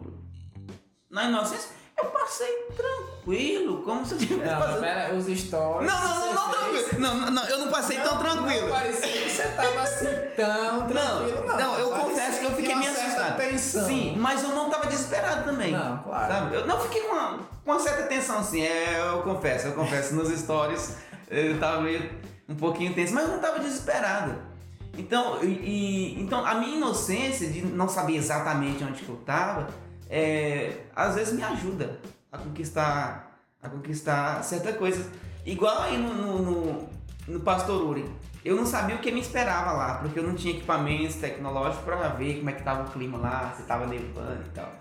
na 1.11 1.25
inocência, 1.25 1.71
eu 1.97 2.07
passei 2.07 2.67
tranquilo, 2.77 3.83
como 3.83 4.05
se 4.05 4.15
eu 4.15 4.19
tivesse 4.19 4.51
Não, 4.73 4.81
pera, 4.81 5.15
os 5.15 5.27
stories. 5.27 5.91
Não, 5.91 6.01
não, 6.01 6.19
não, 6.21 6.35
não, 6.35 6.51
tranquilo. 6.51 7.01
Não, 7.01 7.17
não, 7.17 7.31
não, 7.31 7.45
eu 7.49 7.59
não 7.59 7.69
passei 7.71 7.99
tão 8.01 8.19
tranquilo. 8.19 8.67
Não 8.67 8.75
parecia 8.75 9.23
que 9.23 9.31
você 9.31 9.43
tava 9.49 9.81
assim 9.83 10.07
tão 10.37 10.87
tranquilo, 10.89 11.47
não. 11.47 11.57
não, 11.59 11.79
eu 11.79 11.89
Parecia 11.91 12.11
confesso 12.11 12.41
que 12.41 12.47
eu 12.47 12.51
fiquei 12.53 12.75
meio 12.75 12.91
assustado. 12.91 13.37
Tensão. 13.37 13.87
Sim, 13.87 14.17
mas 14.19 14.43
eu 14.43 14.51
não 14.51 14.69
tava 14.71 14.87
desesperado 14.87 15.45
também. 15.45 15.73
Não, 15.73 15.99
claro. 15.99 16.33
Sabe? 16.33 16.55
Eu 16.57 16.67
não 16.67 16.81
fiquei 16.81 17.03
com 17.03 17.15
uma, 17.15 17.39
com 17.65 17.71
uma 17.71 17.79
certa 17.81 18.03
tensão 18.05 18.39
assim, 18.39 18.63
é, 18.63 18.99
eu 19.15 19.23
confesso, 19.23 19.69
eu 19.69 19.73
confesso, 19.75 20.15
nos 20.15 20.29
stories 20.31 20.97
eu 21.33 21.59
tava 21.59 21.83
meio 21.83 22.11
um 22.49 22.55
pouquinho 22.55 22.95
tenso, 22.95 23.15
mas 23.15 23.25
eu 23.25 23.33
não 23.33 23.41
tava 23.41 23.59
desesperado. 23.59 24.35
Então, 24.97 25.43
e, 25.43 26.21
então 26.21 26.45
a 26.45 26.55
minha 26.57 26.77
inocência 26.77 27.49
de 27.49 27.63
não 27.63 27.89
saber 27.89 28.17
exatamente 28.17 28.85
onde 28.85 29.03
que 29.03 29.09
eu 29.09 29.17
tava, 29.17 29.69
é, 30.09 30.85
às 30.95 31.15
vezes 31.15 31.33
me 31.33 31.43
ajuda 31.43 31.99
a 32.31 32.37
conquistar, 32.37 33.39
a 33.63 33.69
conquistar 33.69 34.43
certa 34.45 34.73
coisa. 34.75 35.11
Igual 35.47 35.83
aí 35.83 35.97
no, 35.97 36.15
no, 36.15 36.39
no, 36.43 36.89
no 37.29 37.41
Pastor 37.41 37.83
Uri. 37.83 38.05
Eu 38.45 38.57
não 38.57 38.67
sabia 38.67 38.97
o 38.97 38.99
que 38.99 39.11
me 39.13 39.21
esperava 39.21 39.73
lá, 39.73 39.95
porque 39.95 40.19
eu 40.19 40.25
não 40.25 40.35
tinha 40.35 40.53
equipamentos 40.53 41.15
tecnológicos 41.15 41.85
para 41.85 42.09
ver 42.09 42.39
como 42.39 42.51
é 42.51 42.53
que 42.53 42.63
tava 42.63 42.83
o 42.83 42.91
clima 42.91 43.17
lá, 43.17 43.55
se 43.57 43.63
tava 43.63 43.87
nevando 43.87 44.45
e 44.45 44.51
tal. 44.51 44.73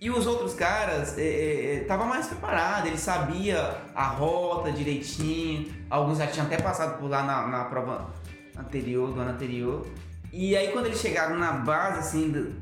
E 0.00 0.10
os 0.10 0.26
outros 0.26 0.52
caras 0.54 1.16
estavam 1.16 2.06
mais 2.06 2.26
preparados, 2.26 2.86
eles 2.88 3.00
sabiam 3.00 3.74
a 3.94 4.04
rota 4.04 4.70
direitinho, 4.70 5.72
alguns 5.88 6.18
já 6.18 6.26
tinham 6.26 6.46
até 6.46 6.58
passado 6.58 6.98
por 6.98 7.08
lá 7.08 7.22
na, 7.22 7.46
na 7.46 7.64
prova 7.64 8.12
anterior, 8.58 9.10
do 9.12 9.20
ano 9.20 9.30
anterior. 9.30 9.86
E 10.32 10.54
aí 10.54 10.68
quando 10.72 10.86
eles 10.86 11.00
chegaram 11.00 11.38
na 11.38 11.52
base 11.52 12.00
assim 12.00 12.30
do- 12.30 12.54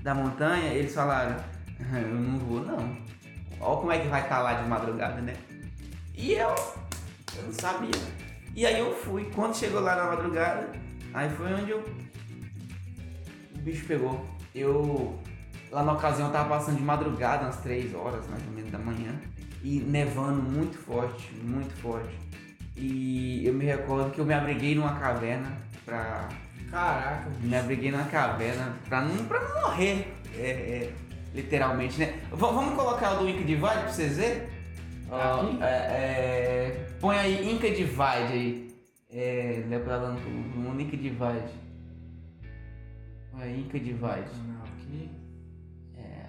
da 0.00 0.14
montanha, 0.14 0.72
eles 0.74 0.94
falaram, 0.94 1.36
"Ah, 1.92 1.98
eu 1.98 2.08
não 2.14 2.38
vou 2.38 2.60
não. 2.60 2.96
Olha 3.60 3.76
como 3.80 3.90
é 3.92 3.98
que 3.98 4.06
vai 4.06 4.22
estar 4.22 4.40
lá 4.40 4.54
de 4.54 4.68
madrugada, 4.68 5.20
né? 5.20 5.34
E 6.14 6.34
eu, 6.34 6.54
eu 7.36 7.42
não 7.46 7.52
sabia. 7.52 7.90
E 8.54 8.64
aí 8.64 8.78
eu 8.78 8.94
fui. 8.94 9.24
Quando 9.34 9.56
chegou 9.56 9.80
lá 9.80 9.96
na 9.96 10.04
madrugada, 10.04 10.70
aí 11.12 11.28
foi 11.30 11.52
onde 11.52 11.70
eu. 11.72 11.80
O 13.54 13.58
bicho 13.58 13.84
pegou. 13.86 14.24
Eu. 14.54 15.18
Lá 15.76 15.82
na 15.82 15.92
ocasião 15.92 16.28
eu 16.28 16.32
tava 16.32 16.48
passando 16.48 16.78
de 16.78 16.82
madrugada, 16.82 17.44
umas 17.44 17.56
3 17.56 17.94
horas 17.94 18.26
mais 18.30 18.42
ou 18.46 18.50
menos 18.54 18.70
da 18.70 18.78
manhã. 18.78 19.14
E 19.62 19.78
nevando 19.80 20.42
muito 20.42 20.78
forte, 20.78 21.30
muito 21.42 21.70
forte. 21.82 22.16
E 22.74 23.46
eu 23.46 23.52
me 23.52 23.66
recordo 23.66 24.10
que 24.10 24.18
eu 24.18 24.24
me 24.24 24.32
abriguei 24.32 24.74
numa 24.74 24.98
caverna 24.98 25.52
pra. 25.84 26.30
Caraca, 26.70 27.28
Me 27.42 27.54
abriguei 27.54 27.90
numa 27.90 28.04
caverna 28.06 28.74
pra 28.88 29.02
não, 29.02 29.22
pra 29.26 29.38
não 29.38 29.60
morrer. 29.60 30.14
é, 30.34 30.40
é, 30.48 30.92
literalmente, 31.34 31.98
né? 31.98 32.20
V- 32.30 32.36
vamos 32.36 32.74
colocar 32.74 33.12
o 33.12 33.18
do 33.18 33.28
Inca 33.28 33.44
Divide 33.44 33.60
pra 33.60 33.88
vocês 33.92 34.16
verem? 34.16 34.42
Aqui? 35.10 35.58
é, 35.62 35.66
é, 35.66 36.86
põe 36.98 37.18
aí 37.18 37.52
Inca 37.52 37.68
Divide 37.70 38.32
aí. 38.32 38.74
É, 39.12 39.62
lembra 39.68 39.98
no, 39.98 40.14
no 40.18 40.80
Inca 40.80 40.96
Divide. 40.96 41.52
Põe 43.30 43.42
aí 43.42 43.60
Inca 43.60 43.78
Divide. 43.78 44.00
Não. 44.46 44.64
É, 44.64 44.65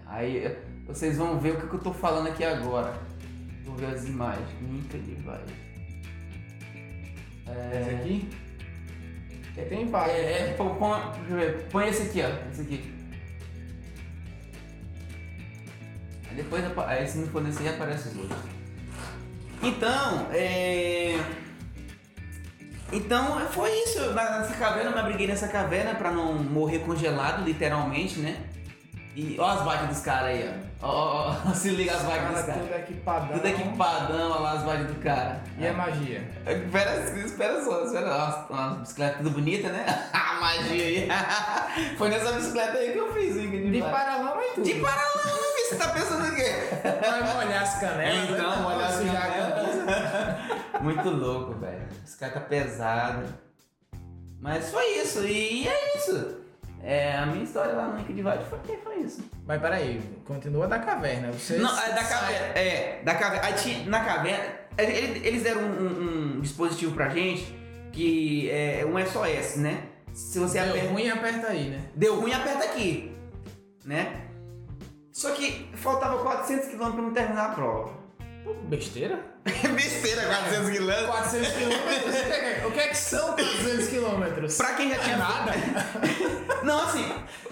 aí 0.10 0.38
é, 0.46 0.62
vocês 0.86 1.18
vão 1.18 1.40
ver 1.40 1.54
o 1.54 1.62
que, 1.62 1.68
que 1.68 1.74
eu 1.76 1.80
tô 1.80 1.94
falando 1.94 2.28
aqui 2.28 2.44
agora. 2.44 2.94
Vou 3.66 3.76
ver 3.76 3.88
as 3.88 4.06
imagens. 4.06 4.48
Inca 4.62 4.98
Divide. 4.98 5.68
Esse 7.46 7.90
É, 7.90 8.00
aqui? 8.00 8.30
Que 9.54 9.66
tem 9.66 9.84
embaixo. 9.84 10.12
é, 10.12 10.50
é, 10.50 10.54
põe, 10.54 10.76
põe, 10.76 11.02
deixa 11.02 11.30
eu 11.30 11.38
ver, 11.38 11.64
põe 11.70 11.88
esse 11.88 12.04
aqui, 12.04 12.22
ó. 12.22 12.50
Esse 12.52 12.62
aqui. 12.62 12.98
Depois, 16.36 16.64
aí 16.86 17.08
se 17.08 17.18
não 17.18 17.28
for 17.28 17.42
nesse 17.44 17.64
aí, 17.64 17.70
aparece 17.70 18.10
os 18.10 18.18
outros. 18.18 18.40
Então, 19.64 20.28
é... 20.32 21.18
Então, 22.94 23.40
foi 23.50 23.72
isso. 23.84 24.14
Nessa 24.14 24.54
caverna, 24.54 24.92
eu 24.92 24.94
me 24.94 25.00
abriguei 25.00 25.28
nessa 25.28 25.48
caverna 25.48 25.96
pra 25.96 26.12
não 26.12 26.36
morrer 26.36 26.80
congelado, 26.80 27.44
literalmente, 27.44 28.20
né? 28.20 28.38
E 29.18 29.36
ó 29.40 29.50
as 29.50 29.64
bikes 29.64 29.88
dos 29.88 30.00
caras 30.02 30.30
aí, 30.30 30.48
ó. 30.48 30.88
Ó, 30.88 31.32
ó, 31.32 31.36
ó. 31.50 31.54
Se 31.56 31.70
liga 31.70 31.92
as 31.92 32.04
bikes 32.04 32.28
dos 32.28 32.42
caras. 32.42 32.62
Tudo 32.62 32.76
equipadão. 32.76 33.28
Tudo 33.30 33.48
equipadão, 33.48 34.32
olha 34.32 34.40
lá 34.42 34.52
as 34.52 34.64
bikes 34.64 34.88
do 34.94 35.02
cara. 35.02 35.42
E 35.58 35.68
a 35.68 35.74
magia? 35.74 36.32
Espera, 36.46 37.20
espera 37.26 37.64
só, 37.64 37.84
espera. 37.84 38.16
Nossa, 38.16 38.54
uma 38.54 38.70
bicicleta 38.76 39.18
tudo 39.18 39.32
bonita, 39.32 39.70
né? 39.70 39.86
A 40.14 40.40
magia 40.40 40.86
aí. 40.86 41.10
Foi 41.98 42.10
nessa 42.10 42.32
bicicleta 42.32 42.78
aí 42.78 42.92
que 42.92 43.00
eu 43.00 43.12
fiz, 43.12 43.38
hein? 43.38 43.72
De 43.72 43.82
paralama 43.82 44.40
e 44.40 44.54
tudo. 44.54 44.64
De 44.64 44.74
paralama, 44.76 45.48
você 45.68 45.76
tá 45.78 45.88
pensando 45.88 46.28
o 46.28 46.36
quê? 46.36 46.52
Vai 47.02 47.34
molhar 47.34 47.64
as 47.64 47.80
canelas. 47.80 48.30
Então, 48.30 48.50
né? 48.52 48.62
molhar 48.62 48.90
as 48.90 48.96
canelas. 48.98 50.82
Muito 50.82 51.10
louco, 51.10 51.56
velho. 51.56 51.88
Bicicleta 52.04 52.40
pesada. 52.42 53.26
Mas 54.40 54.70
foi 54.70 54.86
isso, 55.00 55.26
e 55.26 55.68
é 55.68 55.98
isso. 55.98 56.47
É, 56.84 57.18
a 57.18 57.26
minha 57.26 57.44
história 57.44 57.74
lá 57.74 57.88
no 57.88 57.98
Link 57.98 58.14
de 58.14 58.22
Vade 58.22 58.46
foi, 58.46 58.60
foi 58.78 58.98
isso. 59.00 59.24
Mas 59.46 59.60
peraí, 59.62 60.02
continua 60.26 60.68
da 60.68 60.80
caverna. 60.80 61.32
Você 61.32 61.58
Não, 61.58 61.70
é 61.78 61.92
da 61.92 62.04
caverna. 62.04 62.48
É, 62.60 63.02
da 63.04 63.16
caverna. 63.16 63.50
Na 63.88 64.06
caverna, 64.06 64.46
ele- 64.78 65.28
eles 65.28 65.44
deram 65.44 65.62
um, 65.62 65.66
um- 65.66 66.38
um 66.38 66.42
dispositivo 66.42 66.94
pra 66.94 67.10
gente 67.10 67.46
que 67.92 68.50
é 68.52 68.86
um 68.86 68.98
SOS, 69.00 69.58
né? 69.58 69.84
Se 70.14 70.40
você 70.40 70.60
Deu 70.62 70.70
aperta. 70.70 70.90
ruim, 70.90 71.10
aperta 71.10 71.48
aí, 71.48 71.70
né? 71.70 71.82
Deu 71.96 72.20
ruim, 72.20 72.32
aperta 72.34 72.64
aqui. 72.64 73.12
Né? 73.86 74.22
Só 75.12 75.32
que 75.32 75.70
faltava 75.76 76.20
400 76.20 76.68
km 76.70 76.78
pra 76.92 77.02
não 77.02 77.12
terminar 77.14 77.46
a 77.46 77.50
prova. 77.56 77.97
Besteira? 78.68 79.20
Besteira, 79.46 80.24
400 80.24 80.70
km. 80.78 81.08
400 81.08 81.48
quilômetros? 81.54 82.16
O 82.66 82.72
que 82.72 82.80
é- 82.80 82.88
que 82.90 82.98
são 82.98 83.34
400 83.34 83.88
quilômetros? 83.88 84.58
Pra 84.58 84.74
quem 84.74 84.90
já 84.90 85.00
tinha 85.00 85.18
nada. 85.18 85.52
Não, 86.64 86.84
assim, 86.84 87.10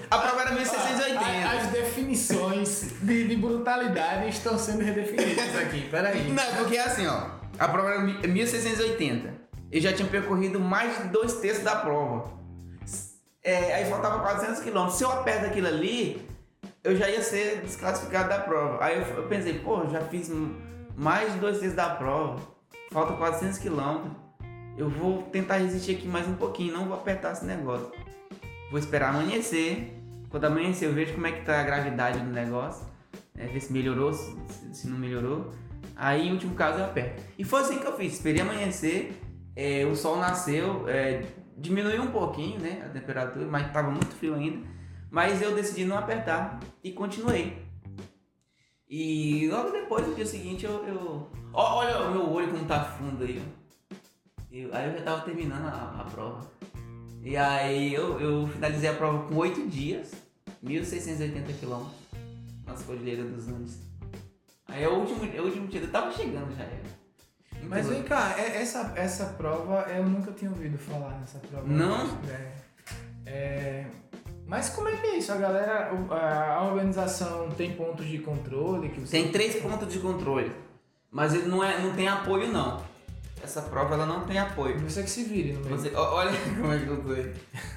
a 0.10 0.18
prova 0.18 0.42
era 0.42 0.52
1680. 0.52 1.50
As 1.50 1.68
definições 1.68 2.86
de, 3.02 3.28
de 3.28 3.36
brutalidade 3.36 4.30
estão 4.30 4.58
sendo 4.58 4.84
redefinidas 4.84 5.56
aqui. 5.56 5.88
Peraí. 5.90 6.30
Não, 6.32 6.56
porque 6.56 6.76
é 6.76 6.82
assim, 6.84 7.08
ó. 7.08 7.30
A 7.58 7.68
prova 7.68 7.90
era 7.92 8.00
1680. 8.02 9.34
Eu 9.72 9.82
já 9.82 9.94
tinha 9.94 10.08
percorrido 10.08 10.60
mais 10.60 10.98
de 10.98 11.04
dois 11.10 11.34
terços 11.36 11.64
da 11.64 11.76
prova. 11.78 12.34
É, 13.44 13.76
aí 13.76 13.86
faltava 13.90 14.20
400 14.20 14.60
km. 14.62 14.90
Se 14.90 15.04
eu 15.04 15.12
aperto 15.12 15.46
aquilo 15.46 15.68
ali, 15.68 16.28
eu 16.84 16.96
já 16.96 17.10
ia 17.10 17.22
ser 17.22 17.62
desclassificado 17.62 18.30
da 18.30 18.40
prova. 18.40 18.84
Aí 18.84 18.98
eu, 18.98 19.04
eu 19.18 19.24
pensei, 19.28 19.60
pô, 19.60 19.88
já 19.90 20.02
fiz 20.02 20.30
mais 20.96 21.34
de 21.34 21.40
dois 21.40 21.60
terços 21.60 21.76
da 21.76 21.90
prova. 21.90 22.42
Falta 22.92 23.14
400 23.14 23.60
km. 23.60 24.10
Eu 24.78 24.90
vou 24.90 25.24
tentar 25.24 25.58
resistir 25.58 25.96
aqui 25.96 26.08
mais 26.08 26.28
um 26.28 26.36
pouquinho. 26.36 26.74
Não 26.74 26.86
vou 26.86 26.96
apertar 26.96 27.34
esse 27.34 27.46
negócio. 27.46 27.92
Vou 28.70 28.80
esperar 28.80 29.10
amanhecer. 29.10 30.02
Quando 30.30 30.46
amanhecer, 30.46 30.88
eu 30.88 30.94
vejo 30.94 31.14
como 31.14 31.28
é 31.28 31.32
que 31.32 31.46
tá 31.46 31.60
a 31.60 31.64
gravidade 31.64 32.20
do 32.20 32.32
negócio. 32.32 32.86
né, 33.34 33.48
ver 33.48 33.60
se 33.60 33.72
melhorou, 33.72 34.14
se, 34.14 34.36
se 34.74 34.88
não 34.88 34.98
melhorou. 34.98 35.52
Aí, 35.96 36.28
em 36.28 36.32
último 36.32 36.56
caso, 36.56 36.80
eu 36.80 36.86
aperto. 36.86 37.22
E 37.38 37.44
foi 37.44 37.62
assim 37.62 37.80
que 37.80 37.86
eu 37.86 37.96
fiz. 37.96 38.14
Esperei 38.14 38.42
amanhecer, 38.42 39.22
é, 39.56 39.86
o 39.86 39.96
sol 39.96 40.18
nasceu, 40.18 40.88
é, 40.90 41.24
diminuiu 41.58 42.04
um 42.04 42.12
pouquinho, 42.12 42.60
né, 42.60 42.82
a 42.86 42.90
temperatura, 42.90 43.46
mas 43.46 43.68
estava 43.68 43.90
muito 43.90 44.14
frio 44.16 44.36
ainda. 44.36 44.66
Mas 45.10 45.42
eu 45.42 45.56
decidi 45.56 45.86
não 45.86 45.98
apertar 45.98 46.60
e 46.84 46.92
continuei. 46.92 47.65
E 48.90 49.48
logo 49.50 49.72
depois, 49.72 50.08
no 50.08 50.16
dia 50.16 50.26
seguinte, 50.26 50.66
eu... 50.66 50.86
eu... 50.86 51.30
Ó, 51.54 51.76
olha 51.80 52.00
o 52.08 52.12
meu 52.12 52.30
olho 52.32 52.52
como 52.52 52.66
tá 52.66 52.84
fundo 52.84 53.24
aí, 53.24 53.42
ó. 53.42 53.96
Eu- 54.52 54.74
aí 54.74 54.88
eu 54.90 54.98
já 54.98 55.04
tava 55.04 55.22
terminando 55.22 55.66
a, 55.68 56.02
a 56.02 56.04
prova. 56.12 56.50
E 57.24 57.36
aí 57.36 57.94
eu, 57.94 58.20
eu 58.20 58.48
finalizei 58.48 58.90
a 58.90 58.94
prova 58.94 59.28
com 59.28 59.36
8 59.36 59.68
dias, 59.68 60.12
1.680 60.64 61.60
quilômetros, 61.60 61.96
nas 62.66 62.84
Cordilheiras 62.84 63.32
dos 63.32 63.48
Andes. 63.48 63.80
Aí 64.68 64.84
é 64.84 64.88
o 64.90 64.94
último, 65.00 65.26
é 65.36 65.42
o 65.42 65.46
último 65.46 65.68
dia, 65.68 65.82
eu 65.82 65.92
tava 65.92 66.12
chegando 66.12 66.56
já 66.56 66.64
era. 66.64 66.84
Muito 67.54 67.70
Mas 67.70 67.88
vem 67.88 68.04
cá, 68.04 68.36
é- 68.38 68.62
essa, 68.62 68.94
essa 68.96 69.26
prova 69.34 69.88
eu 69.92 70.04
nunca 70.06 70.32
tinha 70.34 70.52
ouvido 70.52 70.78
falar 70.78 71.20
nessa 71.20 71.40
prova. 71.40 71.68
Não? 71.68 72.06
É. 72.30 72.52
É, 73.28 73.88
Mas 74.48 74.70
como 74.70 74.88
é 74.88 74.96
que 74.96 75.08
é 75.08 75.18
isso? 75.18 75.32
A 75.32 75.38
galera, 75.38 75.90
a 75.90 76.64
organização 76.64 77.50
tem 77.52 77.74
pontos 77.74 78.06
de 78.06 78.20
controle 78.20 78.90
que 78.90 79.00
você 79.00 79.12
Tem 79.20 79.32
três 79.32 79.56
pontos 79.56 79.92
de 79.92 80.00
controle, 80.00 80.52
mas 81.10 81.34
ele 81.34 81.48
não, 81.48 81.64
é, 81.64 81.82
não 81.82 81.94
tem 81.94 82.08
apoio 82.08 82.52
não. 82.52 82.80
Essa 83.42 83.62
prova 83.62 83.96
ela 83.96 84.06
não 84.06 84.22
tem 84.26 84.40
apoio. 84.40 84.80
Você 84.80 85.04
que 85.04 85.10
se 85.10 85.24
vire 85.24 85.54
no 85.54 85.62
meio. 85.62 85.78
Você, 85.78 85.96
olha 85.96 86.32
como 86.60 86.74
é 86.74 86.80
que 86.80 86.88
eu 86.88 87.04
tô 87.04 87.12
aí. 87.12 87.34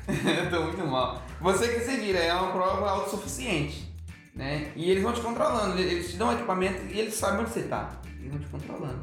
eu 0.45 0.51
tô 0.51 0.63
muito 0.63 0.87
mal. 0.87 1.23
Você 1.41 1.69
que 1.69 1.81
se 1.81 1.97
vira, 1.97 2.19
é 2.19 2.33
uma 2.33 2.53
prova 2.53 2.91
autossuficiente. 2.91 3.89
Né? 4.35 4.73
E 4.77 4.91
eles 4.91 5.03
vão 5.03 5.13
te 5.13 5.21
controlando, 5.21 5.79
eles 5.79 6.11
te 6.11 6.17
dão 6.17 6.33
equipamento 6.33 6.81
e 6.93 7.01
eles 7.01 7.15
sabem 7.15 7.41
onde 7.41 7.51
você 7.51 7.63
tá. 7.63 8.01
Eles 8.19 8.31
vão 8.31 8.41
te 8.41 8.47
controlando. 8.47 9.03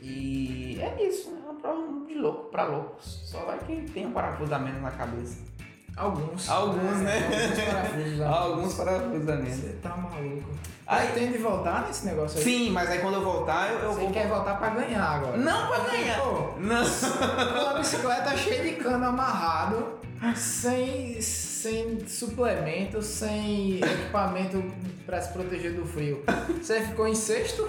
E 0.00 0.78
é 0.80 1.06
isso, 1.06 1.30
é 1.30 1.50
uma 1.50 1.60
prova 1.60 2.06
de 2.06 2.14
louco 2.14 2.50
pra 2.50 2.64
loucos. 2.64 3.22
Só 3.24 3.44
vai 3.44 3.58
quem 3.58 3.84
tem 3.84 4.06
um 4.06 4.12
parafusamentos 4.12 4.80
na 4.80 4.90
cabeça. 4.90 5.45
Alguns. 5.96 6.48
Alguns, 6.48 6.98
né? 6.98 7.22
Alguns 7.24 7.64
parafusos. 7.64 8.18
lá. 8.18 8.28
Alguns 8.38 8.74
parafusamentos. 8.74 9.54
Você 9.60 9.78
tá 9.82 9.96
maluco. 9.96 10.50
Aí- 10.86 11.08
tem 11.12 11.32
de 11.32 11.38
voltar 11.38 11.86
nesse 11.86 12.06
negócio 12.06 12.38
aí? 12.38 12.44
Sim, 12.44 12.70
mas 12.70 12.88
aí 12.90 12.98
quando 12.98 13.14
eu 13.14 13.24
voltar, 13.24 13.72
eu, 13.72 13.78
eu 13.80 13.92
Você 13.92 14.00
vou. 14.02 14.10
quer 14.12 14.28
voltar 14.28 14.54
pra 14.56 14.68
ganhar 14.70 15.02
agora. 15.02 15.36
Não 15.36 15.66
pra 15.68 15.78
ganhar! 15.90 16.20
Pô, 16.20 16.52
Não! 16.58 16.84
com 16.84 17.70
a 17.70 17.78
bicicleta 17.78 18.36
cheia 18.36 18.62
de 18.62 18.72
cano 18.82 19.04
amarrado, 19.06 19.98
sem, 20.36 21.20
sem 21.20 22.06
suplemento, 22.06 23.02
sem 23.02 23.78
equipamento 23.82 24.62
pra 25.04 25.20
se 25.20 25.32
proteger 25.32 25.72
do 25.74 25.84
frio. 25.86 26.22
Você 26.62 26.80
ficou 26.82 27.08
em 27.08 27.14
sexto? 27.16 27.68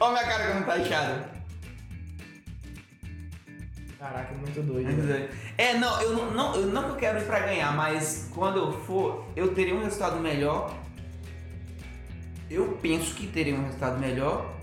Olha 0.00 0.12
minha 0.12 0.24
cara 0.26 0.46
que 0.46 0.54
não 0.54 0.62
tá 0.62 0.78
inchada. 0.78 1.36
Caraca, 4.08 4.34
muito 4.34 4.62
doido. 4.62 4.88
né? 5.02 5.28
É, 5.58 5.74
não, 5.74 6.00
eu 6.00 6.12
não, 6.14 6.30
não, 6.30 6.54
eu 6.54 6.66
não 6.68 6.96
quero 6.96 7.18
ir 7.18 7.24
pra 7.24 7.40
ganhar, 7.40 7.74
mas 7.76 8.30
quando 8.34 8.58
eu 8.58 8.72
for, 8.84 9.24
eu 9.34 9.54
terei 9.54 9.72
um 9.72 9.82
resultado 9.82 10.18
melhor. 10.20 10.74
Eu 12.48 12.78
penso 12.80 13.14
que 13.14 13.26
terei 13.26 13.52
um 13.52 13.64
resultado 13.64 13.98
melhor, 13.98 14.54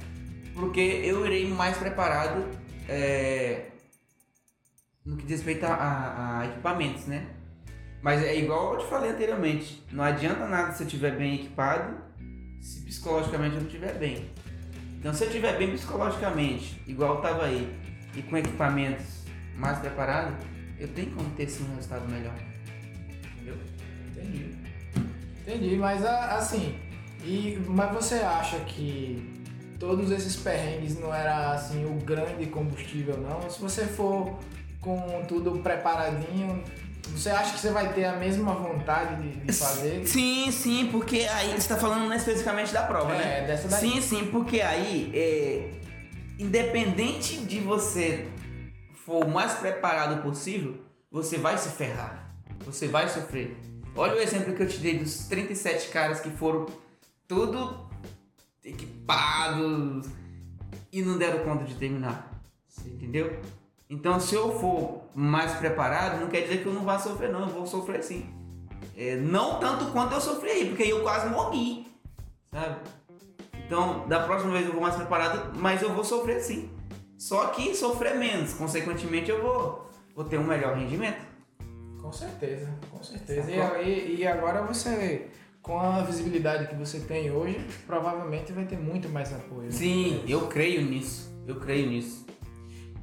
porque 0.56 0.80
eu 0.80 1.26
irei 1.26 1.48
mais 1.50 1.78
preparado 1.78 2.46
é, 2.88 3.66
no 5.06 5.18
que 5.18 5.24
diz 5.26 5.38
respeito 5.40 5.66
a, 5.66 5.74
a- 5.74 6.40
a 6.40 6.46
equipamentos, 6.46 7.06
né? 7.08 7.26
Mas 8.02 8.22
é 8.24 8.36
igual 8.38 8.74
eu 8.76 8.80
te 8.80 8.86
falei 8.90 9.12
anteriormente, 9.12 9.84
não 9.92 10.04
adianta 10.04 10.46
nada 10.48 10.72
se 10.74 10.84
eu 10.84 10.88
estiver 10.88 11.16
bem 11.18 11.36
equipado 11.36 11.96
se 12.62 12.82
psicologicamente 12.86 13.56
eu 13.56 13.62
não 13.62 13.68
estiver 13.68 13.94
bem. 13.98 14.30
Então 15.00 15.14
se 15.14 15.24
eu 15.24 15.28
estiver 15.28 15.58
bem 15.58 15.72
psicologicamente, 15.72 16.82
igual 16.88 17.16
eu 17.16 17.22
tava 17.22 17.44
aí, 17.46 17.70
e 18.16 18.22
com 18.22 18.38
equipamentos 18.38 19.23
mais 19.56 19.80
preparados, 19.80 20.34
eu 20.80 20.88
tenho 20.90 21.12
como 21.12 21.30
ter 21.32 21.48
sim 21.50 21.66
um 21.72 21.76
resultado 21.76 22.08
melhor. 22.10 22.34
Entendeu? 23.36 23.56
Entendi. 24.12 24.56
Entendi, 25.46 25.76
mas 25.78 26.06
a- 26.06 26.38
assim, 26.38 26.76
e, 27.24 27.62
mas 27.68 27.92
você 27.94 28.16
acha 28.16 28.58
que 28.62 29.32
todos 29.80 30.10
esses 30.12 30.36
perrengues 30.38 30.98
não 31.00 31.14
era 31.14 31.52
assim 31.54 31.86
o 31.86 31.94
grande 32.04 32.46
combustível 32.48 33.18
não? 33.18 33.50
Se 33.50 33.60
você 33.62 33.86
for 33.86 34.40
com 34.80 35.24
tudo 35.28 35.60
preparadinho, 35.60 36.64
você 37.16 37.30
acha 37.30 37.54
que 37.54 37.60
você 37.60 37.70
vai 37.72 37.94
ter 37.94 38.06
a 38.06 38.16
mesma 38.16 38.54
vontade 38.54 39.22
de, 39.22 39.40
de 39.46 39.54
fazer? 39.54 40.06
Sim, 40.08 40.50
sim, 40.52 40.88
porque 40.92 41.20
aí 41.32 41.50
você 41.50 41.58
está 41.58 41.76
falando 41.78 42.08
né, 42.10 42.16
especificamente 42.16 42.74
da 42.74 42.84
prova, 42.84 43.14
né? 43.14 43.40
É, 43.40 43.48
dessa 43.48 43.68
daí. 43.68 43.80
Sim, 43.82 44.02
sim, 44.02 44.28
porque 44.28 44.62
aí, 44.62 45.12
é, 45.14 45.70
independente 46.40 47.38
de 47.38 47.60
você 47.60 48.28
for 49.06 49.26
o 49.26 49.30
mais 49.30 49.54
preparado 49.54 50.22
possível, 50.22 50.78
você 51.12 51.38
vai 51.38 51.58
se 51.58 51.70
ferrar. 51.70 52.34
Você 52.66 52.88
vai 52.88 53.10
sofrer. 53.10 53.58
Olha 53.96 54.16
o 54.16 54.20
exemplo 54.20 54.54
que 54.54 54.64
eu 54.64 54.68
te 54.68 54.78
dei 54.78 54.98
dos 54.98 55.28
37 55.28 55.90
caras 55.90 56.22
que 56.22 56.30
foram 56.32 56.66
tudo 57.28 57.88
equipados 58.64 60.08
e 60.92 61.02
não 61.02 61.18
deram 61.18 61.44
conta 61.44 61.66
de 61.66 61.76
terminar. 61.76 62.32
Você 62.68 62.90
entendeu? 62.90 63.40
Então, 63.90 64.20
se 64.20 64.34
eu 64.34 64.58
for 64.60 65.04
mais 65.14 65.52
preparado, 65.54 66.22
não 66.22 66.30
quer 66.30 66.42
dizer 66.42 66.64
que 66.64 66.66
eu 66.66 66.74
não 66.74 66.84
vá 66.84 66.98
sofrer, 66.98 67.30
não. 67.30 67.42
Eu 67.42 67.48
vou 67.48 67.68
sofrer 67.68 68.02
sim. 68.02 68.26
É, 68.96 69.18
não 69.18 69.60
tanto 69.60 69.92
quanto 69.92 70.14
eu 70.14 70.22
sofri 70.22 70.50
aí, 70.50 70.70
porque 70.70 70.84
eu 70.84 71.04
quase 71.04 71.30
morri. 71.30 71.86
Sabe? 72.52 72.78
Então, 73.66 74.08
da 74.08 74.22
próxima 74.22 74.54
vez 74.54 74.66
eu 74.66 74.72
vou 74.72 74.82
mais 74.82 74.96
preparado, 74.96 75.58
mas 75.60 75.82
eu 75.82 75.94
vou 75.94 76.04
sofrer 76.04 76.42
sim. 76.42 76.70
Só 77.24 77.48
que 77.48 77.74
sofrer 77.74 78.18
menos. 78.18 78.54
Consequentemente, 78.54 79.32
eu 79.32 79.42
vou, 79.42 79.90
vou 80.14 80.26
ter 80.26 80.38
um 80.38 80.44
melhor 80.44 80.76
rendimento. 80.76 81.26
Com 82.02 82.12
certeza, 82.12 82.70
com 82.92 83.02
certeza. 83.02 83.50
E, 83.82 84.18
e- 84.20 84.28
agora 84.28 84.62
você 84.62 85.30
com 85.62 85.80
a 85.80 86.02
visibilidade 86.02 86.68
que 86.68 86.76
você 86.76 87.00
tem 87.00 87.32
hoje, 87.32 87.66
provavelmente 87.88 88.52
vai 88.52 88.66
ter 88.66 88.78
muito 88.78 89.08
mais 89.08 89.32
apoio. 89.32 89.72
Sim, 89.72 90.22
eu 90.28 90.48
creio 90.48 90.82
nisso. 90.82 91.34
Eu 91.48 91.56
creio 91.62 91.88
nisso. 91.88 92.26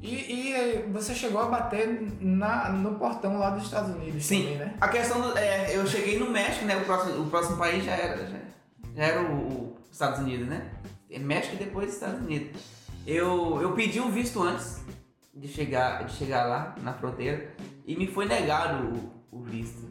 E, 0.02 0.14
e 0.14 0.52
eh, 0.52 0.84
você 0.92 1.14
chegou 1.14 1.40
a 1.40 1.46
bater 1.46 1.88
na, 2.20 2.68
no 2.68 2.96
portão 2.96 3.38
lá 3.38 3.48
dos 3.48 3.64
Estados 3.64 3.94
Unidos 3.96 4.22
Sim. 4.22 4.42
também, 4.42 4.58
né? 4.58 4.74
A 4.78 4.88
questão 4.88 5.18
do. 5.22 5.38
É, 5.38 5.74
eu 5.74 5.86
cheguei 5.86 6.18
no 6.18 6.28
México, 6.30 6.66
né? 6.66 6.76
O 6.76 6.84
próximo, 6.84 7.22
o 7.22 7.30
próximo 7.30 7.56
país 7.56 7.82
já 7.82 7.92
era, 7.92 8.26
já, 8.26 8.38
já 8.94 9.02
era 9.02 9.22
o, 9.22 9.34
o 9.34 9.76
Estados 9.90 10.18
Unidos, 10.18 10.46
né? 10.46 10.70
É 11.10 11.18
México 11.18 11.54
e 11.54 11.58
depois 11.64 11.94
Estados 11.94 12.20
Unidos. 12.20 12.79
Eu, 13.06 13.60
eu 13.60 13.72
pedi 13.72 14.00
um 14.00 14.10
visto 14.10 14.42
antes 14.42 14.84
de 15.34 15.48
chegar, 15.48 16.04
de 16.04 16.12
chegar 16.12 16.44
lá 16.44 16.74
na 16.82 16.92
fronteira 16.92 17.54
e 17.86 17.96
me 17.96 18.06
foi 18.06 18.26
negado 18.26 18.94
o, 19.32 19.38
o 19.38 19.42
visto. 19.42 19.88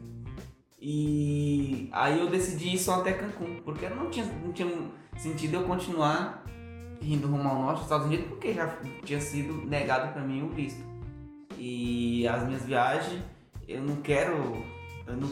E 0.80 1.88
aí 1.92 2.18
eu 2.18 2.30
decidi 2.30 2.74
ir 2.74 2.78
só 2.78 3.00
até 3.00 3.12
Cancún, 3.12 3.60
porque 3.64 3.88
não 3.88 4.08
tinha, 4.08 4.24
não 4.24 4.52
tinha 4.52 4.70
sentido 5.18 5.56
eu 5.56 5.64
continuar 5.64 6.44
indo 7.02 7.28
rumo 7.28 7.48
ao 7.48 7.62
norte 7.62 7.76
dos 7.76 7.84
Estados 7.84 8.06
Unidos, 8.06 8.26
porque 8.28 8.54
já 8.54 8.74
tinha 9.04 9.20
sido 9.20 9.52
negado 9.66 10.12
para 10.12 10.22
mim 10.22 10.42
o 10.42 10.48
visto. 10.48 10.82
E 11.58 12.26
as 12.26 12.44
minhas 12.46 12.64
viagens, 12.64 13.22
eu 13.68 13.82
não 13.82 13.96
quero. 13.96 14.64
Eu 15.06 15.16
não, 15.16 15.30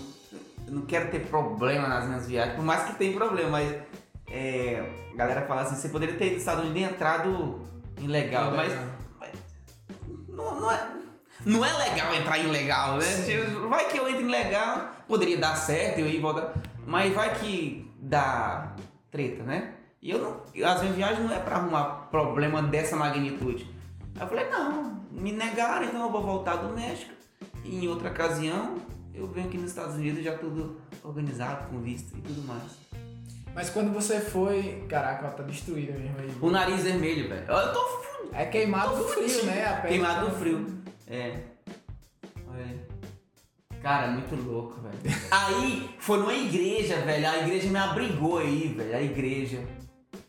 eu 0.67 0.73
não 0.73 0.83
quero 0.83 1.11
ter 1.11 1.27
problema 1.27 1.89
nas 1.89 2.07
minhas 2.07 2.27
viagens, 2.27 2.57
por 2.57 2.65
mais 2.65 2.83
que 2.85 2.99
tenha 2.99 3.15
problema, 3.15 3.51
mas 3.51 3.75
é, 4.31 4.87
a 5.13 5.17
galera 5.17 5.47
fala 5.47 5.63
assim, 5.63 5.77
você 5.77 5.89
poderia 5.89 6.17
ter 6.17 6.27
ido 6.27 6.37
Estados 6.37 6.65
Unidos 6.65 6.83
e 6.83 6.93
entrado 6.93 7.63
ilegal, 8.01 8.53
mas 8.53 8.73
não, 10.39 10.61
não 10.61 10.71
é. 10.71 10.89
Não 11.45 11.65
é 11.65 11.73
legal 11.73 12.15
entrar 12.15 12.39
ilegal, 12.39 12.97
né? 12.97 13.05
Sim. 13.05 13.69
Vai 13.69 13.89
que 13.89 13.99
eu 13.99 14.09
entro 14.09 14.23
ilegal, 14.23 14.93
poderia 15.07 15.39
dar 15.39 15.55
certo, 15.57 15.99
eu 15.99 16.07
ir 16.07 16.17
e 16.17 16.21
voltar. 16.21 16.55
Mas 16.87 17.13
vai 17.15 17.35
que 17.39 17.91
dá 18.01 18.75
treta, 19.11 19.43
né? 19.43 19.75
E 20.01 20.11
eu 20.11 20.19
não. 20.19 20.43
As 20.65 20.81
minhas 20.81 20.97
viagens 20.97 21.29
não 21.29 21.35
é 21.35 21.39
pra 21.39 21.57
arrumar 21.57 22.09
problema 22.11 22.63
dessa 22.63 22.97
magnitude. 22.97 23.69
Aí 24.17 24.23
eu 24.23 24.29
falei, 24.29 24.49
não, 24.49 25.01
me 25.11 25.33
negaram, 25.33 25.87
então 25.87 26.03
eu 26.03 26.11
vou 26.11 26.23
voltar 26.23 26.57
do 26.57 26.75
México. 26.75 27.13
E 27.65 27.85
em 27.85 27.89
outra 27.89 28.11
ocasião, 28.11 28.77
eu 29.15 29.27
venho 29.27 29.49
aqui 29.49 29.59
nos 29.59 29.71
Estados 29.71 29.97
Unidos 29.97 30.23
já 30.23 30.37
tudo 30.37 30.81
organizado, 31.05 31.69
com 31.69 31.81
visto 31.81 32.17
e 32.17 32.21
tudo 32.21 32.47
mais. 32.47 32.63
Mas 33.55 33.71
quando 33.71 33.93
você 33.93 34.21
foi. 34.21 34.85
Caraca, 34.89 35.27
ela 35.27 35.35
tá 35.35 35.43
destruída 35.43 35.93
mesmo 35.93 36.19
aí. 36.19 36.33
O 36.41 36.51
nariz 36.51 36.83
vermelho, 36.85 37.29
velho. 37.29 37.45
Eu 37.49 37.73
tô 37.73 37.81
fudido. 37.89 38.31
É 38.37 38.45
queimado 38.47 38.97
do 38.97 39.05
frio, 39.05 39.45
né? 39.45 39.67
A 39.67 39.73
pele 39.81 39.89
Queimado 39.95 40.15
tá- 40.15 40.25
do 40.33 40.39
frio. 40.39 40.79
É. 41.09 41.39
Olha 42.49 42.65
aí. 42.65 42.81
Cara, 43.83 44.09
muito 44.09 44.35
louco, 44.37 44.81
velho. 44.81 45.19
Aí, 45.31 45.91
foi 45.99 46.19
numa 46.19 46.35
igreja, 46.35 46.97
velho. 47.01 47.29
A 47.29 47.39
igreja 47.39 47.69
me 47.69 47.79
abrigou 47.79 48.39
aí, 48.39 48.69
velho. 48.77 48.97
A 48.97 49.01
igreja. 49.03 49.61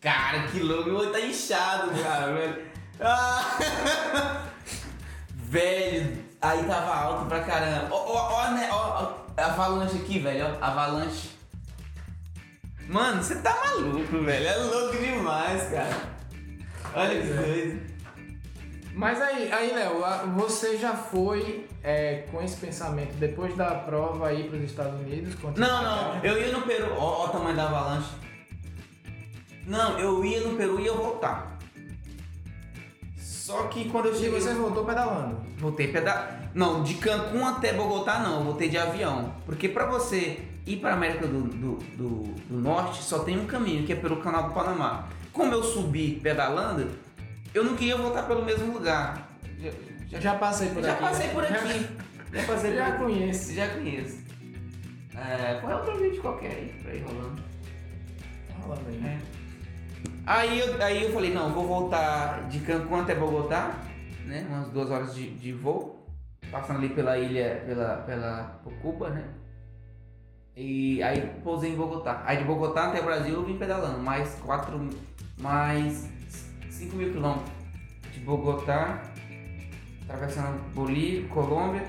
Cara, 0.01 0.43
que 0.47 0.59
louco. 0.59 0.86
Meu 0.86 0.97
olho 0.97 1.11
tá 1.11 1.20
inchado, 1.20 1.91
cara, 2.01 2.32
velho. 2.34 2.61
Ah. 3.01 3.57
velho, 5.36 6.24
aí 6.41 6.63
tava 6.63 6.95
alto 6.95 7.26
pra 7.26 7.41
caramba. 7.41 7.88
Ó, 7.93 7.97
ó, 7.97 8.34
ó, 8.45 8.51
né, 8.51 8.70
ó, 8.72 9.03
ó, 9.03 9.41
avalanche 9.41 9.97
aqui, 9.97 10.20
velho, 10.20 10.45
ó. 10.59 10.63
Avalanche. 10.65 11.30
Mano, 12.90 13.22
você 13.24 13.36
tá 13.36 13.56
maluco, 13.64 14.18
velho. 14.24 14.48
É 14.48 14.56
louco 14.58 14.98
demais, 14.98 15.70
cara. 15.70 15.96
Olha 16.96 17.22
que 17.22 17.30
é. 17.30 17.34
doido. 17.34 17.90
Mas 18.96 19.22
aí, 19.22 19.52
aí 19.52 19.72
Léo, 19.74 20.02
você 20.36 20.76
já 20.76 20.94
foi 20.94 21.68
é, 21.84 22.26
com 22.32 22.42
esse 22.42 22.58
pensamento 22.58 23.14
depois 23.14 23.56
da 23.56 23.76
prova 23.76 24.28
aí 24.28 24.50
para 24.50 24.58
os 24.58 24.64
Estados 24.66 25.00
Unidos? 25.00 25.36
Não, 25.56 25.84
não, 25.84 26.24
eu 26.24 26.38
ia 26.42 26.52
no 26.52 26.64
Peru. 26.64 26.92
Ó, 26.98 27.24
ó 27.24 27.26
o 27.28 27.30
tamanho 27.30 27.56
da 27.56 27.68
avalanche. 27.68 28.10
Não, 29.68 30.00
eu 30.00 30.26
ia 30.26 30.42
no 30.42 30.58
Peru 30.58 30.80
e 30.80 30.86
ia 30.86 30.94
voltar. 30.94 31.60
Só 33.18 33.68
que 33.68 33.88
quando 33.90 34.08
eu 34.08 34.14
E 34.14 34.16
cheguei. 34.16 34.32
você 34.42 34.54
voltou 34.56 34.84
pedalando. 34.84 35.42
Voltei 35.60 35.88
pedal. 35.90 36.28
Não, 36.56 36.82
de 36.84 36.96
Cancún 36.96 37.46
até 37.46 37.74
Bogotá 37.74 38.20
não, 38.20 38.40
eu 38.40 38.44
voltei 38.46 38.68
de 38.68 38.78
avião. 38.78 39.34
Porque 39.46 39.70
pra 39.70 39.86
você 39.86 40.49
ir 40.70 40.78
pra 40.78 40.93
América 40.93 41.28
do, 41.28 41.41
do, 41.43 41.76
do, 41.97 42.24
do 42.49 42.57
Norte 42.61 43.01
só 43.03 43.20
tem 43.20 43.39
um 43.39 43.45
caminho, 43.45 43.86
que 43.86 43.93
é 43.93 43.95
pelo 43.95 44.17
canal 44.17 44.49
do 44.49 44.53
Panamá. 44.53 45.07
Como 45.34 45.53
eu 45.53 45.63
subi 45.63 46.20
pedalando, 46.22 46.89
eu 47.53 47.63
não 47.63 47.76
queria 47.76 47.97
voltar 47.97 48.24
pelo 48.24 48.45
mesmo 48.45 48.74
lugar. 48.74 49.28
Já, 49.59 49.72
já, 50.07 50.20
Já 50.20 50.36
passei 50.36 50.70
por 50.70 50.84
já 50.84 50.93
aqui. 50.93 51.01
passei 51.01 51.28
né? 51.28 51.34
por 51.34 51.43
aqui. 51.43 51.88
Já 52.32 52.43
passei 52.43 52.76
Já 52.76 52.86
por 52.86 52.91
aqui. 52.93 53.03
conheço. 53.03 53.53
Já 53.53 53.67
conheço. 53.70 54.24
É, 55.15 55.55
põe 55.55 55.74
outro 55.74 55.97
vídeo 55.97 56.22
qualquer 56.22 56.51
aí 56.51 56.80
pra 56.84 56.93
ir 56.93 57.01
rolando. 57.01 57.41
Falando 58.61 58.88
aí. 58.88 59.03
É. 59.03 59.20
Aí, 60.28 60.59
eu, 60.59 60.84
aí 60.84 61.03
eu 61.05 61.11
falei, 61.11 61.34
não, 61.34 61.51
vou 61.51 61.65
voltar 61.65 62.47
de 62.49 62.59
Cancún 62.59 63.01
até 63.01 63.15
Bogotá, 63.15 63.74
né? 64.26 64.45
Umas 64.47 64.70
duas 64.70 64.91
horas 64.91 65.15
de, 65.15 65.32
de 65.32 65.51
voo. 65.53 66.07
Passando 66.51 66.78
ali 66.78 66.89
pela 66.89 67.17
ilha, 67.17 67.63
pela, 67.65 67.97
pela 67.97 68.59
por 68.63 68.74
Cuba, 68.74 69.09
né? 69.09 69.24
E 70.62 71.01
aí 71.01 71.22
pousei 71.41 71.72
em 71.72 71.76
Bogotá. 71.76 72.22
Aí 72.26 72.39
de 72.39 72.43
Bogotá 72.43 72.88
até 72.88 72.99
o 72.99 73.05
Brasil 73.05 73.34
eu 73.34 73.45
vim 73.45 73.57
pedalando, 73.57 73.99
mais 73.99 74.36
quatro, 74.43 74.89
mais 75.39 76.05
5 76.70 76.97
mil 76.97 77.14
quilômetros. 77.14 77.49
De 78.12 78.20
Bogotá, 78.20 79.01
atravessando 80.03 80.60
Bolívia, 80.74 81.30
Colômbia, 81.30 81.88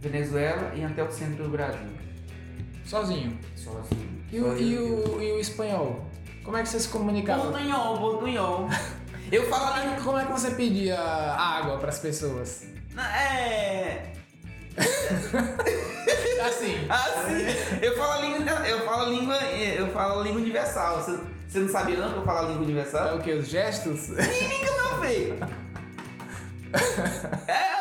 Venezuela 0.00 0.72
e 0.76 0.84
até 0.84 1.02
o 1.02 1.10
centro 1.10 1.42
do 1.42 1.50
Brasil. 1.50 1.88
Sozinho. 2.84 3.36
Sozinho. 3.56 4.24
E 4.30 4.38
o, 4.38 4.56
e, 4.56 4.78
o, 4.78 5.22
e 5.22 5.32
o 5.32 5.40
espanhol? 5.40 6.06
Como 6.44 6.56
é 6.56 6.62
que 6.62 6.68
você 6.68 6.78
se 6.78 6.88
comunicava? 6.88 7.50
Portunhol, 7.50 7.98
portunhol. 7.98 8.68
Eu 9.32 9.48
falo 9.48 9.64
a 9.64 9.80
língua. 9.80 10.04
Como 10.04 10.16
é 10.16 10.24
que 10.24 10.30
você 10.30 10.52
pedia 10.52 10.96
água 10.96 11.78
para 11.78 11.88
as 11.88 11.98
pessoas? 11.98 12.68
É. 12.96 14.15
Assim. 16.46 16.86
Assim, 16.88 17.82
eu 17.82 17.96
falo 17.96 18.12
a 18.12 18.18
língua. 18.20 18.52
Eu 18.68 18.80
falo 18.84 19.02
a 19.02 19.08
língua. 19.08 19.36
Eu 19.36 19.88
falo 19.90 20.20
a 20.20 20.22
língua 20.22 20.40
universal. 20.40 21.02
Você, 21.02 21.18
você 21.48 21.58
não 21.60 21.68
sabia 21.68 21.96
não 21.96 22.12
que 22.12 22.18
eu 22.18 22.24
falo 22.24 22.38
a 22.38 22.42
língua 22.42 22.62
É 22.62 22.64
universal? 22.64 23.16
o 23.16 23.20
que? 23.22 23.32
Os 23.32 23.48
gestos? 23.48 24.08
Não, 24.08 25.00
velho. 25.00 25.38
É. 27.48 27.76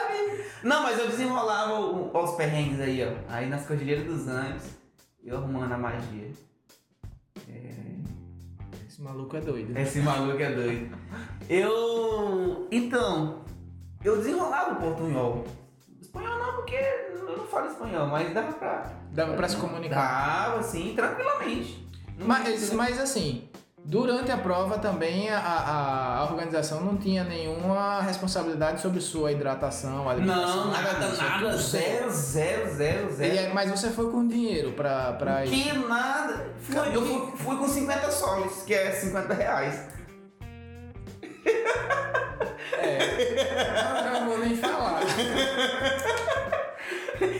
Não, 0.63 0.81
mas 0.81 0.97
eu 0.97 1.07
desenrolava 1.07 1.79
os 1.79 2.31
perrengues 2.35 2.79
aí, 2.79 3.03
ó. 3.05 3.11
Aí 3.31 3.47
nas 3.47 3.67
Cordilheiras 3.67 4.05
dos 4.05 4.27
Andes, 4.27 4.63
eu 5.23 5.37
arrumando 5.37 5.71
a 5.71 5.77
magia. 5.77 6.31
É. 7.47 7.71
Esse 8.87 8.99
maluco 9.01 9.37
é 9.37 9.41
doido. 9.41 9.77
Esse 9.77 9.99
maluco 9.99 10.41
é 10.41 10.51
doido. 10.51 10.97
Eu. 11.47 12.67
Então, 12.71 13.43
eu 14.03 14.17
desenrolava 14.17 14.73
o 14.73 14.75
portunhol. 14.77 15.45
Porque 16.55 16.75
eu 16.75 17.37
não 17.37 17.45
falo 17.47 17.67
espanhol, 17.67 18.07
mas 18.07 18.33
dava 18.33 18.53
pra. 18.53 18.91
Dava 19.11 19.33
pra 19.33 19.47
se 19.47 19.57
comunicar. 19.57 20.49
Dava, 20.49 20.63
sim, 20.63 20.93
tranquilamente. 20.95 21.87
Não 22.17 22.27
Mas, 22.27 22.71
mas 22.73 22.99
assim, 22.99 23.49
durante 23.83 24.31
a 24.31 24.37
prova 24.37 24.77
também 24.79 25.29
a, 25.29 25.37
a, 25.39 26.17
a 26.19 26.23
organização 26.25 26.81
não 26.81 26.97
tinha 26.97 27.23
nenhuma 27.23 28.01
responsabilidade 28.01 28.81
sobre 28.81 28.99
sua 29.01 29.31
hidratação, 29.31 30.09
alimentação. 30.09 30.65
Não, 30.65 30.71
nada, 30.71 30.93
nada, 30.93 31.57
zero, 31.57 32.09
zero, 32.09 32.73
zero, 32.73 33.13
zero. 33.13 33.37
é- 33.37 33.53
mas 33.53 33.69
você 33.69 33.89
foi 33.89 34.09
com 34.11 34.27
dinheiro 34.27 34.71
pra, 34.71 35.13
pra 35.13 35.45
ir. 35.45 35.49
Que 35.49 35.73
nada. 35.77 36.47
Fui, 36.61 36.77
eu 36.95 37.05
fui, 37.05 37.37
fui 37.37 37.57
com 37.57 37.67
50 37.67 38.11
soles, 38.11 38.63
que 38.65 38.73
é 38.73 38.91
50 38.91 39.33
reais. 39.33 39.87
É. 42.79 44.05
Eu 44.05 44.19
não 44.21 44.27
vou 44.29 44.37
nem 44.39 44.55
falar. 44.57 45.01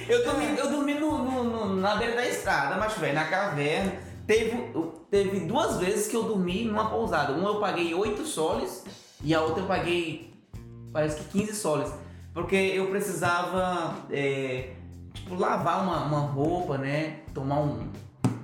Eu 0.07 0.23
dormi, 0.23 0.57
eu 0.57 0.69
dormi 0.69 0.93
no, 0.95 1.17
no- 1.17 1.43
no- 1.43 1.75
na 1.77 1.95
beira 1.95 2.15
da 2.15 2.27
estrada, 2.27 2.75
mas 2.77 2.93
velho, 2.97 3.15
na 3.15 3.25
caverna. 3.25 3.93
Teve, 4.27 4.71
teve 5.11 5.39
duas 5.41 5.77
vezes 5.77 6.07
que 6.07 6.15
eu 6.15 6.23
dormi 6.23 6.65
numa 6.65 6.89
pousada. 6.89 7.33
Uma 7.33 7.49
eu 7.49 7.59
paguei 7.59 7.93
8 7.93 8.25
soles 8.25 8.83
e 9.23 9.33
a 9.35 9.41
outra 9.41 9.61
eu 9.63 9.67
paguei 9.67 10.33
parece 10.91 11.17
que 11.21 11.39
15 11.39 11.55
soles. 11.55 11.91
Porque 12.33 12.55
eu 12.55 12.87
precisava 12.87 13.95
é, 14.11 14.71
tipo, 15.13 15.35
lavar 15.35 15.83
uma, 15.83 16.05
uma 16.05 16.19
roupa, 16.19 16.77
né? 16.77 17.19
Tomar 17.33 17.59
um, 17.61 17.87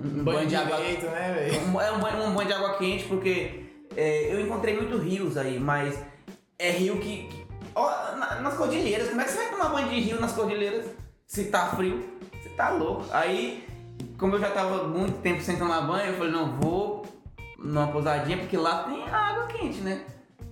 um 0.04 0.24
banho, 0.24 0.46
de 0.48 0.54
água 0.56 0.76
direito, 0.76 1.06
né? 1.06 1.50
Um, 1.66 1.78
é 1.80 1.92
um 1.92 1.98
banho, 2.00 2.22
um 2.24 2.34
banho 2.34 2.46
de 2.48 2.54
água 2.54 2.74
quente, 2.78 3.04
porque 3.04 3.64
é, 3.96 4.32
eu 4.32 4.40
encontrei 4.40 4.76
muito 4.76 4.96
rios 4.98 5.36
aí, 5.36 5.58
mas 5.58 5.98
é 6.58 6.70
rio 6.70 6.98
que. 6.98 7.24
que- 7.28 7.46
ó, 7.74 8.16
na- 8.16 8.36
nas 8.40 8.54
cordilheiras, 8.54 9.08
como 9.08 9.20
é 9.20 9.24
que 9.24 9.30
você 9.30 9.38
vai 9.38 9.50
tomar 9.50 9.68
banho 9.70 9.88
de 9.90 10.00
rio 10.00 10.20
nas 10.20 10.32
cordilheiras 10.32 10.86
se 11.32 11.44
tá 11.44 11.68
frio? 11.68 12.04
Você 12.30 12.50
tá 12.50 12.68
louco. 12.68 13.06
Aí, 13.10 13.66
como 14.18 14.34
eu 14.34 14.40
já 14.40 14.50
tava 14.50 14.86
muito 14.86 15.22
tempo 15.22 15.40
sem 15.40 15.56
tomar 15.56 15.80
banho, 15.80 16.10
eu 16.10 16.18
falei, 16.18 16.30
não, 16.30 16.60
vou 16.60 17.06
numa 17.58 17.88
pousadinha, 17.88 18.36
porque 18.36 18.54
lá 18.54 18.82
tem 18.82 19.02
água 19.08 19.46
quente, 19.46 19.80
né? 19.80 20.04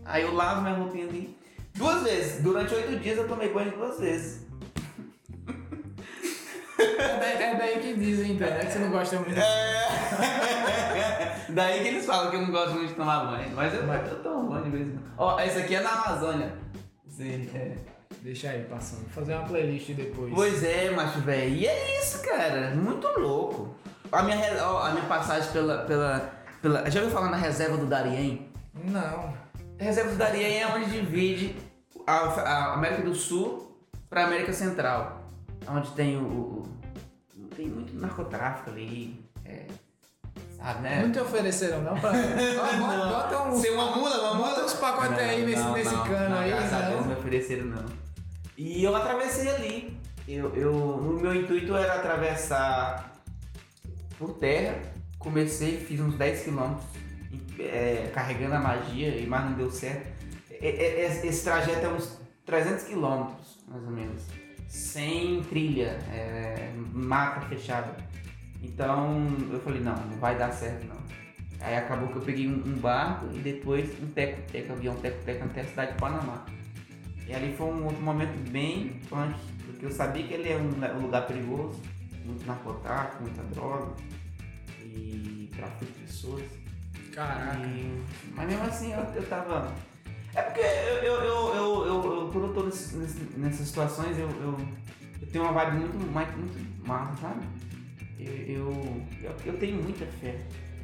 Aí 0.07 0.23
eu 0.23 0.35
lavo 0.35 0.63
minha 0.63 0.75
roupinha 0.75 1.07
ali. 1.07 1.37
Duas 1.75 2.03
vezes. 2.03 2.43
Durante 2.43 2.75
oito 2.75 2.99
dias 2.99 3.19
eu 3.19 3.29
tomei 3.29 3.53
banho 3.53 3.73
duas 3.73 4.01
vezes. 4.01 4.47
daí, 6.79 7.43
é 7.43 7.55
daí 7.59 7.79
que 7.81 7.95
dizem, 7.95 8.33
então, 8.33 8.49
né? 8.49 8.61
Que 8.61 8.73
você 8.73 8.79
não 8.79 8.91
gosta 8.91 9.17
muito. 9.21 9.39
É. 9.39 9.81
Daí 11.51 11.83
que 11.83 11.89
eles 11.89 12.07
falam 12.07 12.31
que 12.31 12.37
eu 12.37 12.43
não 12.43 12.53
gosto 12.53 12.75
muito 12.75 12.89
de 12.89 12.95
tomar 12.95 13.25
banho. 13.25 13.51
Mas 13.57 13.75
eu, 13.75 13.83
eu 13.83 14.23
tomo 14.23 14.49
banho 14.49 14.65
de 14.65 14.71
vez 14.71 14.87
em 14.87 14.91
quando. 14.93 15.13
Ó, 15.19 15.39
essa 15.39 15.59
aqui 15.59 15.75
é 15.75 15.81
na 15.81 15.91
Amazônia. 15.91 16.55
Sim, 17.09 17.51
é. 17.53 17.90
Deixa 18.23 18.51
aí 18.51 18.65
passando. 18.65 19.01
Vou 19.03 19.11
fazer 19.11 19.35
uma 19.35 19.47
playlist 19.47 19.91
depois. 19.93 20.33
Pois 20.35 20.63
é, 20.63 20.91
macho 20.91 21.21
velho. 21.21 21.55
E 21.55 21.67
é 21.67 22.01
isso, 22.01 22.21
cara. 22.23 22.75
Muito 22.75 23.07
louco. 23.19 23.75
A 24.13 24.23
minha, 24.23 24.37
re- 24.37 24.59
a 24.59 24.91
minha 24.93 25.05
passagem 25.07 25.51
pela, 25.53 25.79
pela, 25.85 26.33
pela. 26.61 26.91
Já 26.91 27.01
ouviu 27.01 27.15
falar 27.15 27.31
na 27.31 27.37
reserva 27.37 27.77
do 27.77 27.87
Darien? 27.87 28.49
Não. 28.85 29.35
A 29.79 29.83
reserva 29.83 30.11
do 30.11 30.17
Darien 30.17 30.61
é 30.61 30.67
onde 30.67 30.91
divide 30.91 31.57
a, 32.07 32.13
a 32.17 32.75
América 32.75 33.03
do 33.03 33.15
Sul 33.15 33.75
pra 34.11 34.27
América 34.27 34.53
Central. 34.53 35.25
Onde 35.69 35.91
tem 35.93 36.17
o. 36.17 36.21
o- 36.23 36.71
tem 37.57 37.67
muito 37.69 37.95
narcotráfico 37.99 38.71
ali. 38.71 39.25
É, 39.45 39.67
sabe, 40.63 40.83
né? 40.83 41.03
Não 41.03 41.13
te 41.13 41.19
ofereceram, 41.19 41.83
não? 41.83 41.99
Pra... 41.99 42.11
Ó, 42.13 42.79
bota, 42.79 43.07
bota 43.09 43.49
uns, 43.49 43.61
Ser 43.61 43.71
uma 43.71 43.97
mula, 43.97 44.19
uma 44.19 44.35
bota 44.35 44.51
mula? 44.51 44.65
uns 44.65 44.75
pacotes 44.75 45.19
aí 45.19 45.45
nesse, 45.45 45.63
Não, 45.63 45.73
nesse 45.73 45.95
não, 45.95 46.05
cano 46.05 46.31
não, 46.31 46.39
aí, 46.39 46.51
graças 46.51 46.73
a 46.73 46.81
Deus 46.81 46.91
não 46.93 47.01
não? 47.01 47.07
me 47.09 47.15
ofereceram 47.15 47.65
não. 47.67 47.85
E 48.57 48.85
eu 48.85 48.95
atravessei 48.95 49.51
ali. 49.51 50.01
Eu, 50.29 50.55
eu, 50.55 50.73
o 50.73 51.21
meu 51.21 51.35
intuito 51.35 51.75
era 51.75 51.95
atravessar 51.95 53.13
por 54.19 54.35
terra. 54.35 54.79
Comecei, 55.19 55.79
fiz 55.79 56.01
uns 56.01 56.15
10 56.15 56.45
quilômetros 56.45 56.85
é, 57.59 58.11
carregando 58.13 58.55
a 58.55 58.61
magia, 58.61 59.09
e 59.09 59.27
mas 59.27 59.45
não 59.45 59.53
deu 59.53 59.71
certo. 59.71 60.09
É, 60.51 60.69
é, 60.69 61.01
é, 61.03 61.27
Esse 61.27 61.45
trajeto 61.45 61.87
é 61.87 61.89
uns 61.89 62.19
300 62.47 62.85
quilômetros, 62.85 63.59
mais 63.69 63.85
ou 63.85 63.91
menos. 63.91 64.23
Sem 64.69 65.43
trilha, 65.45 65.99
é, 66.13 66.73
mata 66.93 67.41
fechada. 67.43 67.97
Então 68.63 69.27
eu 69.53 69.61
falei, 69.61 69.81
não, 69.81 69.95
não 69.97 70.19
vai 70.19 70.37
dar 70.39 70.53
certo 70.53 70.87
não. 70.87 71.01
Aí 71.61 71.77
acabou 71.77 72.09
que 72.09 72.17
eu 72.17 72.23
peguei 72.23 72.49
um, 72.49 72.55
um 72.67 72.79
barco 72.79 73.27
e 73.35 73.39
depois 73.39 73.91
um 74.03 74.07
teco-teco, 74.07 74.73
avião 74.73 74.95
teco-teco 74.97 75.45
até 75.45 75.61
a 75.61 75.65
cidade 75.65 75.93
de 75.93 75.99
Panamá. 75.99 76.47
E 77.27 77.35
ali 77.35 77.55
foi 77.57 77.67
um 77.67 77.85
outro 77.85 78.01
momento 78.03 78.37
bem 78.51 79.01
punk, 79.09 79.35
porque 79.67 79.87
eu 79.87 79.91
sabia 79.91 80.27
que 80.27 80.35
ele 80.35 80.49
é 80.49 80.57
um, 80.57 80.99
um 80.99 81.03
lugar 81.03 81.27
perigoso, 81.27 81.79
muito 82.25 82.47
narcotráfico, 82.47 83.23
muita 83.23 83.43
droga 83.55 83.93
e 84.83 85.51
tráfico 85.55 85.85
de 85.85 85.93
pessoas. 85.93 86.43
Caraca. 87.13 87.59
E- 87.67 88.03
mas 88.35 88.49
mesmo 88.49 88.65
assim 88.65 88.93
eu, 88.93 89.01
eu 89.15 89.27
tava. 89.29 89.73
É 90.35 90.43
porque 90.43 90.61
eu, 90.61 90.67
eu, 90.67 91.15
eu, 91.23 91.55
eu, 91.55 91.87
eu, 91.87 92.05
eu- 92.05 92.29
quando 92.33 92.47
eu 92.49 92.55
tô 92.55 92.63
nesse- 92.65 92.97
nessas 93.37 93.67
situações 93.67 94.17
eu, 94.19 94.29
eu, 94.31 94.57
eu 95.21 95.29
tenho 95.31 95.45
uma 95.45 95.53
vibe 95.53 95.77
muito, 95.79 95.99
muito 95.99 96.87
massa, 96.89 97.17
sabe? 97.21 97.41
Eu, 98.27 98.73
eu, 99.23 99.33
eu, 99.47 99.59
tenho 99.59 99.83
muita 99.83 100.05
fé. 100.07 100.37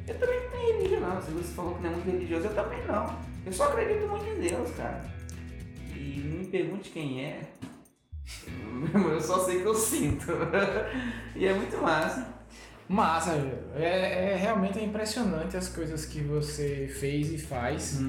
Eu 0.07 0.17
também 0.17 0.39
não 0.43 0.49
tenho 0.51 0.77
religião 0.77 1.01
não. 1.01 1.21
Se 1.21 1.31
você 1.31 1.53
falou 1.53 1.75
que 1.75 1.83
não 1.83 1.89
é 1.89 1.93
muito 1.93 2.09
religioso, 2.11 2.45
eu 2.47 2.55
também 2.55 2.85
não. 2.85 3.17
Eu 3.45 3.53
só 3.53 3.65
acredito 3.69 4.07
muito 4.07 4.25
em 4.25 4.39
Deus, 4.47 4.71
cara. 4.75 5.05
E 5.95 6.21
não 6.25 6.39
me 6.39 6.45
pergunte 6.45 6.89
quem 6.89 7.23
é. 7.23 7.41
Eu 8.93 9.21
só 9.21 9.39
sei 9.39 9.61
que 9.61 9.65
eu 9.67 9.75
sinto. 9.75 10.25
E 11.35 11.45
é 11.45 11.53
muito 11.53 11.77
massa. 11.77 12.35
Massa, 12.89 13.33
é, 13.75 14.31
é 14.31 14.35
realmente 14.35 14.79
impressionante 14.83 15.57
as 15.57 15.67
coisas 15.67 16.05
que 16.05 16.21
você 16.21 16.87
fez 16.99 17.31
e 17.33 17.37
faz 17.37 17.99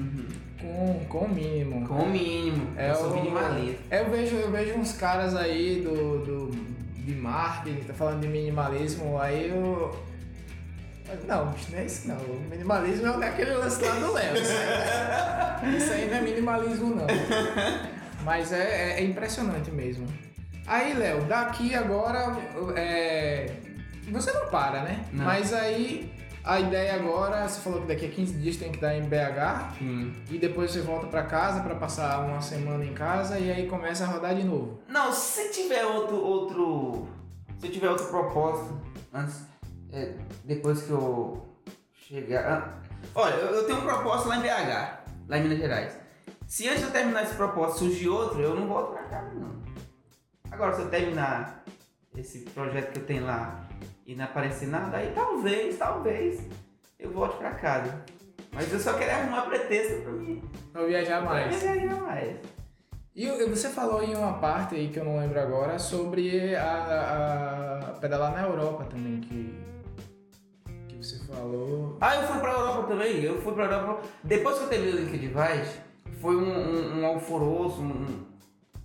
com, 0.59 1.05
com 1.05 1.25
o 1.25 1.29
mínimo. 1.29 1.85
Com 1.85 1.95
o 1.95 2.09
mínimo. 2.09 2.73
É 2.77 2.91
eu 2.91 2.95
o- 3.09 3.13
minimalista. 3.13 3.83
Eu 3.95 4.09
vejo, 4.09 4.35
eu 4.37 4.49
vejo 4.49 4.75
uns 4.75 4.93
caras 4.93 5.35
aí 5.35 5.81
do, 5.81 6.25
do, 6.25 6.47
de 7.09 7.15
marketing, 7.15 7.83
tá 7.83 7.93
falando 7.93 8.21
de 8.21 8.27
minimalismo, 8.27 9.19
aí 9.19 9.49
eu. 9.49 9.97
Não, 11.27 11.47
bicho, 11.51 11.71
não 11.71 11.79
é 11.79 11.85
isso 11.85 12.07
não. 12.07 12.17
O 12.17 12.39
minimalismo 12.49 13.07
é 13.23 13.27
aquele 13.27 13.51
lance 13.53 13.83
lá 13.83 13.95
do 13.95 14.13
Léo. 14.13 14.35
Isso 14.35 14.51
aí- 14.51 15.77
Isso 15.77 15.91
aí 15.93 16.07
não 16.09 16.17
é 16.17 16.21
minimalismo 16.21 16.95
não. 16.95 17.07
Mas 18.23 18.51
é, 18.51 18.91
é- 18.91 18.99
é 18.99 19.03
impressionante 19.03 19.71
mesmo. 19.71 20.05
Aí, 20.67 20.93
Léo, 20.93 21.23
daqui 21.25 21.73
agora. 21.73 22.35
É... 22.75 23.51
Você 24.11 24.31
não 24.31 24.47
para, 24.49 24.83
né? 24.83 25.03
Não. 25.11 25.25
Mas 25.25 25.51
aí 25.53 26.11
a 26.53 26.59
ideia 26.59 26.95
agora, 26.95 27.47
você 27.47 27.59
falou 27.61 27.81
que 27.81 27.87
daqui 27.87 28.05
a 28.05 28.09
15 28.09 28.33
dias 28.39 28.57
tem 28.57 28.71
que 28.71 28.79
dar 28.79 28.95
em 28.95 29.03
BH. 29.03 29.77
Sim. 29.77 30.13
E 30.29 30.37
depois 30.37 30.71
você 30.71 30.81
volta 30.81 31.07
pra 31.07 31.23
casa 31.23 31.61
pra 31.61 31.75
passar 31.75 32.19
uma 32.25 32.41
semana 32.41 32.83
em 32.83 32.93
casa 32.93 33.37
e 33.37 33.51
aí 33.51 33.67
começa 33.67 34.03
a 34.03 34.07
rodar 34.07 34.35
de 34.35 34.43
novo. 34.43 34.81
Não, 34.87 35.11
se 35.11 35.51
tiver 35.51 35.85
outro. 35.85 36.17
outro 36.17 37.07
se 37.59 37.67
tiver 37.69 37.89
outro 37.89 38.07
propósito, 38.07 38.79
antes. 39.13 39.41
é, 39.91 40.15
depois 40.45 40.81
que 40.83 40.91
eu 40.91 41.45
chegar. 41.93 42.45
ah, 42.47 42.89
Olha, 43.13 43.33
eu, 43.35 43.55
eu 43.55 43.65
tenho 43.65 43.79
um 43.79 43.81
propósito 43.81 44.29
lá 44.29 44.37
em 44.37 44.41
BH, 44.41 45.27
lá 45.27 45.37
em 45.37 45.43
Minas 45.43 45.57
Gerais. 45.59 45.97
Se 46.47 46.67
antes 46.67 46.79
de 46.79 46.85
eu 46.85 46.91
terminar 46.91 47.23
esse 47.23 47.35
propósito 47.35 47.79
surgir 47.79 48.07
outro, 48.09 48.41
eu 48.41 48.55
não 48.55 48.67
volto 48.67 48.93
pra 48.93 49.03
casa, 49.03 49.31
não. 49.35 49.59
Agora, 50.49 50.73
se 50.73 50.81
eu 50.81 50.89
terminar 50.89 51.63
esse 52.17 52.39
projeto 52.39 52.93
que 52.93 52.99
eu 52.99 53.05
tenho 53.05 53.25
lá 53.25 53.68
e 54.09 54.15
não 54.15 54.25
aparecer 54.25 54.67
nada, 54.67 54.97
aí 54.97 55.11
talvez, 55.13 55.77
talvez 55.77 56.41
eu 56.97 57.11
volte 57.11 57.37
pra 57.37 57.51
casa. 57.51 58.03
Mas 58.51 58.73
eu 58.73 58.79
só 58.79 58.93
quero 58.93 59.11
arrumar 59.11 59.43
pretexto 59.43 60.01
pra 60.01 60.11
mim. 60.13 60.41
Pra 60.73 60.83
viajar 60.83 61.21
mais. 61.21 61.61
viajar 61.61 61.95
mais. 62.01 62.37
E 63.15 63.27
você 63.45 63.69
falou 63.69 64.01
em 64.01 64.15
uma 64.15 64.39
parte 64.39 64.73
aí 64.73 64.87
que 64.87 64.97
eu 64.97 65.05
não 65.05 65.19
lembro 65.19 65.39
agora 65.39 65.77
sobre 65.77 66.55
a, 66.55 67.81
a 67.91 67.91
pedalar 67.99 68.31
na 68.31 68.41
Europa 68.47 68.85
também, 68.85 69.21
que, 69.21 69.59
que 70.87 70.95
você 70.97 71.19
falou. 71.25 71.95
Ah, 72.01 72.15
eu 72.15 72.23
fui 72.23 72.39
pra 72.39 72.51
Europa 72.51 72.87
também. 72.87 73.23
Eu 73.23 73.39
fui 73.39 73.53
pra 73.53 73.65
Europa. 73.65 74.01
Depois 74.23 74.57
que 74.57 74.63
eu 74.63 74.69
terminei 74.69 74.93
o 74.95 74.97
Liquid 75.05 75.21
Device, 75.21 75.77
foi 76.19 76.35
um, 76.35 76.49
um, 76.49 77.05
um 77.05 77.15
um. 77.77 78.25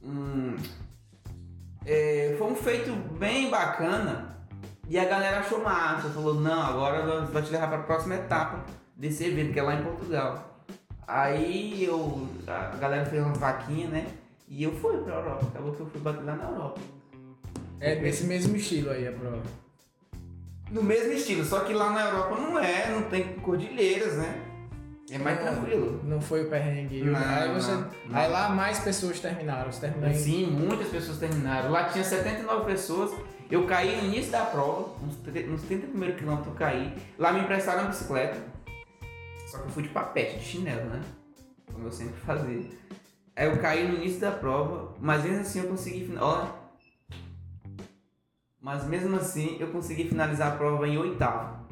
um- 0.02 0.56
é, 1.86 2.34
foi 2.38 2.46
um 2.46 2.54
feito 2.54 2.90
bem 3.18 3.48
bacana. 3.48 4.34
E 4.89 4.99
a 4.99 5.05
galera 5.05 5.41
achou 5.41 5.62
massa. 5.62 6.09
Falou: 6.11 6.35
não, 6.35 6.62
agora 6.62 7.05
nós 7.05 7.30
vamos 7.30 7.49
te 7.49 7.53
levar 7.53 7.68
pra 7.68 7.78
próxima 7.78 8.16
etapa 8.16 8.64
desse 8.97 9.24
evento, 9.24 9.53
que 9.53 9.59
é 9.59 9.62
lá 9.62 9.74
em 9.74 9.82
Portugal. 9.82 10.62
Aí 11.07 11.85
eu. 11.85 12.28
A 12.47 12.76
galera 12.76 13.05
fez 13.07 13.22
uma 13.22 13.35
vaquinha, 13.35 13.89
né? 13.89 14.07
E 14.49 14.62
eu 14.62 14.72
fui 14.72 14.97
pra 14.99 15.14
Europa. 15.14 15.47
Acabou 15.47 15.72
que 15.72 15.80
eu 15.80 15.87
fui 15.87 16.01
bater 16.01 16.24
lá 16.24 16.37
na 16.37 16.45
Europa. 16.45 16.80
É 17.80 17.97
desse 17.97 18.24
mesmo 18.24 18.57
estilo 18.57 18.91
aí 18.91 19.07
a 19.07 19.12
prova. 19.12 19.43
No 20.70 20.82
mesmo 20.82 21.12
estilo, 21.12 21.45
só 21.45 21.61
que 21.61 21.72
lá 21.74 21.91
na 21.91 22.07
Europa 22.07 22.41
não 22.41 22.59
é, 22.59 22.91
não 22.91 23.03
tem 23.03 23.35
cordilheiras, 23.35 24.14
né? 24.14 24.43
É 25.11 25.18
mais 25.18 25.39
Não. 25.39 25.53
tranquilo. 25.53 26.01
Não 26.03 26.20
foi 26.20 26.45
o 26.45 26.51
perrengue. 26.51 27.03
Não, 27.03 27.14
aí, 27.16 27.53
você, 27.53 27.72
não, 27.72 27.89
aí 28.12 28.30
lá 28.30 28.49
mais 28.49 28.78
pessoas 28.80 29.20
terminaram. 29.20 29.70
Você 29.70 29.80
terminou 29.80 30.14
Sim, 30.14 30.47
muitas 30.47 30.89
pessoas 30.89 31.18
terminaram. 31.18 31.70
Lá 31.70 31.85
tinha 31.85 32.03
79 32.03 32.64
pessoas. 32.64 33.12
Eu 33.51 33.66
caí 33.66 33.97
no 33.97 34.09
início 34.09 34.32
da 34.32 34.45
prova, 34.47 34.97
uns, 35.05 35.16
uns 35.16 35.62
30 35.62 35.86
primeiros 35.88 36.18
quilômetros 36.18 36.49
eu 36.49 36.55
caí. 36.55 36.95
Lá 37.18 37.32
me 37.32 37.40
emprestaram 37.40 37.84
a 37.84 37.86
bicicleta. 37.86 38.40
Só 39.49 39.59
que 39.59 39.64
eu 39.64 39.70
fui 39.70 39.82
de 39.82 39.90
papete, 39.90 40.38
de 40.38 40.45
chinelo, 40.45 40.88
né? 40.90 41.03
Como 41.72 41.86
eu 41.86 41.92
sempre 41.92 42.18
fazia. 42.20 42.64
Aí 43.36 43.47
eu 43.47 43.61
caí 43.61 43.86
no 43.86 43.95
início 43.95 44.20
da 44.20 44.30
prova, 44.30 44.95
mas 45.01 45.24
mesmo 45.24 45.40
assim 45.40 45.61
eu 45.61 45.68
consegui 45.68 46.07
finalizar. 46.07 46.72
Mas 48.61 48.86
mesmo 48.86 49.16
assim 49.16 49.57
eu 49.61 49.70
consegui 49.70 50.09
finalizar 50.09 50.53
a 50.53 50.57
prova 50.57 50.88
em 50.88 50.97
oitavo. 50.97 51.66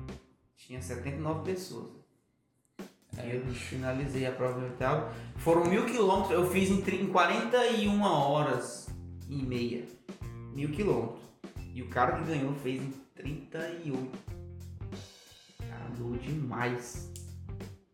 Tinha 0.56 0.82
79 0.82 1.44
pessoas. 1.44 1.90
Aí 3.16 3.36
eu 3.36 3.46
finalizei 3.54 4.26
a 4.26 4.32
prova 4.32 4.60
em 4.60 4.64
oitavo. 4.64 5.14
Foram 5.36 5.64
mil 5.64 5.86
quilômetros, 5.86 6.32
eu 6.32 6.50
fiz 6.50 6.70
em 6.70 7.06
41 7.08 8.02
horas 8.02 8.88
e 9.28 9.36
meia. 9.36 9.84
Mil 10.54 10.70
quilômetros. 10.70 11.21
E 11.72 11.82
o 11.82 11.88
cara 11.88 12.18
que 12.18 12.24
ganhou 12.24 12.54
fez 12.56 12.82
em 12.82 12.90
38. 13.14 14.10
Cara, 15.68 15.84
andou 15.92 16.16
demais. 16.18 17.10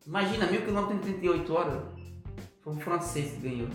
Imagina, 0.07 0.47
mil 0.47 0.63
quilômetros 0.63 0.99
em 1.01 1.03
38 1.03 1.55
horas. 1.55 1.83
Foi 2.63 2.73
um 2.75 2.81
francês 2.81 3.33
que 3.33 3.41
ganhou. 3.49 3.69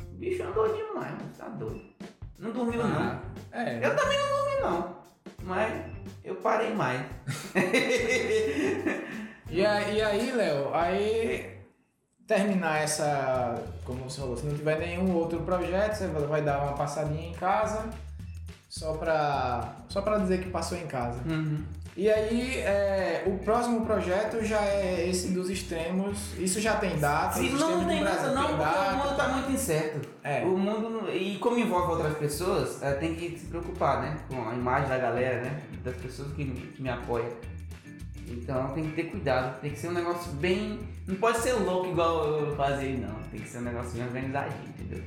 O 0.00 0.14
bicho 0.16 0.42
andou 0.42 0.66
demais, 0.66 1.12
mano, 1.12 1.30
tá 1.36 1.48
doido. 1.48 1.82
Não 2.38 2.50
dormiu 2.52 2.80
Ah, 2.82 3.20
é. 3.52 3.78
não. 3.80 3.88
Eu 3.88 3.96
também 3.96 4.18
não 4.18 4.28
dormi 4.28 4.60
não. 4.62 4.98
Mas 5.44 5.84
eu 6.24 6.34
parei 6.36 6.74
mais. 6.74 7.06
E, 9.50 9.64
a- 9.64 9.80
e 9.90 10.02
aí, 10.02 10.30
Léo, 10.32 10.74
aí 10.74 11.56
terminar 12.26 12.82
essa, 12.82 13.54
como 13.82 14.04
você 14.04 14.20
falou, 14.20 14.36
se 14.36 14.44
não 14.44 14.54
tiver 14.54 14.78
nenhum 14.78 15.14
outro 15.16 15.40
projeto, 15.40 15.94
você 15.94 16.06
vai 16.06 16.42
dar 16.42 16.62
uma 16.64 16.74
passadinha 16.74 17.30
em 17.30 17.32
casa, 17.32 17.88
só 18.68 18.92
pra, 18.94 19.76
só 19.88 20.02
pra 20.02 20.18
dizer 20.18 20.42
que 20.42 20.50
passou 20.50 20.76
em 20.76 20.86
casa. 20.86 21.20
Uhum. 21.26 21.64
E 21.96 22.08
aí, 22.08 22.58
é, 22.58 23.24
o 23.26 23.38
próximo 23.38 23.84
projeto 23.84 24.44
já 24.44 24.64
é 24.64 25.08
esse 25.08 25.32
dos 25.32 25.50
extremos, 25.50 26.38
isso 26.38 26.60
já 26.60 26.76
tem 26.76 26.96
data, 26.96 27.40
Se 27.40 27.50
não 27.50 27.84
tem 27.88 28.00
Brasil 28.00 28.34
não, 28.34 28.46
tem 28.46 28.56
porque 28.56 28.62
o 28.62 28.72
data, 28.72 28.92
mundo 28.92 29.16
tá 29.16 29.28
muito 29.28 29.58
certo. 29.58 30.08
É. 30.22 30.44
O 30.44 30.56
mundo. 30.56 31.10
E 31.12 31.38
como 31.38 31.58
envolve 31.58 31.94
outras 31.94 32.16
pessoas, 32.16 32.80
eh, 32.84 32.92
tem 32.92 33.16
que 33.16 33.36
se 33.36 33.46
preocupar, 33.46 34.00
né? 34.00 34.16
Com 34.28 34.48
a 34.48 34.54
imagem 34.54 34.88
da 34.88 34.96
galera, 34.96 35.42
né? 35.42 35.60
Das 35.82 35.96
pessoas 35.96 36.32
que, 36.34 36.44
que 36.44 36.80
me 36.80 36.88
apoiam. 36.88 37.32
Então 38.28 38.68
tem 38.74 38.84
que 38.84 38.94
ter 38.94 39.10
cuidado, 39.10 39.60
tem 39.60 39.72
que 39.72 39.78
ser 39.78 39.88
um 39.88 39.92
negócio 39.92 40.30
bem. 40.34 40.78
Não 41.04 41.16
pode 41.16 41.38
ser 41.38 41.54
louco 41.54 41.88
igual 41.88 42.24
eu 42.26 42.54
fazia, 42.54 42.96
não. 42.96 43.14
Tem 43.30 43.40
que 43.40 43.48
ser 43.48 43.58
um 43.58 43.62
negócio 43.62 43.90
bem 43.94 44.04
organizadinho, 44.04 44.68
entendeu? 44.68 45.02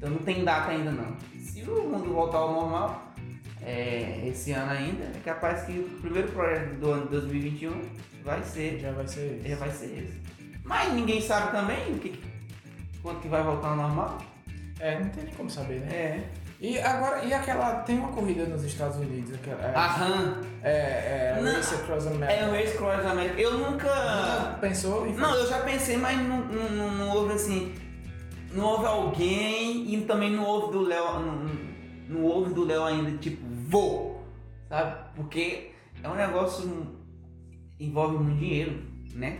Então 0.00 0.08
não 0.08 0.18
tem 0.20 0.42
data 0.44 0.70
ainda 0.70 0.90
não. 0.90 1.14
Se 1.38 1.62
o 1.62 1.82
mundo 1.90 2.10
voltar 2.14 2.38
ao 2.38 2.54
normal, 2.54 3.12
é, 3.60 4.22
esse 4.26 4.50
ano 4.52 4.72
ainda, 4.72 5.04
é 5.04 5.20
capaz 5.22 5.64
que 5.64 5.72
o 5.72 6.00
primeiro 6.00 6.28
projeto 6.32 6.72
do 6.76 6.90
ano 6.90 7.02
de 7.02 7.10
2021 7.10 7.82
vai 8.24 8.42
ser 8.42 8.78
Já 8.80 8.92
vai 8.92 9.06
ser 9.06 9.42
já 9.44 9.48
isso. 9.50 9.58
vai 9.58 9.70
ser 9.70 9.84
esse. 9.84 10.20
Mas 10.64 10.90
ninguém 10.94 11.20
sabe 11.20 11.52
também 11.52 11.92
o 11.92 11.98
que, 11.98 12.18
quando 13.02 13.20
que 13.20 13.28
vai 13.28 13.42
voltar 13.42 13.68
ao 13.68 13.76
normal. 13.76 14.18
É, 14.78 14.98
não 14.98 15.10
tem 15.10 15.24
nem 15.24 15.34
como 15.34 15.50
saber, 15.50 15.80
né? 15.80 15.92
É. 15.92 16.24
E 16.58 16.78
agora, 16.78 17.22
e 17.22 17.34
aquela. 17.34 17.76
Tem 17.82 17.98
uma 17.98 18.08
corrida 18.12 18.46
nos 18.46 18.64
Estados 18.64 18.96
Unidos, 18.96 19.34
aquela, 19.34 19.62
é, 19.62 19.74
A 19.74 19.86
RAM 19.86 20.40
é, 20.62 21.34
é 21.36 21.40
Não. 21.42 21.52
Race 21.52 21.74
Across 21.74 22.06
America. 22.06 22.32
é 22.32 22.48
o 22.48 22.52
Race 22.52 22.78
Cross 22.78 23.04
América. 23.06 23.38
Eu 23.40 23.58
nunca. 23.58 23.86
Já 23.88 24.58
pensou 24.58 25.06
Não, 25.06 25.34
eu 25.34 25.46
já 25.46 25.58
pensei, 25.60 25.98
mas 25.98 26.18
não, 26.18 26.38
não, 26.38 26.70
não, 26.70 26.90
não 26.92 27.10
houve 27.16 27.34
assim. 27.34 27.74
Não 28.52 28.64
houve 28.64 28.86
alguém 28.86 29.94
e 29.94 30.00
também 30.02 30.30
não 30.30 30.44
houve 30.44 30.72
do 30.72 30.82
Léo. 30.82 31.20
Não, 31.20 31.50
não 32.08 32.24
houve 32.24 32.52
do 32.52 32.64
Léo 32.64 32.84
ainda, 32.84 33.16
tipo, 33.18 33.44
vou. 33.68 34.24
Sabe? 34.68 35.10
Porque 35.14 35.70
é 36.02 36.08
um 36.08 36.14
negócio. 36.14 36.86
envolve 37.78 38.18
muito 38.18 38.38
dinheiro, 38.38 38.82
né? 39.14 39.38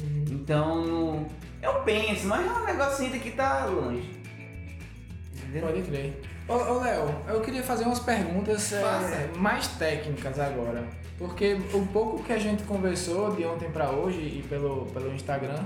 Uhum. 0.00 0.24
Então, 0.30 1.26
eu 1.62 1.74
penso, 1.82 2.26
mas 2.26 2.46
é 2.46 2.52
um 2.52 2.64
negócio 2.64 3.04
ainda 3.04 3.18
que 3.18 3.30
tá 3.30 3.66
longe. 3.66 4.10
Entendeu? 5.34 5.62
Pode 5.62 5.82
crer. 5.82 6.20
Ô, 6.48 6.54
ô 6.54 6.80
Léo, 6.80 7.14
eu 7.28 7.40
queria 7.40 7.62
fazer 7.62 7.84
umas 7.84 8.00
perguntas 8.00 8.72
é, 8.72 9.30
mais 9.36 9.68
técnicas 9.68 10.38
agora. 10.38 10.86
Porque 11.16 11.56
o 11.72 11.86
pouco 11.86 12.22
que 12.22 12.32
a 12.32 12.38
gente 12.38 12.64
conversou 12.64 13.34
de 13.34 13.44
ontem 13.44 13.70
pra 13.70 13.90
hoje 13.90 14.20
e 14.20 14.44
pelo, 14.48 14.86
pelo 14.86 15.14
Instagram, 15.14 15.64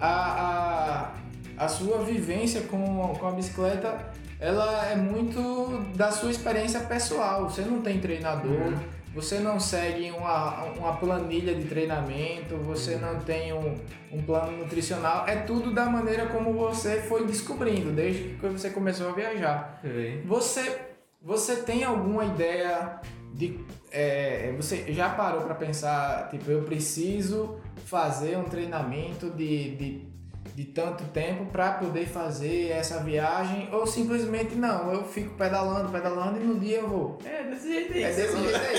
a, 0.00 0.42
a, 0.42 1.12
a 1.56 1.68
sua 1.68 1.98
vivência 1.98 2.62
com, 2.62 3.14
com 3.18 3.26
a 3.26 3.32
bicicleta, 3.32 4.10
ela 4.38 4.86
é 4.90 4.96
muito 4.96 5.78
da 5.96 6.10
sua 6.10 6.30
experiência 6.30 6.80
pessoal. 6.80 7.48
Você 7.48 7.62
não 7.62 7.80
tem 7.80 7.98
treinador, 8.00 8.50
Uhum. 8.50 8.74
você 9.14 9.38
não 9.38 9.58
segue 9.58 10.10
uma, 10.10 10.64
uma 10.64 10.96
planilha 10.96 11.54
de 11.54 11.64
treinamento, 11.64 12.56
você 12.58 12.96
não 12.96 13.18
tem 13.20 13.52
um, 13.54 13.74
um 14.12 14.22
plano 14.22 14.58
nutricional. 14.58 15.26
É 15.26 15.36
tudo 15.36 15.72
da 15.72 15.86
maneira 15.86 16.26
como 16.26 16.52
você 16.52 17.00
foi 17.00 17.24
descobrindo, 17.26 17.92
desde 17.92 18.34
que 18.34 18.46
você 18.48 18.68
começou 18.70 19.08
a 19.08 19.12
viajar. 19.12 19.80
Você, 20.26 20.80
você 21.22 21.56
tem 21.56 21.82
alguma 21.84 22.26
ideia 22.26 23.00
de. 23.32 23.58
é, 23.90 24.52
você 24.56 24.84
já 24.92 25.08
parou 25.10 25.42
para 25.42 25.54
pensar, 25.54 26.28
tipo, 26.30 26.50
eu 26.50 26.62
preciso 26.62 27.58
fazer 27.86 28.36
um 28.36 28.44
treinamento 28.44 29.30
de, 29.30 29.76
de, 29.76 30.15
de 30.54 30.64
tanto 30.64 31.04
tempo 31.04 31.46
para 31.46 31.72
poder 31.72 32.06
fazer 32.06 32.70
essa 32.70 33.02
viagem? 33.02 33.68
Ou 33.72 33.86
simplesmente 33.86 34.54
não, 34.54 34.92
eu 34.92 35.04
fico 35.04 35.34
pedalando, 35.34 35.90
pedalando 35.90 36.40
e 36.40 36.44
no 36.44 36.58
dia 36.58 36.78
eu 36.78 36.88
vou. 36.88 37.18
É, 37.24 37.42
desse 37.44 37.68
jeito 37.72 37.92
aí. 37.92 38.02
É 38.02 38.12
desse 38.12 38.36
jeito 38.36 38.56
aí. 38.56 38.76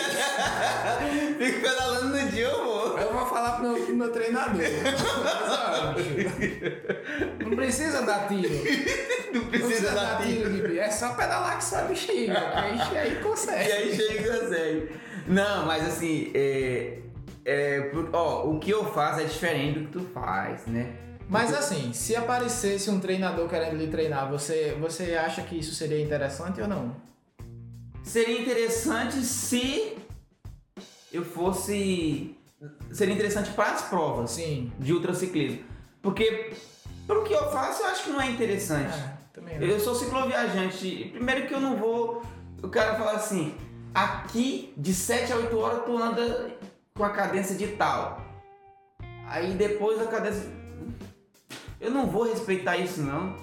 Fico 1.37 1.61
pedalando 1.61 2.17
no 2.17 2.29
dia, 2.29 2.45
eu 2.47 2.65
vou. 2.65 2.97
Eu 2.97 3.13
vou 3.13 3.25
falar 3.27 3.51
pro 3.57 3.69
meu, 3.69 3.85
pro 3.85 3.95
meu 3.95 4.11
treinador. 4.11 4.61
Não 7.39 7.55
precisa 7.55 8.01
dar 8.01 8.27
tiro. 8.27 8.49
Não 9.33 9.41
Não 9.41 9.49
precisa 9.49 9.91
dar 9.91 10.21
tiro. 10.21 10.51
de 10.51 10.61
bicho. 10.61 10.79
É 10.79 10.89
só 10.89 11.13
pedalar 11.13 11.59
que 11.59 11.87
bexiga. 11.87 12.33
que 12.33 12.57
Aí, 12.57 12.97
aí 12.97 13.15
consegue. 13.21 13.69
E 13.69 13.71
aí 13.71 13.95
chega 13.95 14.13
e 14.13 14.39
consegue. 14.39 14.91
Não, 15.27 15.65
mas 15.65 15.85
assim, 15.85 16.31
é, 16.33 16.99
é, 17.45 17.91
ó, 18.13 18.45
o 18.47 18.59
que 18.59 18.71
eu 18.71 18.85
faço 18.93 19.21
é 19.21 19.25
diferente 19.25 19.79
do 19.79 19.85
que 19.85 19.91
tu 19.91 20.01
faz, 20.13 20.65
né? 20.67 20.93
Mas 21.29 21.53
assim, 21.53 21.91
se 21.93 22.15
aparecesse 22.15 22.89
um 22.89 22.99
treinador 22.99 23.49
querendo 23.49 23.75
lhe 23.75 23.87
treinar, 23.87 24.29
você, 24.29 24.77
você 24.79 25.15
acha 25.15 25.41
que 25.41 25.57
isso 25.57 25.75
seria 25.75 26.01
interessante 26.01 26.61
ou 26.61 26.67
não? 26.67 26.95
Seria 28.01 28.39
interessante 28.41 29.21
se 29.21 29.97
eu 31.11 31.25
fosse. 31.25 32.35
Seria 32.91 33.13
interessante 33.13 33.51
para 33.51 33.73
as 33.73 33.81
provas 33.83 34.31
Sim. 34.31 34.71
de 34.79 34.93
ultraciclismo. 34.93 35.63
Porque, 36.01 36.53
pelo 37.05 37.23
que 37.23 37.33
eu 37.33 37.51
faço, 37.51 37.83
eu 37.83 37.87
acho 37.87 38.05
que 38.05 38.09
não 38.09 38.21
é 38.21 38.31
interessante. 38.31 38.93
É, 38.93 39.13
também 39.33 39.59
não. 39.59 39.67
Eu 39.67 39.79
sou 39.79 39.93
cicloviajante. 39.93 41.09
Primeiro 41.13 41.47
que 41.47 41.53
eu 41.53 41.59
não 41.59 41.75
vou. 41.75 42.23
O 42.63 42.69
cara 42.69 42.95
fala 42.95 43.13
assim: 43.13 43.53
aqui 43.93 44.73
de 44.77 44.93
7 44.93 45.33
a 45.33 45.35
8 45.35 45.57
horas 45.57 45.85
tu 45.85 45.97
anda 45.97 46.51
com 46.95 47.03
a 47.03 47.09
cadência 47.09 47.55
de 47.55 47.67
tal. 47.67 48.25
Aí 49.27 49.53
depois 49.53 50.01
a 50.01 50.07
cadência. 50.07 50.49
Eu 51.79 51.91
não 51.91 52.07
vou 52.07 52.23
respeitar 52.23 52.77
isso 52.77 53.01
não. 53.01 53.35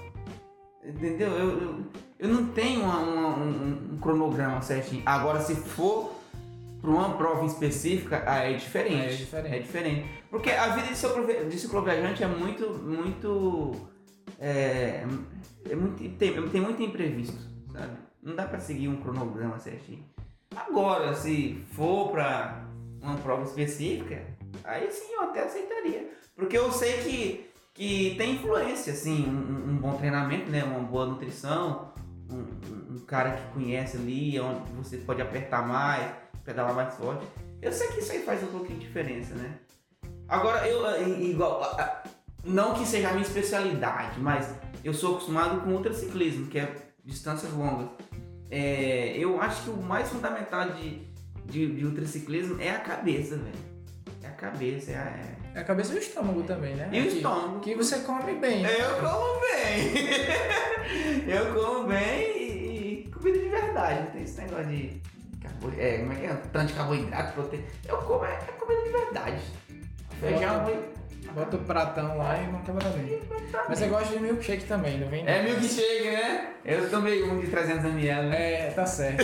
Entendeu? 0.84 1.28
Eu, 1.30 1.60
eu, 1.60 1.84
eu 2.18 2.28
não 2.28 2.46
tenho 2.48 2.82
uma- 2.82 2.98
uma- 2.98 3.36
um, 3.38 3.90
um 3.94 3.98
cronograma 3.98 4.60
certinho. 4.60 5.02
Agora 5.06 5.40
se 5.40 5.54
for 5.54 6.14
para 6.80 6.90
uma 6.90 7.16
prova 7.16 7.46
específica, 7.46 8.22
aí 8.30 8.54
é 8.54 8.56
diferente. 8.58 9.02
É 9.04 9.08
diferente. 9.16 9.54
É 9.54 9.58
diferente. 9.60 10.06
Porque 10.30 10.50
a 10.50 10.68
vida 10.74 10.88
de 10.88 10.96
ciclovi- 10.96 11.44
de 11.48 11.58
cicloviajante 11.58 12.22
é 12.22 12.26
muito. 12.26 12.68
muito. 12.82 13.72
É, 14.38 15.04
é 15.70 15.74
muito 15.76 16.16
tem, 16.18 16.48
tem 16.48 16.60
muito 16.60 16.82
imprevisto, 16.82 17.38
sabe? 17.72 17.96
Não 18.22 18.34
dá 18.34 18.44
pra 18.44 18.58
seguir 18.58 18.88
um 18.88 18.96
cronograma 18.96 19.58
certinho. 19.58 20.04
Agora, 20.54 21.14
se 21.14 21.54
for 21.72 22.10
pra 22.10 22.64
uma 23.00 23.16
prova 23.16 23.44
específica, 23.44 24.22
aí 24.64 24.90
sim 24.90 25.12
eu 25.14 25.22
até 25.22 25.44
aceitaria. 25.44 26.10
Porque 26.36 26.56
eu 26.58 26.70
sei 26.72 26.98
que, 27.02 27.50
que 27.74 28.14
tem 28.16 28.36
influência, 28.36 28.92
assim, 28.92 29.26
um, 29.28 29.72
um 29.72 29.76
bom 29.76 29.94
treinamento, 29.96 30.48
né? 30.50 30.62
Uma 30.62 30.78
boa 30.78 31.06
nutrição, 31.06 31.92
um, 32.30 32.94
um- 32.94 32.94
cara 33.00 33.32
que 33.32 33.52
conhece 33.52 33.96
ali, 33.96 34.38
onde 34.40 34.70
você 34.72 34.96
pode 34.98 35.20
apertar 35.20 35.66
mais, 35.66 36.10
pedalar 36.44 36.72
mais 36.74 36.94
forte. 36.94 37.26
Eu 37.60 37.72
sei 37.72 37.88
que 37.88 37.98
isso 37.98 38.12
aí 38.12 38.22
faz 38.22 38.42
um 38.42 38.46
pouquinho 38.46 38.78
de 38.78 38.86
diferença, 38.86 39.34
né? 39.34 39.58
Agora, 40.28 40.66
eu, 40.68 40.86
eh, 40.86 41.08
igual, 41.22 41.62
a- 41.62 41.82
a- 41.82 42.02
não 42.44 42.74
que 42.74 42.86
seja 42.86 43.08
a 43.08 43.12
minha 43.12 43.22
especialidade, 43.26 44.18
mas 44.20 44.54
eu 44.82 44.94
sou 44.94 45.16
acostumado 45.16 45.60
com 45.62 45.70
ultraciclismo, 45.72 46.46
que 46.46 46.58
é 46.58 46.74
distâncias 47.04 47.52
longas. 47.52 47.88
É, 48.50 49.16
eu 49.18 49.40
acho 49.40 49.64
que 49.64 49.70
o 49.70 49.82
mais 49.82 50.08
fundamental 50.08 50.70
de, 50.70 51.00
de, 51.46 51.74
de 51.74 51.84
ultraciclismo 51.84 52.60
é 52.60 52.70
a 52.70 52.78
cabeça, 52.80 53.36
velho. 53.36 53.73
Cabeça, 54.34 54.90
é 54.92 54.96
a... 54.96 55.00
é- 55.00 55.34
É 55.56 55.60
a 55.60 55.64
cabeça 55.64 55.92
e 55.92 55.96
o 55.96 55.98
estômago 55.98 56.42
também, 56.42 56.74
né? 56.74 56.88
E 56.92 57.00
o 57.00 57.06
estômago. 57.06 57.60
Que 57.60 57.74
você 57.74 57.98
come 58.00 58.34
bem. 58.34 58.64
Eu 58.64 58.94
como 59.00 59.40
bem! 59.40 59.94
eu 61.28 61.54
como 61.54 61.86
bem 61.86 62.20
e, 62.36 63.04
e 63.06 63.10
comida 63.12 63.38
de 63.38 63.48
verdade. 63.48 64.00
Não 64.00 64.06
tem 64.10 64.22
esse 64.24 64.40
negócio 64.40 64.66
de. 64.66 65.00
carbo- 65.40 65.72
É, 65.78 65.98
como 65.98 66.12
é 66.12 66.16
que 66.16 66.26
é? 66.26 66.34
Tanto 66.52 66.66
de 66.66 66.72
carboidrato, 66.74 67.32
proteína. 67.34 67.64
Eu 67.88 67.98
como 67.98 68.24
é, 68.24 68.32
é 68.32 68.52
comida 68.58 68.82
de 68.82 68.90
verdade. 68.90 69.42
Feijão, 70.20 70.54
arroz. 70.60 70.76
Bota 71.32 71.56
o 71.56 71.60
pratão 71.60 72.16
lá 72.18 72.38
e 72.40 72.46
vamos 72.46 72.64
quebrar 72.64 72.90
bem. 72.90 73.20
Mas 73.68 73.78
você 73.78 73.86
gosta 73.86 74.14
de 74.16 74.22
milkshake 74.22 74.64
também, 74.66 74.98
não 74.98 75.08
vem? 75.08 75.26
É 75.26 75.42
milkshake, 75.42 76.04
né? 76.10 76.48
Eu 76.64 76.88
tomei 76.90 77.22
um 77.24 77.40
de 77.40 77.46
300ml, 77.48 78.28
né? 78.28 78.68
É, 78.68 78.70
tá 78.70 78.86
certo. 78.86 79.22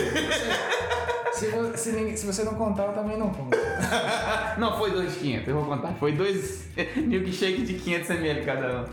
se, 1.33 1.47
vo- 1.47 1.77
se, 1.77 2.17
se 2.17 2.25
você 2.25 2.43
não 2.43 2.55
contar, 2.55 2.87
eu 2.87 2.93
também 2.93 3.17
não 3.17 3.29
conto. 3.29 3.57
Não, 4.57 4.77
foi 4.77 4.91
dois 4.91 5.13
de 5.13 5.19
500, 5.19 5.47
eu 5.47 5.55
vou 5.55 5.65
contar. 5.65 5.93
Foi 5.93 6.11
dois 6.11 6.67
milkshake 6.97 7.61
de 7.63 7.73
500ml 7.75 8.45
cada 8.45 8.81
um. 8.81 8.85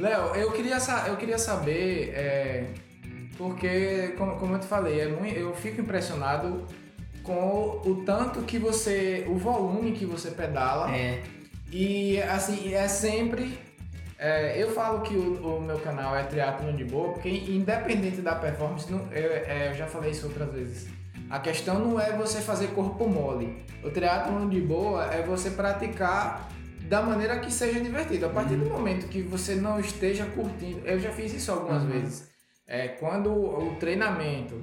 Léo, 0.00 0.34
eu 0.36 0.52
queria, 0.52 0.76
eu 1.08 1.16
queria 1.16 1.38
saber, 1.38 2.10
é, 2.14 2.64
porque, 3.36 4.14
como, 4.16 4.36
como 4.36 4.54
eu 4.54 4.58
te 4.60 4.66
falei, 4.66 5.00
é 5.00 5.08
muito, 5.08 5.36
eu 5.36 5.54
fico 5.54 5.80
impressionado 5.80 6.64
com 7.22 7.80
o 7.84 8.02
tanto 8.06 8.42
que 8.42 8.58
você, 8.58 9.24
o 9.28 9.36
volume 9.36 9.92
que 9.92 10.04
você 10.06 10.30
pedala. 10.30 10.94
É. 10.94 11.20
E 11.72 12.20
assim, 12.22 12.72
é 12.74 12.86
sempre. 12.88 13.58
é, 14.18 14.60
eu 14.62 14.70
falo 14.70 15.00
que 15.02 15.14
o, 15.14 15.58
o 15.58 15.60
meu 15.60 15.78
canal 15.78 16.16
é 16.16 16.22
Triatlon 16.22 16.74
de 16.74 16.84
Boa, 16.84 17.12
porque 17.12 17.28
independente 17.28 18.20
da 18.22 18.34
performance, 18.34 18.90
não- 18.90 19.06
eu, 19.12 19.30
é, 19.32 19.68
eu 19.70 19.74
já 19.74 19.86
falei 19.86 20.10
isso 20.12 20.26
outras 20.26 20.50
vezes. 20.52 20.88
A 21.28 21.38
questão 21.40 21.78
não 21.80 22.00
é 22.00 22.12
você 22.16 22.40
fazer 22.40 22.68
corpo 22.68 23.08
mole. 23.08 23.64
O 23.82 23.90
triatlon 23.90 24.48
de 24.48 24.60
boa 24.60 25.06
é 25.12 25.22
você 25.22 25.50
praticar 25.50 26.48
da 26.88 27.02
maneira 27.02 27.40
que 27.40 27.52
seja 27.52 27.80
divertido. 27.80 28.26
A 28.26 28.28
partir 28.28 28.54
do 28.54 28.64
momento 28.70 29.08
que 29.08 29.22
você 29.22 29.56
não 29.56 29.80
esteja 29.80 30.24
curtindo, 30.26 30.86
eu 30.86 31.00
já 31.00 31.10
fiz 31.10 31.34
isso 31.34 31.50
algumas 31.50 31.82
Uhum. 31.82 31.88
vezes. 31.90 32.28
É, 32.66 32.88
quando 32.88 33.30
o 33.32 33.74
treinamento 33.80 34.54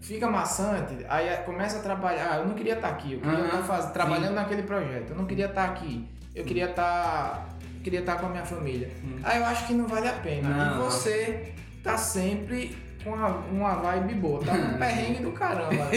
fica 0.00 0.28
maçante, 0.28 0.96
aí 1.08 1.28
começa 1.44 1.78
a 1.78 1.82
trabalhar. 1.82 2.28
Ah, 2.32 2.36
eu 2.38 2.46
não 2.46 2.54
queria 2.54 2.74
estar 2.74 2.88
aqui, 2.88 3.12
eu 3.14 3.20
queria 3.20 3.38
Uhum, 3.38 3.44
estar 3.46 3.62
faz- 3.62 3.84
sim. 3.86 3.92
trabalhando 3.92 4.34
naquele 4.34 4.62
projeto, 4.64 5.10
eu 5.10 5.16
não 5.16 5.26
queria 5.26 5.46
estar 5.46 5.64
aqui, 5.64 6.08
eu 6.34 6.44
queria 6.44 6.70
estar 6.70 7.48
queria 7.82 8.00
estar 8.00 8.16
com 8.16 8.26
a 8.26 8.28
minha 8.30 8.44
família. 8.46 8.90
Aí 9.22 9.38
eu 9.38 9.44
acho 9.44 9.66
que 9.66 9.74
não 9.74 9.86
vale 9.86 10.08
a 10.08 10.14
pena. 10.14 10.48
Não. 10.48 10.74
E 10.74 10.84
você 10.84 11.52
tá 11.82 11.98
sempre 11.98 12.74
com 13.04 13.10
uma, 13.10 13.28
uma 13.28 13.74
vibe 13.74 14.14
boa, 14.14 14.42
tá 14.42 14.52
um 14.56 14.78
perrengue 14.78 15.22
do 15.22 15.32
caramba. 15.32 15.84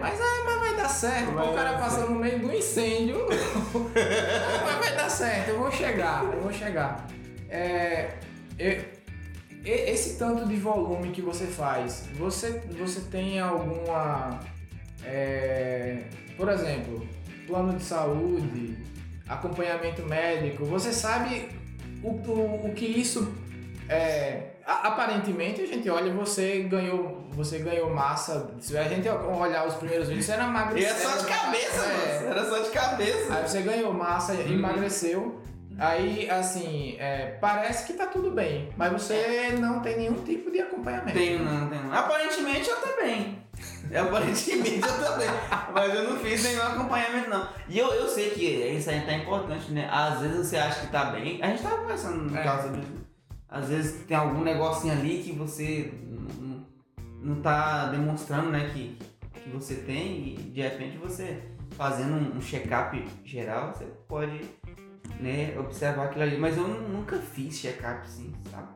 mas, 0.00 0.20
é, 0.20 0.44
mas 0.44 0.58
vai 0.60 0.76
dar 0.76 0.88
certo, 0.88 1.30
Vai 1.30 1.48
o 1.48 1.54
cara 1.54 1.72
dar 1.72 1.78
passa 1.78 2.06
no 2.06 2.16
meio 2.18 2.40
do 2.40 2.52
incêndio. 2.52 3.26
mas 4.64 4.78
vai 4.78 4.96
dar 4.96 5.08
certo, 5.08 5.50
eu 5.50 5.58
vou 5.58 5.70
chegar, 5.70 6.24
eu 6.24 6.40
vou 6.40 6.52
chegar. 6.52 7.06
É, 7.48 8.10
eu- 8.58 8.82
esse 9.64 10.18
tanto 10.18 10.46
de 10.46 10.56
volume 10.56 11.10
que 11.10 11.22
você 11.22 11.46
faz, 11.46 12.04
você, 12.14 12.60
você 12.78 13.00
tem 13.02 13.40
alguma. 13.40 14.40
é, 15.06 16.02
por 16.36 16.48
exemplo, 16.50 17.08
plano 17.46 17.74
de 17.74 17.82
saúde, 17.84 18.76
acompanhamento 19.28 20.02
médico, 20.02 20.64
você 20.64 20.92
sabe 20.92 21.48
o, 22.02 22.08
o, 22.10 22.66
o 22.66 22.72
que 22.74 22.84
isso. 22.86 23.32
É, 23.88 24.52
a- 24.66 24.88
aparentemente 24.88 25.60
a 25.60 25.66
gente 25.66 25.88
olha 25.90 26.10
você 26.12 26.60
ganhou 26.62 27.22
você 27.32 27.58
ganhou 27.58 27.90
massa 27.90 28.54
se 28.60 28.78
a 28.78 28.84
gente 28.84 29.06
olhar 29.08 29.66
os 29.66 29.74
primeiros 29.74 30.08
vídeos 30.08 30.24
você 30.24 30.32
era 30.32 30.46
magro 30.46 30.78
é 30.78 30.94
só 30.94 31.16
de 31.18 31.26
cabeça, 31.26 31.84
é. 31.84 32.26
Era 32.30 32.48
só 32.48 32.58
de 32.60 32.70
cabeça. 32.70 33.34
Aí 33.34 33.42
você 33.48 33.60
ganhou 33.62 33.92
massa, 33.92 34.32
Uhum. 34.32 34.52
emagreceu. 34.54 35.40
Aí, 35.76 36.30
assim, 36.30 36.94
é, 37.00 37.36
parece 37.40 37.84
que 37.84 37.94
tá 37.94 38.06
tudo 38.06 38.30
bem, 38.30 38.68
mas 38.76 38.92
você 38.92 39.56
não 39.58 39.80
tem 39.80 39.96
nenhum 39.96 40.14
tipo 40.22 40.48
de 40.50 40.60
acompanhamento. 40.60 41.18
Tenho 41.18 41.42
não, 41.42 41.68
tenho. 41.68 41.92
Aparentemente 41.92 42.70
eu 42.70 42.76
também. 42.80 43.38
Aparentemente 44.00 44.80
eu 44.86 45.04
também. 45.04 45.28
Mas 45.72 45.94
eu 45.94 46.10
não 46.10 46.18
fiz 46.18 46.42
nenhum 46.44 46.62
acompanhamento, 46.62 47.30
não. 47.30 47.48
E 47.68 47.78
eu, 47.78 47.88
eu 47.94 48.08
sei 48.08 48.30
que 48.30 48.44
isso 48.44 48.90
aí 48.90 49.00
tá 49.02 49.12
importante, 49.14 49.70
né? 49.72 49.88
Às 49.90 50.20
vezes 50.20 50.46
você 50.48 50.56
acha 50.56 50.80
que 50.86 50.92
tá 50.92 51.06
bem. 51.06 51.42
A 51.42 51.48
gente 51.48 51.62
tava 51.62 51.78
conversando 51.78 52.16
no 52.30 52.36
É. 52.36 52.42
caso 52.42 52.68
sobre 52.68 52.80
isso. 52.80 53.04
Às 53.48 53.68
vezes 53.68 54.04
tem 54.06 54.16
algum 54.16 54.42
negocinho 54.42 54.92
ali 54.92 55.22
que 55.22 55.32
você 55.32 55.92
não, 56.40 56.66
não 57.22 57.40
tá 57.42 57.86
demonstrando, 57.86 58.50
né? 58.50 58.70
Que, 58.72 58.98
que 59.42 59.50
você 59.50 59.76
tem 59.76 60.28
e 60.34 60.36
de 60.52 60.60
repente 60.62 60.96
você 60.98 61.42
fazendo 61.76 62.14
um, 62.14 62.36
um 62.38 62.40
check-up 62.40 63.04
geral, 63.24 63.72
você 63.74 63.84
pode 64.08 64.40
né, 65.20 65.54
observar 65.58 66.06
aquilo 66.06 66.22
ali. 66.24 66.36
Mas 66.38 66.56
eu 66.56 66.66
nu- 66.66 66.88
nunca 66.88 67.16
fiz 67.18 67.56
check-up 67.58 68.00
assim, 68.04 68.32
sabe? 68.50 68.68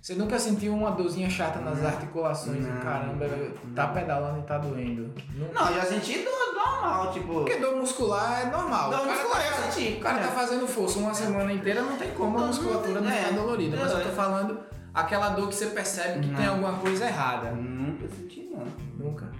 Você 0.00 0.14
nunca 0.14 0.38
sentiu 0.38 0.74
uma 0.74 0.90
dorzinha 0.92 1.28
chata 1.28 1.60
nas 1.60 1.78
Não. 1.78 1.86
articulações 1.88 2.66
Não. 2.66 2.76
e 2.76 2.80
caramba, 2.80 3.26
tá 3.74 3.88
pedalando 3.88 4.40
e 4.40 4.42
tá 4.44 4.58
doendo. 4.58 5.14
Não- 5.34 5.52
Não, 5.52 5.68
eu 5.70 5.74
já 5.76 5.84
senti 5.84 6.18
dor 6.24 6.54
normal, 6.54 7.12
tipo. 7.12 7.32
Porque 7.34 7.56
dor 7.56 7.76
muscular 7.76 8.42
é 8.42 8.50
normal. 8.50 8.90
Dor 8.90 9.06
muscular 9.06 9.42
tá- 9.42 9.46
eu 9.66 9.70
senti. 9.72 9.96
O 9.98 10.00
cara 10.00 10.18
É. 10.20 10.22
tá 10.22 10.28
fazendo 10.32 10.66
força 10.66 10.98
uma 10.98 11.12
semana 11.14 11.52
inteira, 11.52 11.82
não 11.82 11.96
tem 11.96 12.10
como 12.12 12.36
a 12.38 12.40
Não, 12.40 12.46
musculatura 12.48 13.00
não 13.00 13.10
é. 13.10 13.14
ficar 13.16 13.34
dolorida. 13.34 13.76
Mas 13.76 13.90
Não, 13.92 13.98
eu 13.98 14.04
tô 14.06 14.10
é. 14.10 14.14
falando 14.14 14.60
aquela 14.94 15.28
dor 15.30 15.48
que 15.48 15.54
você 15.54 15.66
percebe 15.66 16.20
que 16.20 16.26
Não. 16.28 16.36
tem 16.36 16.46
alguma 16.46 16.72
coisa 16.78 17.06
errada. 17.06 17.50
Nunca 17.52 18.08
senti, 18.08 18.48
não. 18.50 18.64
Nunca. 19.06 19.30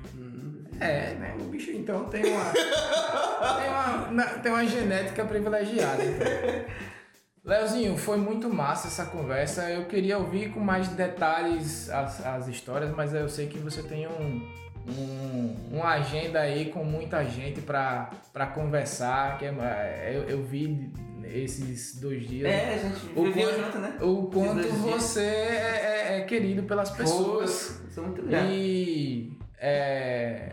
É, 0.79 1.15
né? 1.15 1.37
O 1.41 1.45
bicho 1.45 1.71
então 1.73 2.05
tem 2.05 2.23
uma. 2.33 2.45
tem, 3.61 3.71
uma 3.71 4.25
tem 4.43 4.53
uma 4.53 4.67
genética 4.67 5.25
privilegiada. 5.25 6.03
então. 6.03 6.81
Leozinho, 7.45 7.97
foi 7.97 8.19
muito 8.19 8.49
massa 8.53 8.89
essa 8.89 9.07
conversa. 9.07 9.71
Eu 9.71 9.87
queria 9.87 10.19
ouvir 10.19 10.51
com 10.53 10.61
mais 10.61 10.89
detalhes 10.89 11.89
as, 11.89 12.25
as 12.25 12.49
histórias, 12.49 12.91
mas 12.95 13.15
eu 13.15 13.29
sei 13.29 13.47
que 13.47 13.59
você 13.59 13.83
tem 13.83 14.07
um, 14.07 14.47
um, 14.87 15.57
uma 15.73 15.89
agenda 15.95 16.41
aí 16.41 16.67
com 16.67 16.85
muita 16.85 17.25
gente 17.25 17.61
pra, 17.63 18.11
pra 18.33 18.47
conversar. 18.47 19.39
Que 19.39 19.47
é- 19.47 20.13
eu, 20.15 20.23
eu 20.25 20.43
vi 20.45 20.93
esses 21.25 21.99
dois 21.99 22.27
dias. 22.29 22.47
É, 22.53 22.75
a 22.75 22.79
gente 22.79 23.07
O 23.19 23.25
viveu 23.25 23.49
quanto- 23.49 23.65
junto, 23.65 23.79
né? 23.79 23.97
O 24.03 24.23
quanto 24.27 24.69
você 24.69 25.21
é, 25.21 26.07
é- 26.13 26.19
é 26.19 26.21
querido 26.25 26.65
pelas 26.65 26.91
pessoas. 26.91 27.81
Pô, 27.87 27.91
Sou 27.95 28.05
muito 28.05 28.23
grato. 28.23 28.47
E, 28.51 29.33
é, 29.59 30.53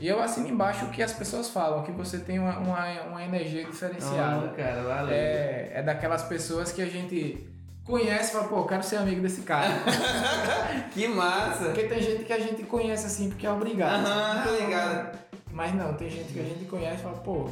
e 0.00 0.08
eu 0.08 0.20
assino 0.20 0.48
embaixo 0.48 0.84
o 0.84 0.90
que 0.90 1.02
as 1.02 1.12
pessoas 1.12 1.48
falam, 1.48 1.82
que 1.82 1.92
você 1.92 2.18
tem 2.18 2.38
uma, 2.38 2.58
uma, 2.58 3.02
uma 3.02 3.22
energia 3.22 3.64
diferenciada. 3.64 4.48
Cara, 4.48 4.82
valeu. 4.82 5.14
É, 5.14 5.70
é 5.74 5.82
daquelas 5.82 6.22
pessoas 6.22 6.72
que 6.72 6.82
a 6.82 6.86
gente 6.86 7.46
conhece 7.84 8.30
e 8.30 8.32
fala, 8.32 8.48
pô, 8.48 8.64
quero 8.64 8.82
ser 8.82 8.96
amigo 8.96 9.20
desse 9.20 9.42
cara. 9.42 9.72
Que 10.92 11.06
massa. 11.06 11.66
Porque 11.66 11.84
tem 11.84 12.00
gente 12.02 12.24
que 12.24 12.32
a 12.32 12.38
gente 12.38 12.62
conhece 12.64 13.06
assim 13.06 13.28
porque 13.28 13.46
é 13.46 13.50
obrigado. 13.50 14.04
Aham, 14.04 14.42
tô 14.44 14.50
Não, 14.50 14.60
ligado. 14.60 15.18
Mas 15.52 15.74
não, 15.74 15.94
tem 15.94 16.08
gente 16.08 16.32
que 16.32 16.40
a 16.40 16.44
gente 16.44 16.64
conhece 16.64 16.96
e 16.96 17.02
fala, 17.02 17.16
pô, 17.18 17.48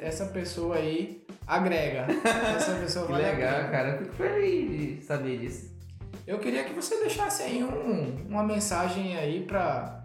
essa 0.00 0.26
pessoa 0.26 0.76
aí 0.76 1.24
agrega. 1.46 2.06
Essa 2.56 2.74
pessoa 2.76 3.06
Que 3.06 3.12
vale 3.12 3.24
legal, 3.24 3.70
cara. 3.70 3.88
Eu 3.90 3.98
fico 3.98 4.14
feliz 4.14 4.70
de 4.70 5.04
saber 5.04 5.38
disso. 5.38 5.70
Eu 6.26 6.38
queria 6.38 6.64
que 6.64 6.72
você 6.72 6.98
deixasse 7.00 7.42
aí 7.42 7.64
um, 7.64 8.26
uma 8.28 8.42
mensagem 8.42 9.16
aí 9.16 9.42
pra. 9.42 10.01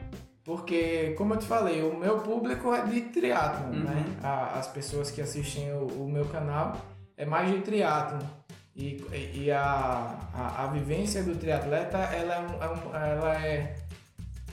Porque, 0.48 1.14
como 1.18 1.34
eu 1.34 1.38
te 1.40 1.46
falei, 1.46 1.84
o 1.84 1.94
meu 2.00 2.20
público 2.20 2.74
é 2.74 2.82
de 2.86 3.02
triatlon, 3.02 3.68
Uhum. 3.74 3.84
né? 3.84 4.06
A- 4.24 4.58
as 4.58 4.68
pessoas 4.68 5.12
que 5.12 5.22
assistem 5.22 5.74
o, 5.74 5.88
o 6.06 6.10
meu 6.10 6.24
canal 6.24 6.78
é 7.18 7.26
mais 7.26 7.52
de 7.52 7.60
triatlon. 7.60 8.20
E, 8.74 9.04
e 9.34 9.52
a, 9.52 10.16
a, 10.34 10.64
a 10.64 10.68
vivência 10.68 11.22
do 11.22 11.36
triatleta, 11.36 11.98
ela 11.98 12.36
é, 12.36 12.40
um- 12.40 12.96
é 12.96 13.12
ela 13.12 13.46
é 13.46 13.76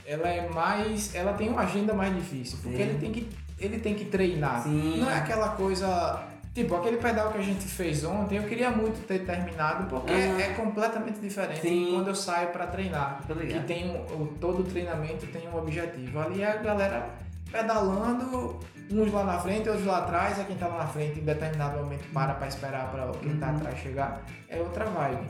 ela 0.07 0.27
é 0.29 0.49
mais, 0.49 1.15
ela 1.15 1.31
tem 1.33 1.47
uma 1.47 1.61
agenda 1.61 1.93
mais 1.93 2.13
difícil, 2.13 2.59
porque 2.61 2.75
Sim. 2.77 2.83
ele 2.83 2.97
tem 2.99 3.11
que 3.13 3.29
ele 3.57 3.79
tem 3.79 3.95
que 3.95 4.05
treinar. 4.05 4.63
Sim. 4.63 4.97
Não 4.99 5.09
é 5.09 5.15
aquela 5.17 5.49
coisa 5.49 6.21
Tipo, 6.55 6.73
aquele 6.77 6.95
pedal 6.97 7.31
que 7.33 7.37
a 7.37 7.41
gente 7.41 7.65
fez 7.65 8.05
ontem, 8.05 8.37
eu 8.37 8.43
queria 8.43 8.71
muito 8.71 9.05
ter 9.05 9.25
terminado, 9.25 9.87
porque 9.89 10.13
Aham. 10.13 10.39
é 10.39 10.53
completamente 10.53 11.19
diferente 11.19 11.59
Sim. 11.59 11.85
de 11.87 11.91
quando 11.91 12.07
eu 12.07 12.15
saio 12.15 12.47
pra 12.47 12.65
treinar. 12.65 13.19
Que 13.27 13.59
tem 13.59 13.89
um, 13.89 13.97
o- 14.23 14.33
todo 14.39 14.63
treinamento 14.63 15.27
tem 15.27 15.47
um 15.49 15.57
objetivo. 15.57 16.17
Ali 16.17 16.45
a 16.45 16.55
galera 16.55 17.09
pedalando, 17.51 18.57
uns 18.89 19.11
lá 19.11 19.23
na 19.25 19.37
frente, 19.39 19.67
outros 19.67 19.85
lá 19.85 19.97
atrás, 19.99 20.39
é 20.39 20.45
quem 20.45 20.55
tá 20.55 20.67
lá 20.67 20.77
na 20.77 20.87
frente 20.87 21.19
em 21.19 21.23
determinado 21.23 21.77
momento 21.77 22.05
para 22.13 22.33
pra 22.35 22.47
esperar 22.47 22.89
para 22.89 23.05
quem 23.19 23.35
tá 23.37 23.49
Uhum. 23.49 23.55
atrás 23.57 23.77
chegar. 23.79 24.21
É 24.47 24.57
outra 24.57 24.85
vibe. 24.85 25.27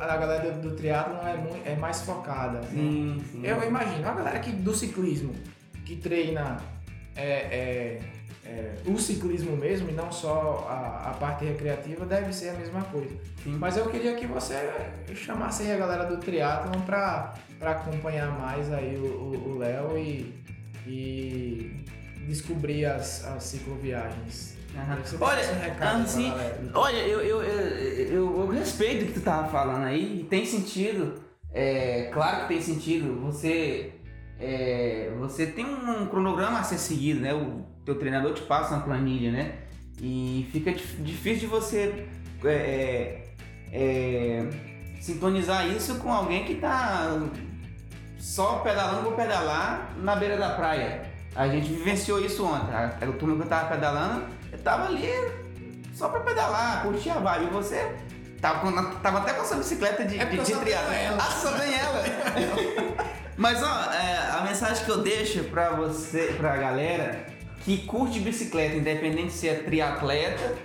A 0.00 0.16
galera 0.16 0.50
do, 0.52 0.70
do 0.70 0.76
triatlon 0.76 1.26
é, 1.26 1.36
muito, 1.36 1.66
é 1.68 1.74
mais 1.76 2.02
focada. 2.02 2.60
né? 2.60 2.68
Sim, 2.70 3.24
sim. 3.32 3.40
Eu 3.44 3.62
imagino, 3.66 4.08
a 4.08 4.12
galera 4.12 4.38
que, 4.38 4.50
do 4.52 4.74
ciclismo, 4.74 5.32
que 5.84 5.96
treina 5.96 6.58
é, 7.16 7.24
é, 7.32 8.00
é, 8.48 8.74
o 8.86 8.98
ciclismo 8.98 9.54
mesmo 9.56 9.90
e 9.90 9.92
não 9.92 10.10
só 10.10 10.66
a, 10.68 11.10
a 11.10 11.14
parte 11.14 11.44
recreativa, 11.44 12.06
deve 12.06 12.32
ser 12.32 12.48
a 12.48 12.54
mesma 12.54 12.82
coisa. 12.82 13.14
Sim. 13.44 13.56
Mas 13.58 13.76
eu 13.76 13.86
queria 13.90 14.14
que 14.14 14.26
você 14.26 14.56
chamasse 15.14 15.64
aí 15.64 15.72
a 15.72 15.76
galera 15.76 16.04
do 16.04 16.16
triatlon 16.16 16.80
para 16.80 17.34
acompanhar 17.60 18.38
mais 18.38 18.72
aí 18.72 18.96
o- 18.96 19.58
Léo 19.58 19.98
e, 19.98 20.34
e 20.86 21.84
descobrir 22.26 22.86
as, 22.86 23.26
as 23.26 23.42
cicloviagens. 23.44 24.56
Você 25.04 25.16
Olha, 25.20 25.42
um 25.96 26.02
assim. 26.02 26.32
Olha, 26.74 26.96
eu, 26.96 27.20
eu, 27.20 27.42
eu, 27.42 28.40
eu, 28.40 28.46
respeito 28.48 29.04
o 29.04 29.06
que 29.08 29.14
tu 29.14 29.20
tava 29.20 29.48
falando 29.48 29.84
aí, 29.84 30.20
e 30.20 30.24
tem 30.24 30.46
sentido, 30.46 31.20
é, 31.52 32.10
claro 32.12 32.42
que 32.42 32.48
tem 32.48 32.62
sentido, 32.62 33.18
você, 33.20 33.94
é, 34.38 35.10
você 35.18 35.46
tem 35.46 35.64
um 35.64 36.06
cronograma 36.06 36.60
a 36.60 36.62
ser 36.62 36.78
seguido, 36.78 37.20
né? 37.20 37.34
O 37.34 37.64
teu 37.88 37.98
treinador 37.98 38.34
te 38.34 38.42
passa 38.42 38.74
uma 38.74 38.82
planilha, 38.84 39.32
né? 39.32 39.54
E 40.00 40.48
fica 40.52 40.72
dif- 40.72 40.96
difícil 41.02 41.40
de 41.40 41.46
você 41.46 42.06
é, 42.44 43.22
é, 43.72 44.46
sintonizar 45.00 45.66
isso 45.68 45.96
com 45.96 46.12
alguém 46.12 46.44
que 46.44 46.56
tá 46.56 47.18
só 48.18 48.58
pedalando 48.58 49.04
por 49.04 49.14
pedalar 49.14 49.94
na 49.98 50.14
beira 50.16 50.36
da 50.36 50.50
praia. 50.50 51.02
A 51.34 51.48
gente 51.48 51.68
vivenciou 51.72 52.20
isso 52.20 52.44
ontem. 52.44 52.74
A, 52.74 52.86
a 53.00 53.12
turma 53.12 53.36
que 53.36 53.42
eu 53.42 53.46
tava 53.46 53.68
pedalando, 53.74 54.24
eu 54.52 54.58
tava 54.58 54.86
ali 54.86 55.08
só 55.94 56.08
pra 56.10 56.20
pedalar, 56.20 56.82
curtir 56.82 57.10
a 57.10 57.14
vibe. 57.18 57.46
E 57.46 57.50
você 57.50 57.96
tava, 58.40 58.70
tava 59.00 59.18
até 59.18 59.32
com 59.32 59.42
essa 59.42 59.56
bicicleta 59.56 60.04
de, 60.04 60.18
É 60.20 60.24
de, 60.26 60.36
de 60.38 60.54
triatlo. 60.54 60.90
Ah, 61.18 61.30
só 61.30 61.52
tem 61.58 61.74
ela. 61.74 62.04
Mas 63.36 63.62
ó, 63.62 63.92
é, 63.92 64.30
a 64.36 64.42
mensagem 64.46 64.84
que 64.84 64.90
eu 64.90 64.98
deixo 64.98 65.44
pra 65.44 65.70
você, 65.70 66.34
pra 66.36 66.56
galera 66.56 67.24
que 67.64 67.78
curte 67.86 68.20
bicicleta, 68.20 68.76
independente 68.76 69.32
se 69.32 69.48
é 69.48 69.54
triatleta, 69.56 70.56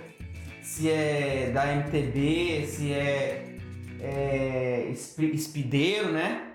se 0.62 0.90
é 0.90 1.50
da 1.52 1.66
MTB, 1.66 2.66
se 2.66 2.92
é, 2.92 3.56
é 4.00 4.88
espi- 4.90 5.34
espideiro, 5.34 6.10
né? 6.12 6.52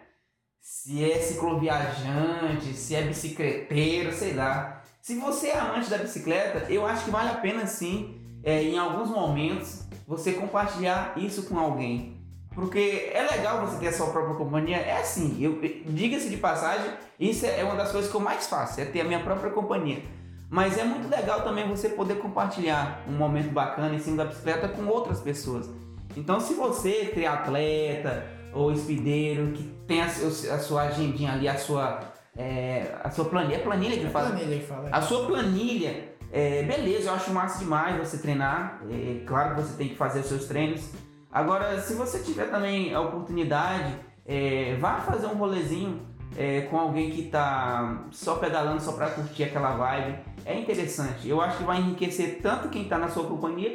Se 0.59 1.09
é 1.11 1.19
cicloviajante, 1.19 2.73
se 2.73 2.95
é 2.95 3.01
bicicleteiro, 3.01 4.11
sei 4.13 4.33
lá. 4.33 4.81
Se 5.01 5.15
você 5.15 5.47
é 5.47 5.59
amante 5.59 5.89
da 5.89 5.97
bicicleta, 5.97 6.71
eu 6.71 6.85
acho 6.85 7.05
que 7.05 7.11
vale 7.11 7.29
a 7.29 7.35
pena 7.35 7.65
sim, 7.65 8.21
é, 8.43 8.61
em 8.63 8.77
alguns 8.77 9.09
momentos, 9.09 9.87
você 10.07 10.33
compartilhar 10.33 11.13
isso 11.17 11.43
com 11.43 11.57
alguém. 11.57 12.17
Porque 12.53 13.09
é 13.13 13.21
legal 13.31 13.65
você 13.65 13.79
ter 13.79 13.87
a 13.87 13.93
sua 13.93 14.07
própria 14.07 14.35
companhia. 14.35 14.77
É 14.77 14.97
assim, 14.97 15.37
eu, 15.41 15.59
diga-se 15.85 16.29
de 16.29 16.37
passagem, 16.37 16.91
isso 17.19 17.45
é 17.45 17.63
uma 17.63 17.75
das 17.75 17.91
coisas 17.91 18.09
que 18.09 18.15
eu 18.17 18.21
mais 18.21 18.47
faço, 18.47 18.81
é 18.81 18.85
ter 18.85 19.01
a 19.01 19.05
minha 19.05 19.19
própria 19.21 19.51
companhia. 19.51 20.01
Mas 20.49 20.77
é 20.77 20.83
muito 20.83 21.07
legal 21.07 21.41
também 21.41 21.67
você 21.67 21.89
poder 21.89 22.15
compartilhar 22.15 23.03
um 23.07 23.11
momento 23.11 23.51
bacana 23.51 23.93
em 23.93 23.99
cima 23.99 24.17
da 24.17 24.25
bicicleta 24.25 24.67
com 24.67 24.85
outras 24.87 25.21
pessoas. 25.21 25.69
Então, 26.17 26.39
se 26.39 26.55
você, 26.55 27.11
triatleta 27.13 28.25
ou 28.51 28.71
espideiro, 28.71 29.51
que 29.51 29.63
tem 29.85 30.01
a, 30.01 30.05
a 30.05 30.59
sua 30.59 30.83
agendinha 30.83 31.33
ali, 31.33 31.47
a 31.47 31.55
sua, 31.55 31.99
é, 32.35 32.95
a 33.03 33.11
sua 33.11 33.25
planilha, 33.25 33.57
é 33.57 33.59
planilha 33.59 33.97
que 33.97 34.07
É 34.07 34.09
fala? 34.09 34.31
planilha 34.31 34.57
que 34.59 34.65
fala. 34.65 34.89
A 34.91 35.01
sua 35.01 35.27
planilha, 35.27 36.09
é, 36.31 36.63
beleza, 36.63 37.09
eu 37.09 37.13
acho 37.13 37.31
massa 37.31 37.59
demais 37.59 37.95
você 37.97 38.17
treinar. 38.17 38.81
É, 38.89 39.23
claro 39.27 39.55
que 39.55 39.61
você 39.61 39.77
tem 39.77 39.89
que 39.89 39.95
fazer 39.95 40.21
os 40.21 40.25
seus 40.25 40.45
treinos. 40.45 40.89
Agora, 41.31 41.79
se 41.79 41.93
você 41.93 42.19
tiver 42.19 42.49
também 42.49 42.91
a 42.91 42.99
oportunidade, 43.01 43.93
é, 44.25 44.75
vá 44.79 44.95
fazer 45.01 45.27
um 45.27 45.35
rolezinho 45.35 46.08
é, 46.37 46.61
com 46.61 46.79
alguém 46.79 47.11
que 47.11 47.23
tá 47.23 48.05
só 48.11 48.35
pedalando 48.35 48.81
só 48.81 48.93
para 48.93 49.09
curtir 49.09 49.43
aquela 49.43 49.75
vibe. 49.75 50.19
É 50.45 50.57
interessante. 50.59 51.27
Eu 51.27 51.41
acho 51.41 51.57
que 51.57 51.63
vai 51.63 51.79
enriquecer 51.79 52.39
tanto 52.41 52.69
quem 52.69 52.85
tá 52.87 52.97
na 52.97 53.09
sua 53.09 53.25
companhia, 53.25 53.73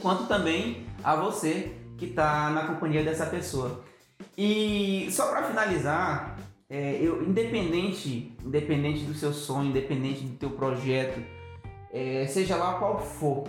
quanto 0.00 0.26
também 0.26 0.86
a 1.04 1.14
você 1.16 1.76
que 1.98 2.08
tá 2.08 2.50
na 2.50 2.66
companhia 2.66 3.04
dessa 3.04 3.26
pessoa. 3.26 3.82
E 4.36 5.08
só 5.10 5.28
para 5.28 5.42
finalizar, 5.44 6.36
é, 6.68 6.98
eu, 7.00 7.22
independente, 7.22 8.34
independente 8.44 9.04
do 9.04 9.12
seu 9.14 9.32
sonho, 9.32 9.68
independente 9.68 10.22
do 10.22 10.36
teu 10.38 10.50
projeto, 10.50 11.20
é, 11.92 12.26
seja 12.26 12.56
lá 12.56 12.74
qual 12.78 12.98
for, 12.98 13.44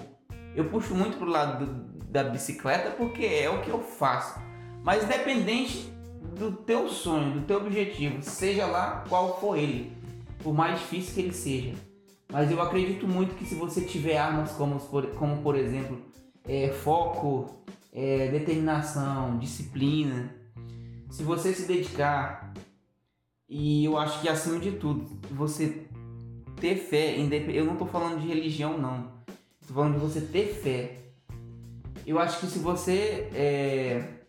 eu 0.56 0.66
puxo 0.66 0.93
muito 0.93 1.18
pro 1.18 1.28
lado 1.30 1.66
do- 1.66 1.91
da 2.12 2.24
bicicleta 2.26 2.89
porque 2.91 3.24
é 3.26 3.49
o 3.49 3.62
que 3.62 3.70
eu 3.70 3.80
faço. 3.80 4.38
Mas 4.84 5.04
independente 5.04 5.93
do 6.22 6.51
teu 6.51 6.88
sonho, 6.88 7.39
do 7.39 7.41
teu 7.45 7.57
objetivo, 7.57 8.22
seja 8.22 8.65
lá 8.67 9.03
qual 9.09 9.39
for 9.39 9.57
ele, 9.57 9.91
por 10.43 10.53
mais 10.53 10.80
difícil 10.80 11.13
que 11.15 11.19
ele 11.22 11.34
seja. 11.34 11.74
Mas 12.32 12.49
eu 12.51 12.61
acredito 12.61 13.07
muito 13.07 13.36
que 13.36 13.45
se 13.45 13.55
você 13.55 13.82
tiver 13.82 14.17
armas 14.17 14.51
como, 14.51 14.80
como 14.80 15.41
por 15.41 15.55
exemplo, 15.55 15.99
é, 16.47 16.69
foco, 16.69 17.63
é, 17.91 18.30
determinação, 18.30 19.38
disciplina, 19.38 20.34
se 21.09 21.24
você 21.24 21.53
se 21.53 21.67
dedicar 21.67 22.53
e 23.49 23.84
eu 23.84 23.97
acho 23.97 24.22
que 24.22 24.30
acima 24.30 24.59
de 24.59 24.72
tudo, 24.72 25.19
você 25.32 25.86
ter 26.61 26.78
fé, 26.78 27.15
eu 27.49 27.65
não 27.65 27.76
tô 27.76 27.86
falando 27.86 28.22
de 28.22 28.28
religião 28.28 28.78
não, 28.78 29.11
tô 29.67 29.74
falando 29.74 29.95
de 29.95 29.99
você 29.99 30.22
ter 30.22 30.53
fé. 30.53 30.99
Eu 32.07 32.17
acho 32.17 32.39
que 32.39 32.47
se 32.47 32.59
você 32.59 33.30
é, 33.36 34.20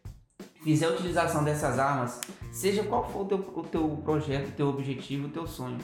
fizer 0.62 0.86
a 0.86 0.90
utilização 0.90 1.44
dessas 1.44 1.78
armas, 1.78 2.20
seja 2.52 2.84
qual 2.84 3.08
for 3.10 3.22
o 3.22 3.24
teu, 3.24 3.38
o 3.38 3.62
teu 3.62 3.88
projeto, 4.04 4.48
o 4.48 4.52
teu 4.52 4.68
objetivo, 4.68 5.26
o 5.26 5.30
teu 5.30 5.46
sonho, 5.46 5.78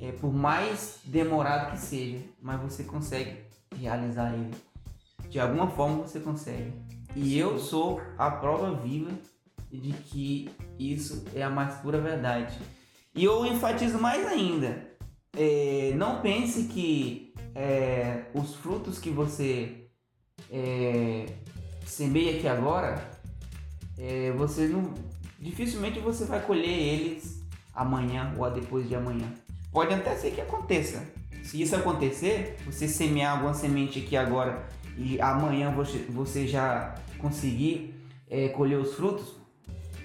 é, 0.00 0.12
por 0.12 0.32
mais 0.32 1.00
demorado 1.04 1.72
que 1.72 1.78
seja, 1.78 2.20
mas 2.40 2.60
você 2.60 2.84
consegue 2.84 3.38
realizar 3.76 4.32
ele. 4.32 4.54
De 5.28 5.38
alguma 5.38 5.68
forma 5.68 6.02
você 6.06 6.20
consegue. 6.20 6.72
E 7.14 7.38
eu 7.38 7.58
sou 7.58 8.00
a 8.16 8.30
prova 8.30 8.74
viva 8.76 9.10
de 9.70 9.92
que 9.92 10.50
isso 10.78 11.24
é 11.34 11.42
a 11.42 11.50
mais 11.50 11.74
pura 11.76 12.00
verdade. 12.00 12.56
E 13.14 13.24
eu 13.24 13.44
enfatizo 13.44 13.98
mais 13.98 14.26
ainda. 14.26 14.86
é, 15.36 15.92
não 15.96 16.20
pense 16.22 16.64
que 16.64 17.34
é, 17.54 18.26
os 18.34 18.54
frutos 18.54 18.98
que 18.98 19.10
você 19.10 19.88
é, 20.50 21.26
semeia 21.84 22.36
aqui 22.38 22.46
agora, 22.46 23.17
é, 23.98 24.32
você 24.32 24.68
não, 24.68 24.94
dificilmente 25.38 25.98
você 25.98 26.24
vai 26.24 26.40
colher 26.40 26.68
eles 26.68 27.42
amanhã 27.74 28.32
ou 28.38 28.50
depois 28.50 28.88
de 28.88 28.94
amanhã. 28.94 29.32
Pode 29.72 29.92
até 29.92 30.14
ser 30.16 30.30
que 30.30 30.40
aconteça. 30.40 31.04
Se 31.42 31.60
isso 31.60 31.74
acontecer, 31.74 32.56
você 32.64 32.86
semear 32.88 33.32
alguma 33.32 33.54
semente 33.54 34.00
aqui 34.00 34.16
agora 34.16 34.66
e 34.96 35.20
amanhã 35.20 35.70
você, 35.70 35.98
você 36.08 36.46
já 36.46 36.94
conseguir 37.18 37.94
é, 38.28 38.48
colher 38.48 38.78
os 38.78 38.94
frutos, 38.94 39.36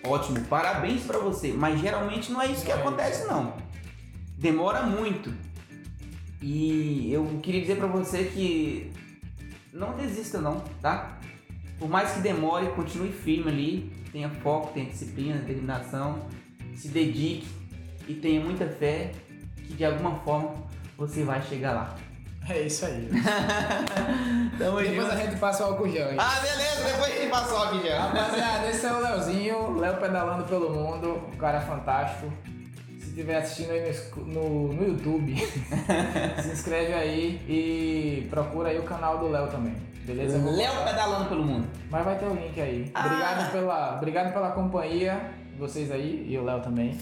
ótimo, 0.05 0.39
parabéns 0.45 1.03
para 1.03 1.19
você. 1.19 1.51
Mas 1.51 1.79
geralmente 1.79 2.31
não 2.31 2.41
é 2.41 2.47
isso 2.47 2.65
que 2.65 2.71
acontece 2.71 3.27
não. 3.27 3.55
Demora 4.37 4.83
muito. 4.83 5.33
E 6.41 7.11
eu 7.11 7.25
queria 7.41 7.61
dizer 7.61 7.77
para 7.77 7.87
você 7.87 8.25
que 8.25 8.91
não 9.71 9.95
desista 9.95 10.39
não, 10.39 10.59
tá? 10.81 11.19
Por 11.83 11.89
mais 11.89 12.11
que 12.11 12.21
demore, 12.21 12.67
continue 12.67 13.11
firme 13.11 13.51
ali, 13.51 13.93
tenha 14.09 14.29
foco, 14.29 14.71
tenha 14.73 14.85
disciplina, 14.85 15.39
determinação, 15.39 16.17
se 16.77 16.87
dedique 16.87 17.45
e 18.07 18.13
tenha 18.13 18.39
muita 18.39 18.65
fé 18.65 19.11
que 19.57 19.73
de 19.73 19.83
alguma 19.83 20.17
forma 20.21 20.53
você 20.97 21.25
vai 21.25 21.41
chegar 21.41 21.73
lá. 21.73 21.95
É 22.47 22.61
isso 22.61 22.85
aí. 22.85 23.09
Tamo 24.57 24.79
Depois 24.79 25.09
a 25.09 25.15
gente 25.17 25.35
passa 25.35 25.63
o 25.65 25.71
álcool 25.71 25.89
gel 25.89 26.07
aí. 26.07 26.15
Ah, 26.17 26.39
beleza, 26.41 26.83
depois 26.85 27.11
a 27.11 27.19
gente 27.19 27.29
passou 27.29 27.63
aqui 27.63 27.85
já. 27.85 27.99
Rapaziada, 27.99 28.69
esse 28.69 28.85
é 28.85 28.93
o 28.93 28.99
Leozinho, 29.01 29.77
Léo 29.77 29.97
pedalando 29.97 30.45
pelo 30.45 30.69
mundo, 30.69 31.21
um 31.33 31.37
cara 31.37 31.59
fantástico. 31.59 32.31
Se 32.97 33.09
estiver 33.09 33.39
assistindo 33.39 33.71
aí 33.71 33.93
no, 34.15 34.23
no, 34.23 34.73
no 34.73 34.87
YouTube, 34.87 35.35
se 36.41 36.47
inscreve 36.47 36.93
aí 36.93 37.41
e 37.45 38.25
procura 38.29 38.69
aí 38.69 38.79
o 38.79 38.83
canal 38.83 39.17
do 39.17 39.27
Léo 39.27 39.47
também. 39.47 39.92
Beleza? 40.03 40.37
Léo 40.37 40.83
pedalando 40.83 41.29
pelo 41.29 41.43
mundo. 41.43 41.67
Mas 41.89 42.05
vai 42.05 42.17
ter 42.17 42.25
o 42.25 42.33
link 42.33 42.59
aí. 42.59 42.91
Ah. 42.93 43.05
Obrigado, 43.05 43.51
pela, 43.51 43.95
obrigado 43.95 44.33
pela 44.33 44.51
companhia, 44.51 45.31
vocês 45.57 45.91
aí 45.91 46.25
e 46.29 46.37
o 46.37 46.43
Léo 46.43 46.61
também. 46.61 46.97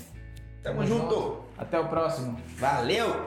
Tamo 0.61 0.85
junto. 0.85 1.41
Até 1.57 1.79
o 1.79 1.87
próximo. 1.87 2.37
Valeu. 2.57 3.25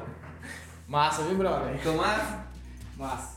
Massa, 0.87 1.23
viu, 1.23 1.37
brother? 1.37 1.83
Tomás? 1.83 2.23
Massa. 2.97 3.35